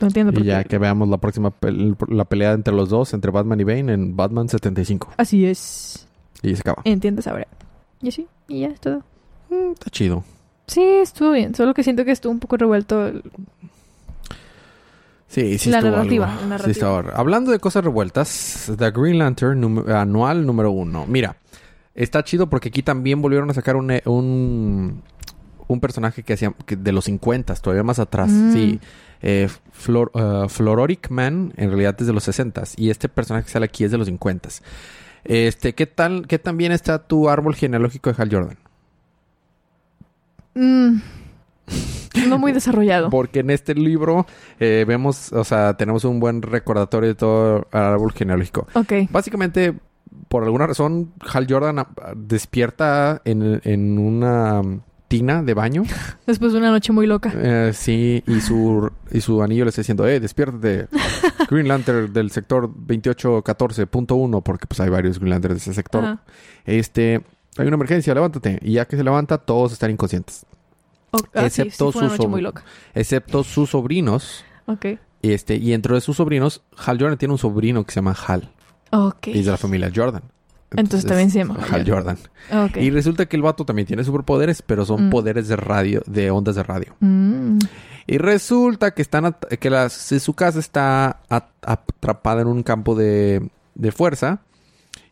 no 0.01 0.07
entiendo. 0.07 0.39
Y 0.41 0.45
ya 0.45 0.65
que 0.65 0.79
veamos 0.79 1.09
la 1.09 1.19
próxima 1.19 1.53
la 2.09 2.25
pelea 2.25 2.53
entre 2.53 2.73
los 2.75 2.89
dos, 2.89 3.13
entre 3.13 3.31
Batman 3.31 3.61
y 3.61 3.65
Bane, 3.65 3.93
en 3.93 4.17
Batman 4.17 4.49
75. 4.49 5.13
Así 5.17 5.45
es. 5.47 6.07
Y 6.43 6.55
se 6.55 6.61
acaba. 6.61 6.83
Entiendes 6.85 7.27
ahora. 7.27 7.47
Y 8.01 8.09
así. 8.09 8.27
Y 8.49 8.61
ya 8.61 8.69
es 8.69 8.81
todo. 8.81 9.03
Mm, 9.51 9.73
está 9.73 9.91
chido. 9.91 10.25
Sí, 10.67 10.81
estuvo 10.83 11.33
bien. 11.33 11.55
Solo 11.55 11.75
que 11.75 11.83
siento 11.83 12.05
que 12.05 12.13
estuvo 12.13 12.33
un 12.33 12.39
poco 12.39 12.57
revuelto 12.57 13.09
el- 13.09 13.23
Sí, 15.31 15.59
sí 15.59 15.71
La 15.71 15.81
narrativa, 15.81 16.27
algo. 16.27 16.41
la 16.43 16.47
narrativa. 16.49 16.65
Sí 16.65 16.71
estaba- 16.73 17.13
Hablando 17.15 17.53
de 17.53 17.61
cosas 17.61 17.85
revueltas, 17.85 18.73
The 18.77 18.91
Green 18.91 19.19
Lantern 19.19 19.89
anual 19.89 20.45
número 20.45 20.73
uno. 20.73 21.07
Mira, 21.07 21.37
está 21.95 22.25
chido 22.25 22.49
porque 22.51 22.69
aquí 22.71 22.83
también 22.83 23.23
volvieron 23.23 23.49
a 23.49 23.55
sacar 23.55 23.77
un, 23.77 23.93
eh, 23.93 24.03
un, 24.07 25.05
un 25.69 25.81
personaje 25.81 26.25
que 26.25 26.33
hacía 26.33 26.53
que 26.67 26.75
de 26.75 26.91
los 26.91 27.05
50, 27.05 27.55
todavía 27.55 27.85
más 27.85 28.01
atrás. 28.01 28.29
Mm. 28.29 28.53
Sí. 28.53 28.81
Eh, 29.23 29.49
Flor, 29.71 30.11
uh, 30.15 30.49
Flororic 30.49 31.11
Man, 31.11 31.53
en 31.57 31.69
realidad 31.69 31.95
es 32.01 32.09
de 32.09 32.13
los 32.13 32.25
60 32.25 32.65
y 32.77 32.91
este 32.91 33.09
personaje 33.09 33.45
que 33.47 33.53
sale 33.53 33.67
aquí 33.67 33.85
es 33.85 33.91
de 33.93 33.99
los 33.99 34.07
50 34.09 34.49
Este, 35.25 35.75
¿qué 35.75 35.87
tal, 35.87 36.27
qué 36.27 36.39
tan 36.41 36.57
bien 36.57 36.73
está 36.73 37.07
tu 37.07 37.29
árbol 37.29 37.55
genealógico 37.55 38.11
de 38.13 38.21
Hal 38.21 38.31
Jordan? 38.33 38.59
Mm, 40.55 41.01
no 42.29 42.39
muy 42.39 42.53
desarrollado. 42.53 43.11
Porque 43.11 43.41
en 43.41 43.51
este 43.51 43.75
libro 43.75 44.27
eh, 44.59 44.85
vemos, 44.87 45.33
o 45.33 45.45
sea, 45.45 45.75
tenemos 45.75 46.05
un 46.05 46.21
buen 46.21 46.43
recordatorio 46.43 47.09
de 47.09 47.15
todo 47.15 47.69
el 47.73 47.79
árbol 47.79 48.13
genealógico. 48.13 48.67
Ok. 48.75 48.93
Básicamente, 49.11 49.75
por 50.29 50.45
alguna 50.45 50.67
razón, 50.67 51.13
Hal 51.33 51.47
Jordan 51.49 51.79
ah, 51.81 51.89
despierta 52.17 53.23
en, 53.25 53.61
en 53.65 53.99
una 53.99 54.63
mm, 54.63 54.81
tina 55.09 55.43
de 55.43 55.55
baño. 55.55 55.83
Después 56.27 56.53
de 56.53 56.59
una 56.59 56.71
noche 56.71 56.93
muy 56.93 57.07
loca. 57.07 57.33
Eh, 57.35 57.73
sí, 57.75 58.23
y 58.27 58.41
su, 58.41 58.91
y 59.11 59.21
su 59.21 59.43
anillo 59.43 59.65
le 59.65 59.71
está 59.71 59.83
diciendo, 59.83 60.07
eh, 60.07 60.21
despiértate. 60.21 60.89
Green 61.51 61.69
Lantern 61.69 62.13
del 62.13 62.31
sector 62.31 62.69
2814.1, 62.69 64.43
porque 64.43 64.67
pues 64.67 64.81
hay 64.81 64.89
varios 64.89 65.19
Green 65.19 65.31
Lanterns 65.31 65.57
de 65.57 65.71
ese 65.71 65.75
sector. 65.75 66.05
Ajá. 66.05 66.23
Este, 66.65 67.23
hay 67.57 67.67
una 67.67 67.75
emergencia, 67.75 68.15
levántate. 68.15 68.59
Y 68.63 68.75
ya 68.75 68.87
que 68.87 68.97
se 68.97 69.03
levanta, 69.03 69.39
todos 69.39 69.73
están 69.73 69.91
inconscientes. 69.91 70.47
Ah, 71.35 71.47
Excepto 71.47 71.87
sí, 71.87 71.93
fue 71.93 72.03
una 72.03 72.11
su 72.11 72.15
noche 72.15 72.23
sob- 72.25 72.31
muy 72.31 72.41
loca. 72.41 72.65
Excepto 72.95 73.43
sus 73.45 73.71
sobrinos. 73.71 74.45
Este, 75.23 75.57
y 75.57 75.71
dentro 75.71 75.95
de 75.95 76.01
sus 76.01 76.17
sobrinos, 76.17 76.63
Hal 76.87 76.99
Jordan 77.01 77.19
tiene 77.19 77.33
un 77.33 77.39
sobrino 77.39 77.85
que 77.85 77.93
se 77.93 77.97
llama 77.97 78.17
Hal. 78.27 78.51
Ok. 78.93 79.27
Y 79.29 79.41
es 79.41 79.45
de 79.47 79.51
la 79.53 79.57
familia 79.59 79.91
Jordan. 79.95 80.23
Entonces 80.77 81.05
también 81.05 81.31
se 81.33 81.39
llama 81.39 81.59
Hal 81.69 81.85
Jordan. 81.89 82.17
Y 82.77 82.91
resulta 82.91 83.27
que 83.27 83.35
el 83.37 83.43
vato 83.43 83.65
también 83.65 83.87
tiene 83.87 84.05
superpoderes, 84.05 84.63
pero 84.63 84.85
son 84.85 85.09
Mm. 85.09 85.11
poderes 85.11 85.49
de 85.49 85.57
radio, 85.57 86.01
de 86.07 86.31
ondas 86.31 86.55
de 86.55 86.63
radio. 86.63 86.95
Mm. 87.01 87.59
Y 88.07 88.19
resulta 88.19 88.93
que 88.93 89.03
están 89.03 89.37
que 89.59 89.69
las- 89.71 89.93
su 89.93 90.35
casa 90.35 90.61
está 90.61 91.21
at- 91.29 91.51
atrapada 91.63 92.43
en 92.43 92.47
un 92.49 92.63
campo 92.63 92.95
de, 92.95 93.51
de 93.75 93.93
fuerza. 93.93 94.43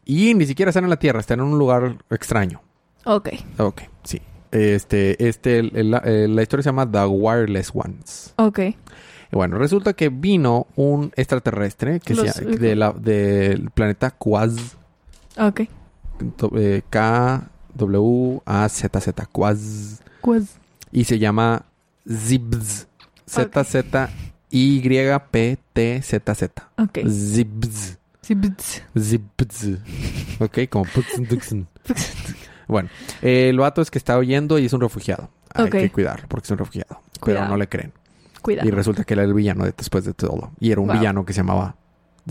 Y 0.04 0.32
ni 0.34 0.46
siquiera 0.46 0.70
están 0.70 0.84
en 0.84 0.90
la 0.90 0.98
Tierra, 0.98 1.18
están 1.20 1.40
en 1.40 1.46
un 1.46 1.58
lugar 1.58 1.98
extraño. 2.08 2.62
Ok. 3.04 3.28
Ok, 3.58 3.82
sí. 4.04 4.22
Este, 4.50 5.28
este, 5.28 5.58
el- 5.58 5.72
el- 5.76 5.90
la, 5.90 6.00
la 6.04 6.42
historia 6.42 6.62
se 6.62 6.68
llama 6.68 6.90
The 6.90 7.04
Wireless 7.06 7.70
Ones. 7.74 8.32
Ok. 8.36 8.60
Bueno, 9.30 9.58
resulta 9.58 9.92
que 9.92 10.08
vino 10.08 10.66
un 10.74 11.12
extraterrestre 11.16 12.00
que 12.00 12.14
Los- 12.14 12.30
se 12.30 12.44
llama- 12.44 12.56
de 12.56 12.76
la- 12.76 12.92
del 12.92 13.70
planeta 13.70 14.10
Quaz. 14.10 14.54
Ok. 15.38 15.60
eh, 16.56 16.82
K-W-A-Z-Z. 16.88 19.26
Quaz. 19.26 20.00
Pues. 20.22 20.56
Y 20.92 21.04
se 21.04 21.18
llama 21.18 21.66
Zibz. 22.10 22.86
Z-Z-Y-P-T-Z-Z. 25.28 26.68
Ok. 26.78 26.98
Zibz. 27.08 27.98
Bts. 28.28 28.82
Zibz. 28.98 29.78
Ok, 30.38 30.58
como 30.68 30.84
Duxen. 31.30 31.66
Bueno, 32.68 32.88
eh, 33.22 33.48
el 33.48 33.58
vato 33.58 33.82
es 33.82 33.90
que 33.90 33.98
está 33.98 34.16
oyendo 34.16 34.58
y 34.58 34.66
es 34.66 34.72
un 34.72 34.80
refugiado. 34.80 35.30
Hay 35.54 35.68
que 35.70 35.90
cuidarlo 35.90 36.26
porque 36.28 36.44
es 36.46 36.50
un 36.52 36.58
refugiado. 36.58 37.00
Pero 37.14 37.20
Cuidado. 37.20 37.48
no 37.48 37.56
le 37.56 37.68
creen. 37.68 37.92
Cuidado. 38.42 38.68
Y 38.68 38.70
resulta 38.70 39.02
que 39.04 39.14
él 39.14 39.20
era 39.20 39.28
el 39.28 39.34
villano 39.34 39.64
de- 39.64 39.74
después 39.76 40.04
de 40.04 40.14
todo. 40.14 40.52
Y 40.60 40.70
era 40.70 40.80
un 40.80 40.86
Wow. 40.88 40.96
villano 40.98 41.24
que 41.26 41.32
se 41.32 41.38
llamaba 41.40 41.74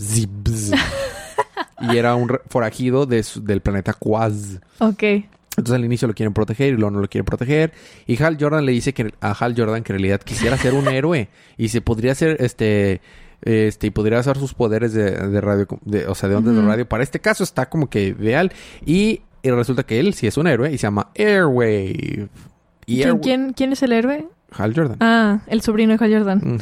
Zibz. 0.00 0.70
y 1.80 1.96
era 1.96 2.14
un 2.14 2.28
forajido 2.48 3.06
de 3.06 3.22
su- 3.22 3.42
del 3.44 3.60
planeta 3.60 3.92
Quaz. 3.92 4.60
Ok. 4.78 5.02
Entonces 5.02 5.74
al 5.74 5.84
inicio 5.84 6.06
lo 6.08 6.14
quieren 6.14 6.32
proteger 6.32 6.68
y 6.74 6.76
luego 6.76 6.90
no 6.92 7.00
lo 7.00 7.08
quieren 7.08 7.24
proteger. 7.24 7.72
Y 8.06 8.22
Hal 8.22 8.36
Jordan 8.40 8.64
le 8.64 8.72
dice 8.72 8.94
que 8.94 9.12
a 9.20 9.32
Hal 9.32 9.54
Jordan 9.56 9.82
que 9.82 9.92
en 9.92 9.98
realidad 9.98 10.20
quisiera 10.20 10.56
ser 10.56 10.74
un 10.74 10.86
héroe. 10.88 11.28
Y 11.56 11.68
se 11.68 11.80
podría 11.80 12.12
hacer 12.12 12.36
este. 12.40 13.00
Este, 13.40 13.86
y 13.86 13.90
podría 13.90 14.18
usar 14.18 14.36
sus 14.36 14.52
poderes 14.52 14.92
de, 14.92 15.12
de 15.12 15.40
radio, 15.40 15.66
de- 15.84 16.06
o 16.08 16.14
sea, 16.16 16.28
de 16.28 16.34
ondas 16.34 16.56
de 16.56 16.62
radio. 16.62 16.88
Para 16.88 17.04
este 17.04 17.20
caso 17.20 17.44
está 17.44 17.68
como 17.68 17.88
que 17.88 18.08
ideal. 18.18 18.52
Y, 18.84 19.20
y 19.42 19.50
resulta 19.50 19.82
que 19.84 20.00
él 20.00 20.14
sí 20.14 20.26
es 20.26 20.36
un 20.36 20.46
héroe 20.46 20.70
y 20.72 20.78
se 20.78 20.82
llama 20.86 21.08
Airwave. 21.16 22.28
Y 22.86 22.96
¿Quién, 22.96 23.08
Airwave- 23.08 23.20
quién, 23.22 23.52
quién 23.52 23.72
es 23.72 23.82
el 23.82 23.92
héroe? 23.92 24.26
Hal 24.50 24.72
Jordan. 24.74 24.96
Ah, 25.00 25.40
el 25.46 25.60
sobrino 25.60 25.94
de 25.96 26.02
Hal 26.02 26.12
Jordan. 26.12 26.58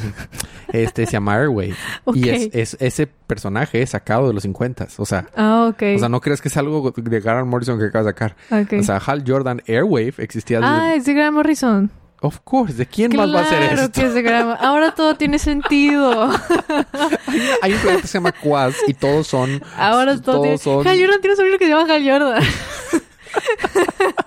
Este 0.73 1.05
se 1.05 1.13
llama 1.13 1.35
Airwave. 1.35 1.73
Ok. 2.03 2.15
Y 2.17 2.29
es, 2.29 2.49
es- 2.53 2.77
ese 2.81 3.07
personaje 3.07 3.81
es 3.81 3.91
sacado 3.91 4.27
de 4.27 4.33
los 4.33 4.43
50. 4.43 4.87
O 4.97 5.05
sea, 5.05 5.27
Ah, 5.37 5.69
ok. 5.71 5.83
o 5.95 5.99
sea, 5.99 6.09
no 6.09 6.19
crees 6.19 6.41
que 6.41 6.49
es 6.49 6.57
algo 6.57 6.91
de 6.95 7.19
Gareth 7.21 7.45
Morrison 7.45 7.79
que 7.79 7.85
acaba 7.85 8.03
de 8.03 8.09
sacar. 8.09 8.35
Ok. 8.51 8.73
O 8.79 8.83
sea, 8.83 8.97
Hal 8.97 9.23
Jordan 9.25 9.61
Airwave 9.67 10.15
existía 10.17 10.59
desde... 10.59 10.69
ah, 10.73 10.95
es 10.95 11.05
de 11.05 11.13
Grant 11.13 11.35
Morrison. 11.35 11.89
Of 12.21 12.39
course, 12.43 12.73
¿de 12.73 12.85
quién 12.87 13.15
más 13.15 13.33
va 13.33 13.41
a 13.41 13.47
Claro 13.47 13.83
esto? 13.83 14.01
que. 14.13 14.29
Ahora 14.59 14.95
todo 14.95 15.15
tiene 15.15 15.37
sentido. 15.37 16.23
Hay 17.61 17.73
un 17.73 17.79
planeta 17.79 18.01
que 18.01 18.07
se 18.07 18.17
llama 18.17 18.31
Quaz 18.31 18.75
y 18.87 18.93
todos 18.95 19.27
son. 19.27 19.61
Ahora 19.77 20.13
todo 20.19 20.23
todos 20.23 20.41
tiene... 20.41 20.57
son. 20.57 20.87
Hal 20.87 20.99
Jordan 20.99 21.21
tiene 21.21 21.33
un 21.33 21.37
sobrino 21.37 21.57
que 21.59 21.65
se 21.65 21.71
llama 21.71 21.93
Hal 21.93 22.03
Jordan. 22.09 22.43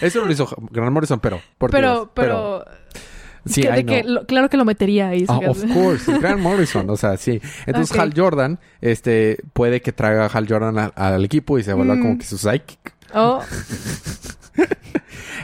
Eso 0.00 0.24
lo 0.24 0.32
hizo 0.32 0.48
Grant 0.70 0.92
Morrison, 0.92 1.20
pero. 1.20 1.40
por 1.58 1.70
pero, 1.70 1.92
Dios, 1.94 2.08
pero... 2.14 2.64
sí, 3.44 3.62
que- 3.62 3.68
I 3.68 3.72
de 3.72 3.84
que 3.86 4.02
know. 4.02 4.12
lo- 4.14 4.26
claro 4.26 4.48
que 4.48 4.56
lo 4.56 4.64
metería 4.64 5.08
ahí. 5.08 5.24
Ah, 5.28 5.40
of 5.48 5.62
course, 5.74 6.18
Grant 6.18 6.40
Morrison, 6.40 6.88
o 6.90 6.96
sea, 6.96 7.16
sí. 7.16 7.40
Entonces. 7.66 7.98
Hal 7.98 8.12
Jordan, 8.16 8.58
este, 8.80 9.38
puede 9.52 9.82
que 9.82 9.92
traiga 9.92 10.24
a 10.26 10.28
Hal 10.28 10.46
Jordan 10.48 10.78
al, 10.78 10.92
al 10.94 11.24
equipo 11.24 11.58
y 11.58 11.64
se 11.64 11.74
vuelva 11.74 11.96
Mm. 11.96 12.02
como 12.02 12.18
que 12.18 12.24
su 12.24 12.38
psychic. 12.38 12.94
Oh, 13.14 13.42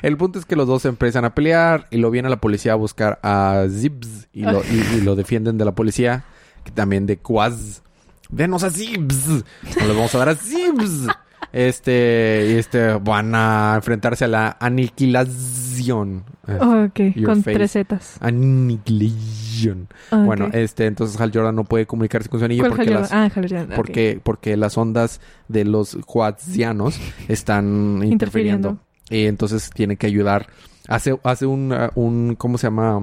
El 0.02 0.16
punto 0.16 0.38
es 0.38 0.44
que 0.44 0.56
los 0.56 0.66
dos 0.66 0.82
se 0.82 0.88
empiezan 0.88 1.24
a 1.24 1.34
pelear 1.34 1.86
y 1.90 1.96
lo 1.98 2.10
viene 2.10 2.28
la 2.28 2.40
policía 2.40 2.72
a 2.72 2.76
buscar 2.76 3.18
a 3.22 3.64
Zibs 3.70 4.28
y 4.32 4.42
lo, 4.42 4.62
y, 4.64 4.96
y 4.98 5.00
lo 5.00 5.16
defienden 5.16 5.58
de 5.58 5.64
la 5.64 5.74
policía, 5.74 6.24
que 6.64 6.70
también 6.70 7.06
de 7.06 7.16
Quaz. 7.16 7.82
Denos 8.28 8.62
a 8.62 8.70
Zibs. 8.70 9.28
No 9.28 9.86
les 9.86 9.96
vamos 9.96 10.14
a 10.14 10.18
dar 10.18 10.28
a 10.30 10.34
Zibs. 10.34 11.06
Este, 11.52 12.48
y 12.50 12.58
este, 12.58 12.94
van 12.94 13.34
a 13.34 13.74
enfrentarse 13.76 14.26
a 14.26 14.28
la 14.28 14.56
aniquilación. 14.60 16.24
Eh, 16.46 16.58
ok. 16.60 17.16
Your 17.16 17.24
Con 17.26 17.42
face. 17.42 17.54
tres 17.54 17.72
zetas. 17.72 18.16
Aniquilación. 18.20 19.88
Ok. 20.10 20.24
Bueno, 20.24 20.48
este, 20.52 20.86
entonces 20.86 21.18
Hal 21.20 21.30
Jordan 21.32 21.54
no 21.54 21.64
puede 21.64 21.86
comunicarse 21.86 22.28
con 22.28 22.40
su 22.40 22.44
anillo 22.44 22.64
¿Cuál 22.64 22.72
porque 22.72 22.90
las? 22.90 23.12
Ah, 23.12 23.30
Jordan. 23.34 23.68
porque, 23.74 24.20
porque 24.22 24.56
las 24.56 24.76
ondas 24.76 25.20
de 25.48 25.64
los 25.64 25.96
Quadzianos 26.04 27.00
están 27.28 28.02
interfiriendo. 28.02 28.12
Interfiriendo. 28.12 28.78
Y 29.10 29.26
entonces 29.26 29.70
tiene 29.70 29.96
que 29.96 30.06
ayudar. 30.06 30.46
Hace, 30.88 31.18
hace 31.24 31.46
un, 31.46 31.72
uh, 31.72 31.88
un, 31.94 32.34
¿cómo 32.36 32.58
se 32.58 32.66
llama? 32.66 32.96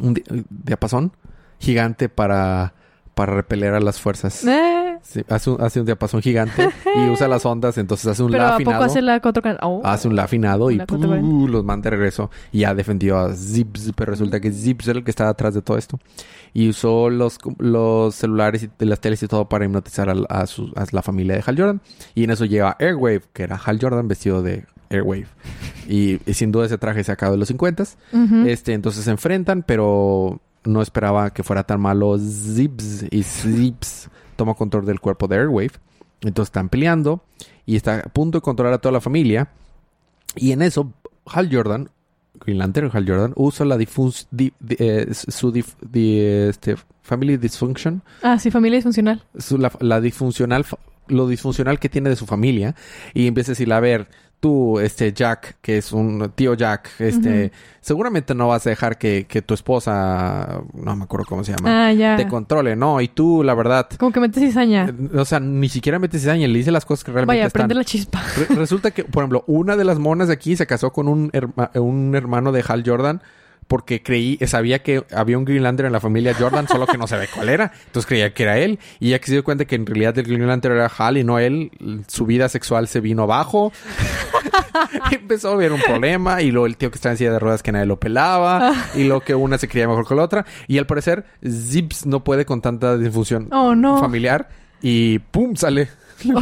Un 0.00 0.14
di- 0.14 0.24
diapasón 0.50 1.12
gigante 1.58 2.08
para, 2.08 2.74
para 3.14 3.34
repeler 3.34 3.74
a 3.74 3.80
las 3.80 4.00
fuerzas. 4.00 4.44
Eh, 4.44 4.80
Sí, 5.02 5.22
hace, 5.28 5.50
un, 5.50 5.60
hace 5.60 5.80
un 5.80 5.86
diapasón 5.86 6.22
gigante 6.22 6.66
y 6.96 7.10
usa 7.10 7.28
las 7.28 7.44
ondas, 7.44 7.76
entonces 7.76 8.06
hace 8.06 8.22
un 8.22 8.30
pero 8.30 8.44
la 8.44 8.48
¿a 8.54 8.58
poco 8.58 8.70
afinado. 8.70 8.84
hace 8.84 9.02
la. 9.02 9.58
Oh. 9.60 9.82
Hace 9.84 10.08
un 10.08 10.16
la 10.16 10.24
afinado 10.24 10.70
y 10.70 10.76
La 10.76 10.86
440. 10.86 11.20
¡pum! 11.28 11.50
los 11.50 11.62
manda 11.62 11.90
de 11.90 11.96
regreso. 11.96 12.30
Y 12.52 12.60
ya 12.60 12.74
defendió 12.74 13.18
a 13.18 13.34
Zips, 13.34 13.92
pero 13.94 14.12
resulta 14.12 14.40
que 14.40 14.50
Zips 14.50 14.88
era 14.88 14.98
el 15.00 15.04
que 15.04 15.10
estaba 15.10 15.28
atrás 15.28 15.52
de 15.52 15.60
todo 15.60 15.76
esto. 15.76 15.98
Y 16.54 16.70
usó 16.70 17.10
los, 17.10 17.38
los 17.58 18.14
celulares 18.14 18.66
y 18.80 18.84
las 18.86 18.98
teles 18.98 19.22
y 19.22 19.28
todo 19.28 19.46
para 19.46 19.66
hipnotizar 19.66 20.08
a, 20.30 20.46
su- 20.46 20.72
a 20.74 20.86
la 20.90 21.02
familia 21.02 21.34
de 21.34 21.42
Hal 21.46 21.58
Jordan. 21.58 21.80
Y 22.14 22.24
en 22.24 22.30
eso 22.30 22.46
llega 22.46 22.74
Airwave, 22.80 23.24
que 23.34 23.42
era 23.42 23.60
Hal 23.62 23.78
Jordan 23.78 24.08
vestido 24.08 24.40
de 24.42 24.64
Airwave. 24.90 25.26
Y, 25.88 26.18
y 26.28 26.34
sin 26.34 26.52
duda 26.52 26.66
ese 26.66 26.78
traje 26.78 27.04
sacado 27.04 27.32
de 27.32 27.38
los 27.38 27.48
50 27.48 27.82
Ujú. 28.12 28.46
Este, 28.46 28.72
entonces 28.72 29.04
se 29.04 29.10
enfrentan, 29.10 29.62
pero 29.62 30.40
no 30.64 30.80
esperaba 30.82 31.30
que 31.32 31.42
fuera 31.42 31.64
tan 31.64 31.80
malo 31.80 32.16
Zips. 32.18 33.04
Y 33.10 33.22
Zips 33.22 34.08
toma 34.36 34.54
control 34.54 34.86
del 34.86 35.00
cuerpo 35.00 35.28
de 35.28 35.36
Airwave. 35.36 35.72
Entonces 36.22 36.48
están 36.48 36.68
peleando 36.68 37.22
y 37.66 37.76
está 37.76 37.98
a 38.00 38.02
punto 38.04 38.38
de 38.38 38.42
controlar 38.42 38.74
a 38.74 38.78
toda 38.78 38.92
la 38.92 39.00
familia. 39.00 39.48
Y 40.36 40.52
en 40.52 40.62
eso, 40.62 40.92
Hal 41.26 41.48
Jordan, 41.52 41.90
Green 42.40 42.58
Lantern 42.58 42.90
Hal 42.92 43.06
Jordan, 43.06 43.32
usa 43.36 43.64
la 43.66 43.76
difus, 43.76 44.26
di- 44.30 44.52
di- 44.58 44.76
eh, 44.78 45.08
su 45.12 45.52
dif- 45.52 45.76
di- 45.80 46.18
este, 46.20 46.76
family 47.02 47.36
dysfunction, 47.36 48.02
Ah, 48.22 48.38
sí, 48.38 48.50
familia 48.50 48.78
disfuncional. 48.78 49.22
su- 49.38 49.58
la, 49.58 49.70
la 49.80 50.00
disfuncional, 50.00 50.64
lo 51.08 51.28
disfuncional 51.28 51.78
que 51.78 51.88
tiene 51.88 52.08
de 52.10 52.16
su 52.16 52.26
familia 52.26 52.74
y 53.12 53.26
empieza 53.26 53.52
a 53.52 53.54
decirle, 53.54 53.74
a 53.74 53.80
ver, 53.80 54.08
tú, 54.40 54.78
este 54.78 55.12
Jack, 55.12 55.56
que 55.62 55.78
es 55.78 55.92
un 55.92 56.30
tío 56.34 56.54
Jack, 56.54 56.90
este, 56.98 57.50
seguramente 57.80 58.34
no 58.34 58.48
vas 58.48 58.66
a 58.66 58.70
dejar 58.70 58.98
que, 58.98 59.26
que 59.26 59.40
tu 59.40 59.54
esposa, 59.54 60.60
no 60.74 60.96
me 60.96 61.04
acuerdo 61.04 61.24
cómo 61.26 61.42
se 61.44 61.52
llama, 61.56 61.86
Ah, 61.88 61.92
ya. 61.92 62.16
te 62.16 62.28
controle, 62.28 62.76
¿no? 62.76 63.00
Y 63.00 63.08
tú, 63.08 63.42
la 63.42 63.54
verdad, 63.54 63.88
Como 63.98 64.12
que 64.12 64.20
metes 64.20 64.42
cizaña. 64.42 64.86
eh, 64.88 65.18
o 65.18 65.24
sea, 65.24 65.40
ni 65.40 65.68
siquiera 65.68 65.98
metes 65.98 66.20
cizaña, 66.20 66.46
le 66.46 66.58
dice 66.58 66.70
las 66.70 66.84
cosas 66.84 67.04
que 67.04 67.12
realmente 67.12 67.38
Vaya, 67.38 67.46
están. 67.46 67.60
prende 67.60 67.74
la 67.74 67.84
chispa. 67.84 68.22
Re- 68.36 68.54
resulta 68.56 68.90
que, 68.90 69.04
por 69.04 69.22
ejemplo, 69.22 69.44
una 69.46 69.76
de 69.76 69.84
las 69.84 69.98
monas 69.98 70.28
de 70.28 70.34
aquí 70.34 70.56
se 70.56 70.66
casó 70.66 70.92
con 70.92 71.08
un, 71.08 71.30
herma- 71.32 71.70
un 71.80 72.14
hermano 72.14 72.52
de 72.52 72.62
Hal 72.68 72.82
Jordan 72.84 73.22
porque 73.68 74.02
creí, 74.02 74.38
sabía 74.46 74.82
que 74.82 75.04
había 75.14 75.38
un 75.38 75.44
Greenlander 75.44 75.86
en 75.86 75.92
la 75.92 76.00
familia 76.00 76.34
Jordan, 76.38 76.68
solo 76.68 76.86
que 76.86 76.98
no 76.98 77.06
sabía 77.06 77.28
cuál 77.34 77.48
era. 77.48 77.72
Entonces 77.86 78.06
creía 78.06 78.32
que 78.34 78.42
era 78.42 78.58
él. 78.58 78.78
Y 79.00 79.10
ya 79.10 79.18
que 79.18 79.26
se 79.26 79.32
dio 79.32 79.44
cuenta 79.44 79.64
que 79.64 79.74
en 79.74 79.86
realidad 79.86 80.16
el 80.18 80.24
Greenlander 80.24 80.72
era 80.72 80.90
Hal 80.96 81.16
y 81.18 81.24
no 81.24 81.38
él, 81.38 81.70
su 82.08 82.26
vida 82.26 82.48
sexual 82.48 82.88
se 82.88 83.00
vino 83.00 83.22
abajo. 83.24 83.72
Empezó 85.10 85.50
a 85.50 85.52
haber 85.54 85.72
un 85.72 85.80
problema 85.80 86.42
y 86.42 86.50
luego 86.50 86.66
el 86.66 86.76
tío 86.76 86.90
que 86.90 86.96
estaba 86.96 87.12
en 87.12 87.18
silla 87.18 87.32
de 87.32 87.38
ruedas 87.38 87.62
que 87.62 87.72
nadie 87.72 87.86
lo 87.86 87.98
pelaba 87.98 88.72
y 88.94 89.04
luego 89.04 89.20
que 89.20 89.34
una 89.34 89.58
se 89.58 89.68
creía 89.68 89.88
mejor 89.88 90.06
que 90.06 90.14
la 90.14 90.22
otra. 90.22 90.46
Y 90.66 90.78
al 90.78 90.86
parecer, 90.86 91.24
Zips 91.42 92.06
no 92.06 92.24
puede 92.24 92.44
con 92.44 92.60
tanta 92.60 92.96
disfunción 92.96 93.48
Oh, 93.52 93.74
no. 93.74 93.98
familiar 93.98 94.48
y 94.82 95.18
¡pum! 95.18 95.56
sale. 95.56 95.88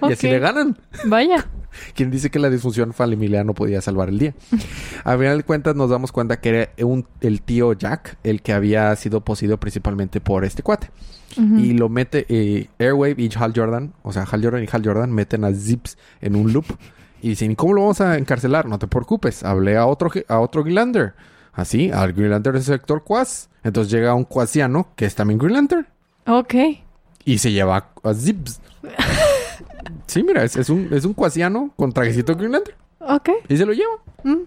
Y 0.08 0.12
así 0.12 0.28
le 0.28 0.38
ganan. 0.38 0.78
Vaya. 1.06 1.46
Quien 1.94 2.10
dice 2.10 2.30
que 2.30 2.38
la 2.38 2.50
disfunción 2.50 2.92
familiar 2.92 3.44
no 3.46 3.54
podía 3.54 3.80
salvar 3.80 4.08
el 4.08 4.18
día. 4.18 4.34
A 5.04 5.16
final 5.16 5.38
de 5.38 5.44
cuentas 5.44 5.76
nos 5.76 5.90
damos 5.90 6.12
cuenta 6.12 6.40
que 6.40 6.48
era 6.50 6.70
un- 6.86 7.06
el 7.20 7.42
tío 7.42 7.72
Jack 7.72 8.18
el 8.24 8.42
que 8.42 8.52
había 8.52 8.94
sido 8.96 9.22
poseído 9.22 9.58
principalmente 9.58 10.20
por 10.20 10.44
este 10.44 10.62
cuate. 10.62 10.90
Y 11.36 11.74
lo 11.74 11.88
mete 11.88 12.26
eh, 12.28 12.68
Airwave 12.80 13.14
y 13.18 13.30
Hal 13.38 13.52
Jordan, 13.54 13.92
o 14.02 14.12
sea, 14.12 14.24
Hal 14.24 14.42
Jordan 14.42 14.64
y 14.64 14.68
Hal 14.70 14.82
Jordan 14.84 15.12
meten 15.12 15.44
a 15.44 15.52
Zips 15.54 15.96
en 16.20 16.34
un 16.34 16.52
loop. 16.52 16.64
Y 17.22 17.28
dicen, 17.30 17.52
¿y 17.52 17.56
cómo 17.56 17.74
lo 17.74 17.82
vamos 17.82 18.00
a 18.00 18.18
encarcelar? 18.18 18.66
No 18.66 18.80
te 18.80 18.88
preocupes, 18.88 19.44
hablé 19.44 19.76
a 19.76 19.86
otro, 19.86 20.10
a 20.26 20.40
otro 20.40 20.64
Greenlander. 20.64 21.14
Así, 21.52 21.90
al 21.92 22.14
Greenlander 22.14 22.56
es 22.56 22.68
el 22.68 22.78
sector 22.78 23.04
Quaz. 23.04 23.48
Entonces 23.62 23.92
llega 23.92 24.12
un 24.14 24.24
Quaziano, 24.24 24.88
que 24.96 25.04
es 25.04 25.14
también 25.14 25.38
Greenlander. 25.38 25.86
Ok. 26.26 26.54
Y 27.30 27.38
se 27.38 27.52
lleva 27.52 27.92
a 28.02 28.12
Zips. 28.12 28.60
sí, 30.08 30.24
mira, 30.24 30.42
es, 30.42 30.56
es 30.56 30.68
un, 30.68 30.88
es 30.92 31.04
un 31.04 31.14
Quaziano 31.14 31.72
con 31.76 31.92
trajecito 31.92 32.34
Greenlander. 32.34 32.74
Ok. 32.98 33.30
Y 33.48 33.56
se 33.56 33.64
lo 33.64 33.72
lleva. 33.72 33.92
Mm. 34.24 34.42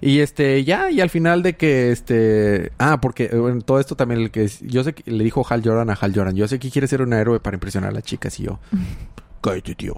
Y 0.00 0.20
este, 0.20 0.64
ya, 0.64 0.90
y 0.90 1.02
al 1.02 1.10
final 1.10 1.42
de 1.42 1.54
que 1.54 1.92
este. 1.92 2.72
Ah, 2.78 2.98
porque 3.02 3.24
eh, 3.30 3.36
bueno, 3.36 3.60
todo 3.60 3.78
esto 3.78 3.94
también 3.94 4.22
el 4.22 4.30
que 4.30 4.50
yo 4.62 4.82
sé 4.84 4.94
que 4.94 5.10
le 5.10 5.22
dijo 5.22 5.44
Hal 5.46 5.60
Jordan 5.62 5.90
a 5.90 5.92
Hal 5.92 6.14
Jordan, 6.14 6.34
yo 6.34 6.48
sé 6.48 6.58
que 6.58 6.70
quiere 6.70 6.88
ser 6.88 7.02
un 7.02 7.12
héroe 7.12 7.40
para 7.40 7.56
impresionar 7.56 7.90
a 7.90 7.92
las 7.92 8.04
chicas 8.04 8.40
y 8.40 8.44
yo. 8.44 8.58
Cállate, 9.42 9.74
tío. 9.74 9.94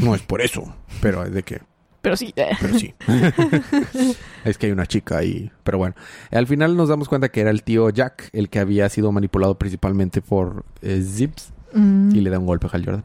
No 0.00 0.14
es 0.14 0.22
por 0.22 0.40
eso. 0.40 0.76
Pero 1.02 1.24
es 1.24 1.32
de 1.32 1.42
que. 1.42 1.60
Pero 2.06 2.16
sí. 2.16 2.32
Pero 2.36 2.78
sí. 2.78 2.94
es 4.44 4.58
que 4.58 4.66
hay 4.66 4.72
una 4.72 4.86
chica 4.86 5.18
ahí. 5.18 5.50
Pero 5.64 5.78
bueno. 5.78 5.96
Al 6.30 6.46
final 6.46 6.76
nos 6.76 6.88
damos 6.88 7.08
cuenta 7.08 7.30
que 7.30 7.40
era 7.40 7.50
el 7.50 7.64
tío 7.64 7.90
Jack 7.90 8.30
el 8.32 8.48
que 8.48 8.60
había 8.60 8.88
sido 8.88 9.10
manipulado 9.10 9.58
principalmente 9.58 10.22
por 10.22 10.64
eh, 10.82 11.02
Zips. 11.02 11.52
Mm. 11.72 12.14
Y 12.14 12.20
le 12.20 12.30
da 12.30 12.38
un 12.38 12.46
golpe 12.46 12.68
a 12.68 12.70
Hal 12.72 12.84
Jordan. 12.84 13.04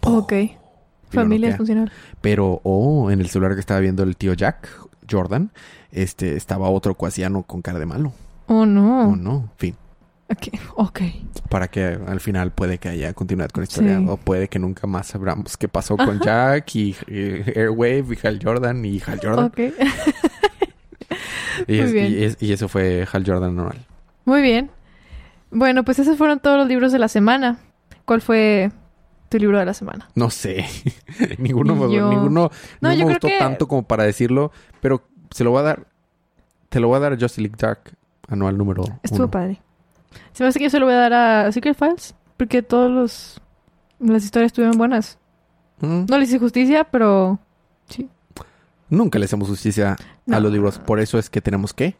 Ok. 0.00 0.32
Y 0.32 0.46
lo 0.46 1.10
Familia 1.10 1.48
noquea. 1.48 1.50
disfuncional. 1.50 1.92
Pero, 2.22 2.62
oh, 2.64 3.10
en 3.10 3.20
el 3.20 3.28
celular 3.28 3.52
que 3.52 3.60
estaba 3.60 3.80
viendo 3.80 4.02
el 4.02 4.16
tío 4.16 4.32
Jack, 4.32 4.66
Jordan, 5.10 5.52
este, 5.90 6.34
estaba 6.34 6.70
otro 6.70 6.94
cuasiano 6.94 7.42
con 7.42 7.60
cara 7.60 7.78
de 7.78 7.84
malo. 7.84 8.14
Oh, 8.46 8.64
no. 8.64 9.10
Oh, 9.10 9.14
no. 9.14 9.50
Fin. 9.58 9.76
Ok. 10.32 10.48
Ok. 10.76 11.00
Para 11.48 11.68
que 11.68 11.84
al 12.06 12.20
final 12.20 12.50
puede 12.52 12.78
que 12.78 12.88
haya 12.88 13.12
continuidad 13.12 13.50
con 13.50 13.62
la 13.62 13.64
historia. 13.66 13.98
Sí. 13.98 14.06
O 14.08 14.16
puede 14.16 14.48
que 14.48 14.58
nunca 14.58 14.86
más 14.86 15.06
sabramos 15.08 15.56
qué 15.56 15.68
pasó 15.68 15.96
con 15.96 16.20
Jack 16.20 16.74
y, 16.76 16.96
y 17.08 17.42
Airwave 17.58 18.04
y 18.22 18.26
Hal 18.26 18.40
Jordan 18.42 18.84
y 18.84 19.00
Hal 19.06 19.20
Jordan. 19.22 19.44
Ok. 19.46 19.58
y, 21.68 21.80
muy 21.80 21.92
bien. 21.92 22.12
y 22.12 22.24
es- 22.24 22.36
y 22.40 22.52
eso 22.52 22.68
fue 22.68 23.06
Hal 23.12 23.24
Jordan 23.26 23.54
normal. 23.54 23.78
Muy 24.24 24.42
bien. 24.42 24.70
Bueno, 25.50 25.84
pues 25.84 25.98
esos 25.98 26.16
fueron 26.16 26.40
todos 26.40 26.56
los 26.58 26.68
libros 26.68 26.92
de 26.92 26.98
la 26.98 27.08
semana. 27.08 27.58
¿Cuál 28.04 28.20
fue 28.22 28.70
tu 29.28 29.38
libro 29.38 29.58
de 29.58 29.64
la 29.66 29.74
semana? 29.74 30.08
No 30.14 30.30
sé. 30.30 30.64
ninguno 31.38 31.74
me, 31.74 31.94
Yo- 31.94 32.08
ninguno 32.10 32.50
No, 32.80 32.88
no 32.88 32.94
yo 32.94 33.06
me 33.06 33.12
gustó 33.12 33.28
que- 33.28 33.38
tanto 33.38 33.68
como 33.68 33.82
para 33.82 34.04
decirlo. 34.04 34.50
Pero 34.80 35.02
se 35.30 35.44
lo 35.44 35.50
voy 35.50 35.60
a 35.60 35.62
dar. 35.64 35.86
Te 36.68 36.80
lo 36.80 36.88
voy 36.88 36.96
a 36.96 37.00
dar 37.00 37.12
a 37.12 37.16
Justice 37.16 37.40
League 37.42 37.56
Dark 37.58 37.80
anual 38.28 38.56
número 38.56 38.82
Estuvo 39.02 39.24
uno. 39.24 39.30
padre. 39.30 39.60
Se 40.32 40.42
me 40.42 40.48
hace 40.48 40.58
que 40.58 40.64
yo 40.66 40.70
se 40.70 40.78
lo 40.78 40.86
voy 40.86 40.94
a 40.94 40.98
dar 41.08 41.12
a 41.12 41.52
Secret 41.52 41.76
Files. 41.76 42.14
Porque 42.36 42.62
todos 42.62 42.90
los... 42.90 43.40
Las 44.00 44.24
historias 44.24 44.48
estuvieron 44.48 44.76
buenas. 44.78 45.18
Mm. 45.80 46.06
No 46.08 46.18
le 46.18 46.24
hice 46.24 46.38
justicia, 46.38 46.84
pero... 46.84 47.38
Sí. 47.88 48.08
Nunca 48.88 49.18
le 49.18 49.24
hacemos 49.26 49.48
justicia 49.48 49.96
No. 50.26 50.36
a 50.36 50.40
los 50.40 50.52
libros. 50.52 50.78
Por 50.78 51.00
eso 51.00 51.18
es 51.18 51.30
que 51.30 51.40
tenemos 51.40 51.72
que. 51.72 51.96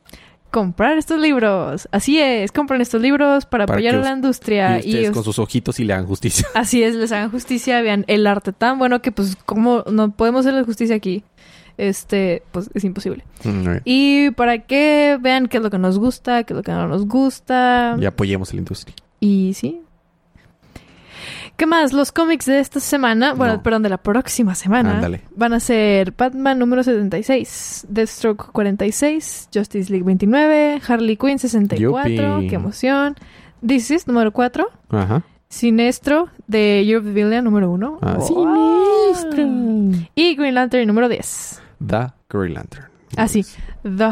Comprar 0.51 0.99
estos 0.99 1.19
libros. 1.19 1.89
Así 1.93 2.19
es. 2.21 2.53
Compran 2.53 2.81
estos 2.83 3.01
libros 3.01 3.47
para, 3.47 3.65
Para 3.67 3.79
apoyar 3.79 3.95
a 3.95 3.99
la 3.99 4.11
us- 4.11 4.17
industria. 4.17 4.77
y 4.77 4.89
ustedes 4.91 5.09
os- 5.09 5.15
con 5.15 5.25
sus 5.25 5.39
ojitos 5.39 5.81
y 5.81 5.85
le 5.85 5.95
hagan 5.95 6.07
justicia. 6.07 6.47
Así 6.55 6.83
es, 6.83 6.95
les 6.95 7.11
hagan 7.13 7.31
justicia, 7.31 7.81
vean 7.81 8.05
el 8.09 8.27
arte 8.27 8.53
tan 8.53 8.79
bueno 8.79 9.01
que 9.01 9.11
pues 9.13 9.37
como 9.47 9.85
no 9.91 10.11
podemos 10.11 10.41
hacerles 10.41 10.67
justicia 10.67 10.95
aquí, 10.97 11.25
este, 11.79 12.43
pues 12.53 12.71
es 12.75 12.85
imposible. 12.85 13.25
Y 13.85 14.31
para 14.33 14.59
que 14.59 15.19
vean 15.21 15.49
qué 15.49 15.57
es 15.59 15.63
lo 15.63 15.71
que 15.71 15.79
nos 15.79 15.99
gusta, 15.99 16.45
qué 16.45 16.53
es 16.53 16.57
lo 16.57 16.63
que 16.63 16.73
no 16.73 16.89
nos 16.89 17.07
gusta. 17.07 17.97
y 18.01 18.05
apoyemos 18.07 18.51
a 18.51 18.55
la 18.55 18.59
industria. 18.59 18.95
Y 19.21 19.53
sí. 19.55 19.81
¿Qué 21.57 21.67
más? 21.67 21.93
Los 21.93 22.11
cómics 22.13 22.47
de 22.47 22.59
esta 22.59 22.81
semana, 22.81 23.35
bueno, 23.35 23.55
No. 23.57 23.63
perdón, 23.63 23.83
de 23.83 23.89
la 23.91 23.99
próxima 23.99 24.55
semana, 24.55 24.95
Ándale. 24.97 25.21
van 25.37 25.53
a 25.53 25.61
ser 25.61 26.13
Batman 26.17 26.59
número 26.59 26.83
76, 26.83 27.87
Deathstroke 27.89 28.47
46, 28.53 29.51
Justice 29.55 29.91
League 29.93 30.05
29, 30.05 30.81
Harley 30.89 31.17
Quinn 31.17 31.39
64, 31.39 32.09
Yupi. 32.39 32.49
qué 32.49 32.55
emoción, 32.57 33.17
This 33.65 33.91
is 33.93 34.07
número 34.09 34.33
4, 34.33 34.67
Ajá. 34.89 35.23
Sinestro 35.53 36.29
de 36.47 36.83
the 36.87 36.99
Villain 37.01 37.45
número 37.45 37.71
1. 37.71 37.99
Ah, 38.01 38.19
Sinestro. 38.21 39.43
Y 40.15 40.35
Green 40.35 40.55
Lantern 40.55 40.87
número 40.87 41.11
10. 41.11 41.61
The 41.87 42.07
Green 42.31 42.55
Lantern. 42.55 42.87
Ah, 43.19 43.29
sí. 43.29 43.45
The, 43.83 44.11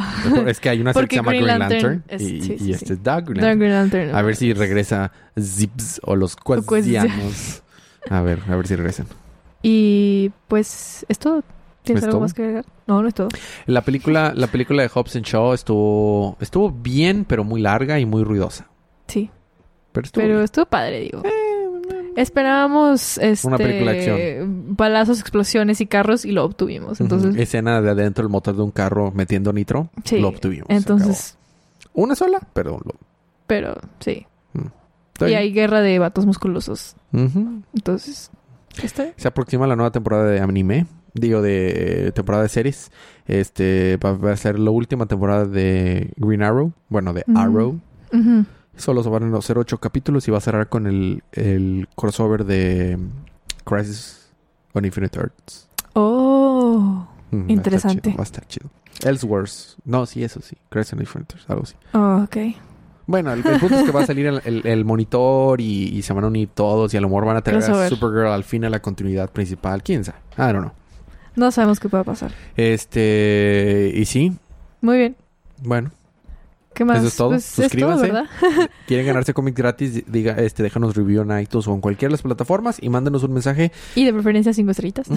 Es 0.51 0.61
que 0.61 0.69
hay 0.69 0.83
una 0.83 0.93
serie 0.93 1.09
que 1.09 1.15
se 1.17 1.19
llama 1.23 1.33
Green 1.33 1.47
Lantern 1.47 1.83
Lantern, 1.83 2.05
es- 2.09 2.21
y, 2.23 2.41
sí, 2.43 2.57
y 2.61 2.73
este 2.73 2.87
sí. 2.89 2.93
es 2.93 3.03
The 3.03 3.11
Green 3.23 3.25
The 3.25 3.33
Lantern. 3.41 3.59
Green 3.59 3.73
Lantern. 3.73 4.15
A 4.15 4.21
ver 4.23 4.37
si 4.37 4.53
regresa 4.53 5.13
Zips 5.41 6.01
o 6.05 6.15
los 6.15 6.37
Quasianos. 6.37 7.63
A 8.11 8.21
ver, 8.21 8.41
a 8.47 8.57
ver 8.57 8.67
si 8.67 8.77
regresan. 8.77 9.07
Y 9.63 10.31
pues 10.47 11.07
es 11.09 11.19
todo. 11.19 11.43
¿Tienes 11.83 12.03
¿Es 12.03 12.09
algo 12.09 12.17
todo? 12.17 12.21
más 12.21 12.35
que 12.35 12.43
agregar? 12.43 12.67
No, 12.87 13.01
no 13.01 13.09
es 13.09 13.15
todo. 13.15 13.29
La 13.65 13.81
película, 13.81 14.35
la 14.37 14.49
película 14.49 14.83
de 14.83 14.91
Hobbs 14.93 15.17
and 15.17 15.25
Shaw 15.25 15.55
estuvo, 15.55 16.37
estuvo 16.39 16.71
bien, 16.71 17.25
pero 17.25 17.45
muy 17.45 17.63
larga 17.63 17.99
y 17.99 18.05
muy 18.05 18.25
ruidosa. 18.25 18.69
Sí. 19.07 19.31
Pero 19.93 20.05
estuvo 20.05 20.23
Pero 20.23 20.35
bien. 20.35 20.45
estuvo 20.45 20.67
padre, 20.67 21.01
digo. 21.01 21.23
Esperábamos 22.17 23.19
este, 23.19 23.47
Una 23.47 23.57
película 23.57 23.93
de 23.93 24.45
balazos, 24.47 25.21
explosiones 25.21 25.81
y 25.81 25.87
carros 25.87 26.25
y 26.25 26.33
lo 26.33 26.45
obtuvimos. 26.45 27.01
Entonces. 27.01 27.37
Escena 27.37 27.81
de 27.81 27.91
adentro 27.91 28.25
del 28.25 28.31
motor 28.31 28.57
de 28.57 28.63
un 28.63 28.71
carro 28.71 29.13
metiendo 29.13 29.53
nitro. 29.53 29.91
sí. 30.05 30.19
Lo 30.19 30.29
obtuvimos. 30.29 30.67
Entonces. 30.69 31.37
Una 31.93 32.15
sola, 32.15 32.39
pero 32.53 32.81
lo. 32.85 32.95
pero 33.47 33.75
sí. 34.01 34.27
está 35.13 35.29
Y 35.29 35.35
hay 35.35 35.53
guerra 35.53 35.81
de 35.81 35.99
vatos 35.99 36.27
musculosos. 36.27 36.95
Entonces, 37.13 38.31
está. 38.83 39.07
Se 39.17 39.29
aproxima 39.29 39.67
la 39.67 39.77
nueva 39.77 39.91
temporada 39.91 40.25
de 40.27 40.41
anime. 40.41 40.87
Digo, 41.15 41.43
de 41.43 42.07
eh, 42.09 42.13
temporada 42.13 42.45
de 42.45 42.49
series. 42.49 42.93
Este 43.27 43.97
va, 43.97 44.33
a 44.33 44.37
ser 44.37 44.59
la 44.61 44.71
última 44.71 45.07
temporada 45.07 45.45
de 45.45 46.13
Green 46.17 46.43
Arrow. 46.43 46.73
Bueno, 46.89 47.13
de 47.13 47.25
Mm. 47.27 47.37
Arrow. 47.37 47.81
Ujú. 48.13 48.45
Solo 48.81 49.03
se 49.03 49.09
van 49.09 49.33
a 49.35 49.39
hacer 49.39 49.59
ocho 49.59 49.79
capítulos 49.79 50.27
y 50.27 50.31
va 50.31 50.39
a 50.39 50.41
cerrar 50.41 50.69
con 50.69 50.87
el, 50.87 51.23
el 51.33 51.89
crossover 51.97 52.45
de 52.45 52.99
Crisis 53.65 54.31
on 54.73 54.85
Infinite 54.85 55.19
Earths. 55.19 55.69
Oh. 55.95 57.07
Mm, 57.31 57.51
Interesante. 57.51 58.11
Va 58.17 58.21
a 58.21 58.25
estar 58.25 58.47
chido. 58.47 58.69
Ellsworth. 59.05 59.79
No, 59.85 60.07
sí, 60.07 60.25
eso 60.25 60.41
sí. 60.41 60.57
Crisis 60.69 60.93
on 60.95 61.01
Infinite 61.01 61.35
Earths, 61.35 61.51
algo 61.51 61.63
así. 61.63 61.75
Oh, 61.93 62.23
ok. 62.25 62.37
Bueno, 63.07 63.33
el, 63.33 63.45
el 63.47 63.59
punto 63.59 63.75
es 63.77 63.83
que 63.85 63.91
va 63.93 64.03
a 64.03 64.07
salir 64.07 64.27
el, 64.27 64.41
el- 64.45 64.67
el 64.67 64.85
monitor 64.85 65.61
y, 65.61 65.89
y 65.89 66.03
se 66.03 66.13
van 66.13 66.25
a 66.25 66.27
unir 66.29 66.49
todos 66.55 66.95
y 66.95 66.97
a 66.97 67.01
lo 67.01 67.09
mejor 67.09 67.25
van 67.25 67.37
a 67.37 67.43
tener 67.43 67.63
a. 67.63 67.89
Supergirl 67.89 68.29
al 68.29 68.45
fin 68.45 68.65
a 68.65 68.71
la 68.71 68.81
continuidad 68.81 69.31
principal. 69.31 69.83
¿Quién 69.83 70.05
sabe? 70.05 70.19
I 70.39 70.53
don't 70.53 70.59
know. 70.61 70.73
No 71.37 71.51
sabemos 71.51 71.81
qué 71.81 71.89
pueda 71.89 72.05
pasar. 72.05 72.33
Este... 72.57 73.93
Y 73.95 74.05
sí, 74.05 74.33
Muy 74.81 74.99
bien. 74.99 75.17
bueno. 75.63 75.91
¿Qué 76.73 76.85
más? 76.85 76.99
Eso 76.99 77.09
es 77.09 77.17
todo. 77.17 77.29
Pues 77.31 77.45
es 77.45 77.55
todo, 77.55 77.65
Suscríbanse. 77.65 78.13
Quieren 78.87 79.07
ganarse 79.07 79.35
cómics 79.35 79.57
gratis, 79.57 80.05
diga, 80.07 80.33
este, 80.35 80.63
déjanos 80.63 80.95
review 80.95 81.23
en 81.23 81.41
iTunes 81.41 81.67
o 81.67 81.75
en 81.75 81.81
cualquiera 81.81 82.11
de 82.11 82.13
las 82.13 82.23
plataformas 82.23 82.79
y 82.81 82.89
mándenos 82.89 83.23
un 83.25 83.33
mensaje. 83.33 83.73
Y 83.97 84.05
de 84.05 84.13
preferencia 84.13 84.55
cinco 84.55 84.71
estrellitas. 84.71 85.09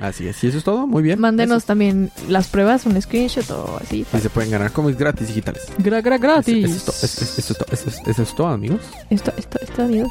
Así 0.00 0.26
es. 0.26 0.42
Y 0.42 0.48
eso 0.48 0.58
es 0.58 0.64
todo. 0.64 0.86
Muy 0.86 1.02
bien. 1.02 1.20
Mándenos 1.20 1.58
Eso 1.58 1.66
también 1.66 2.10
las 2.28 2.48
pruebas, 2.48 2.86
un 2.86 3.00
screenshot 3.00 3.48
o 3.50 3.78
así. 3.80 4.04
Y 4.12 4.18
se 4.18 4.30
pueden 4.30 4.50
ganar 4.50 4.72
cómics 4.72 4.98
gratis 4.98 5.28
digitales. 5.28 5.62
Gra, 5.78 6.00
gra, 6.00 6.18
gratis. 6.18 6.64
Eso, 6.64 6.90
eso 6.90 7.06
eso 7.06 7.24
es- 7.24 7.58
eso 7.72 7.88
es 8.10 8.18
eso 8.18 8.34
todo, 8.34 8.48
amigos. 8.48 8.80
Esto, 9.10 9.32
esto, 9.36 9.58
esto, 9.62 9.82
amigos. 9.82 10.10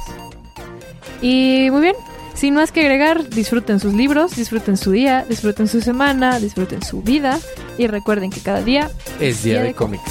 Y 1.22 1.68
muy 1.72 1.82
bien. 1.82 1.96
Sin 2.36 2.54
más 2.54 2.72
que 2.74 2.82
agregar, 2.82 3.30
disfruten 3.30 3.80
sus 3.80 3.94
libros, 3.94 4.36
disfruten 4.36 4.76
su 4.76 4.92
día, 4.92 5.26
disfruten 5.28 5.68
su 5.70 5.80
semana, 5.82 6.38
disfruten 6.40 6.84
su 6.84 7.02
vida 7.02 7.40
y 7.78 7.88
recuerden 7.88 8.30
que 8.30 8.42
cada 8.42 8.62
día 8.62 8.92
Es 9.22 9.42
día 9.44 9.54
Día 9.54 9.62
de 9.62 9.68
de 9.70 9.74
cómics. 9.74 10.04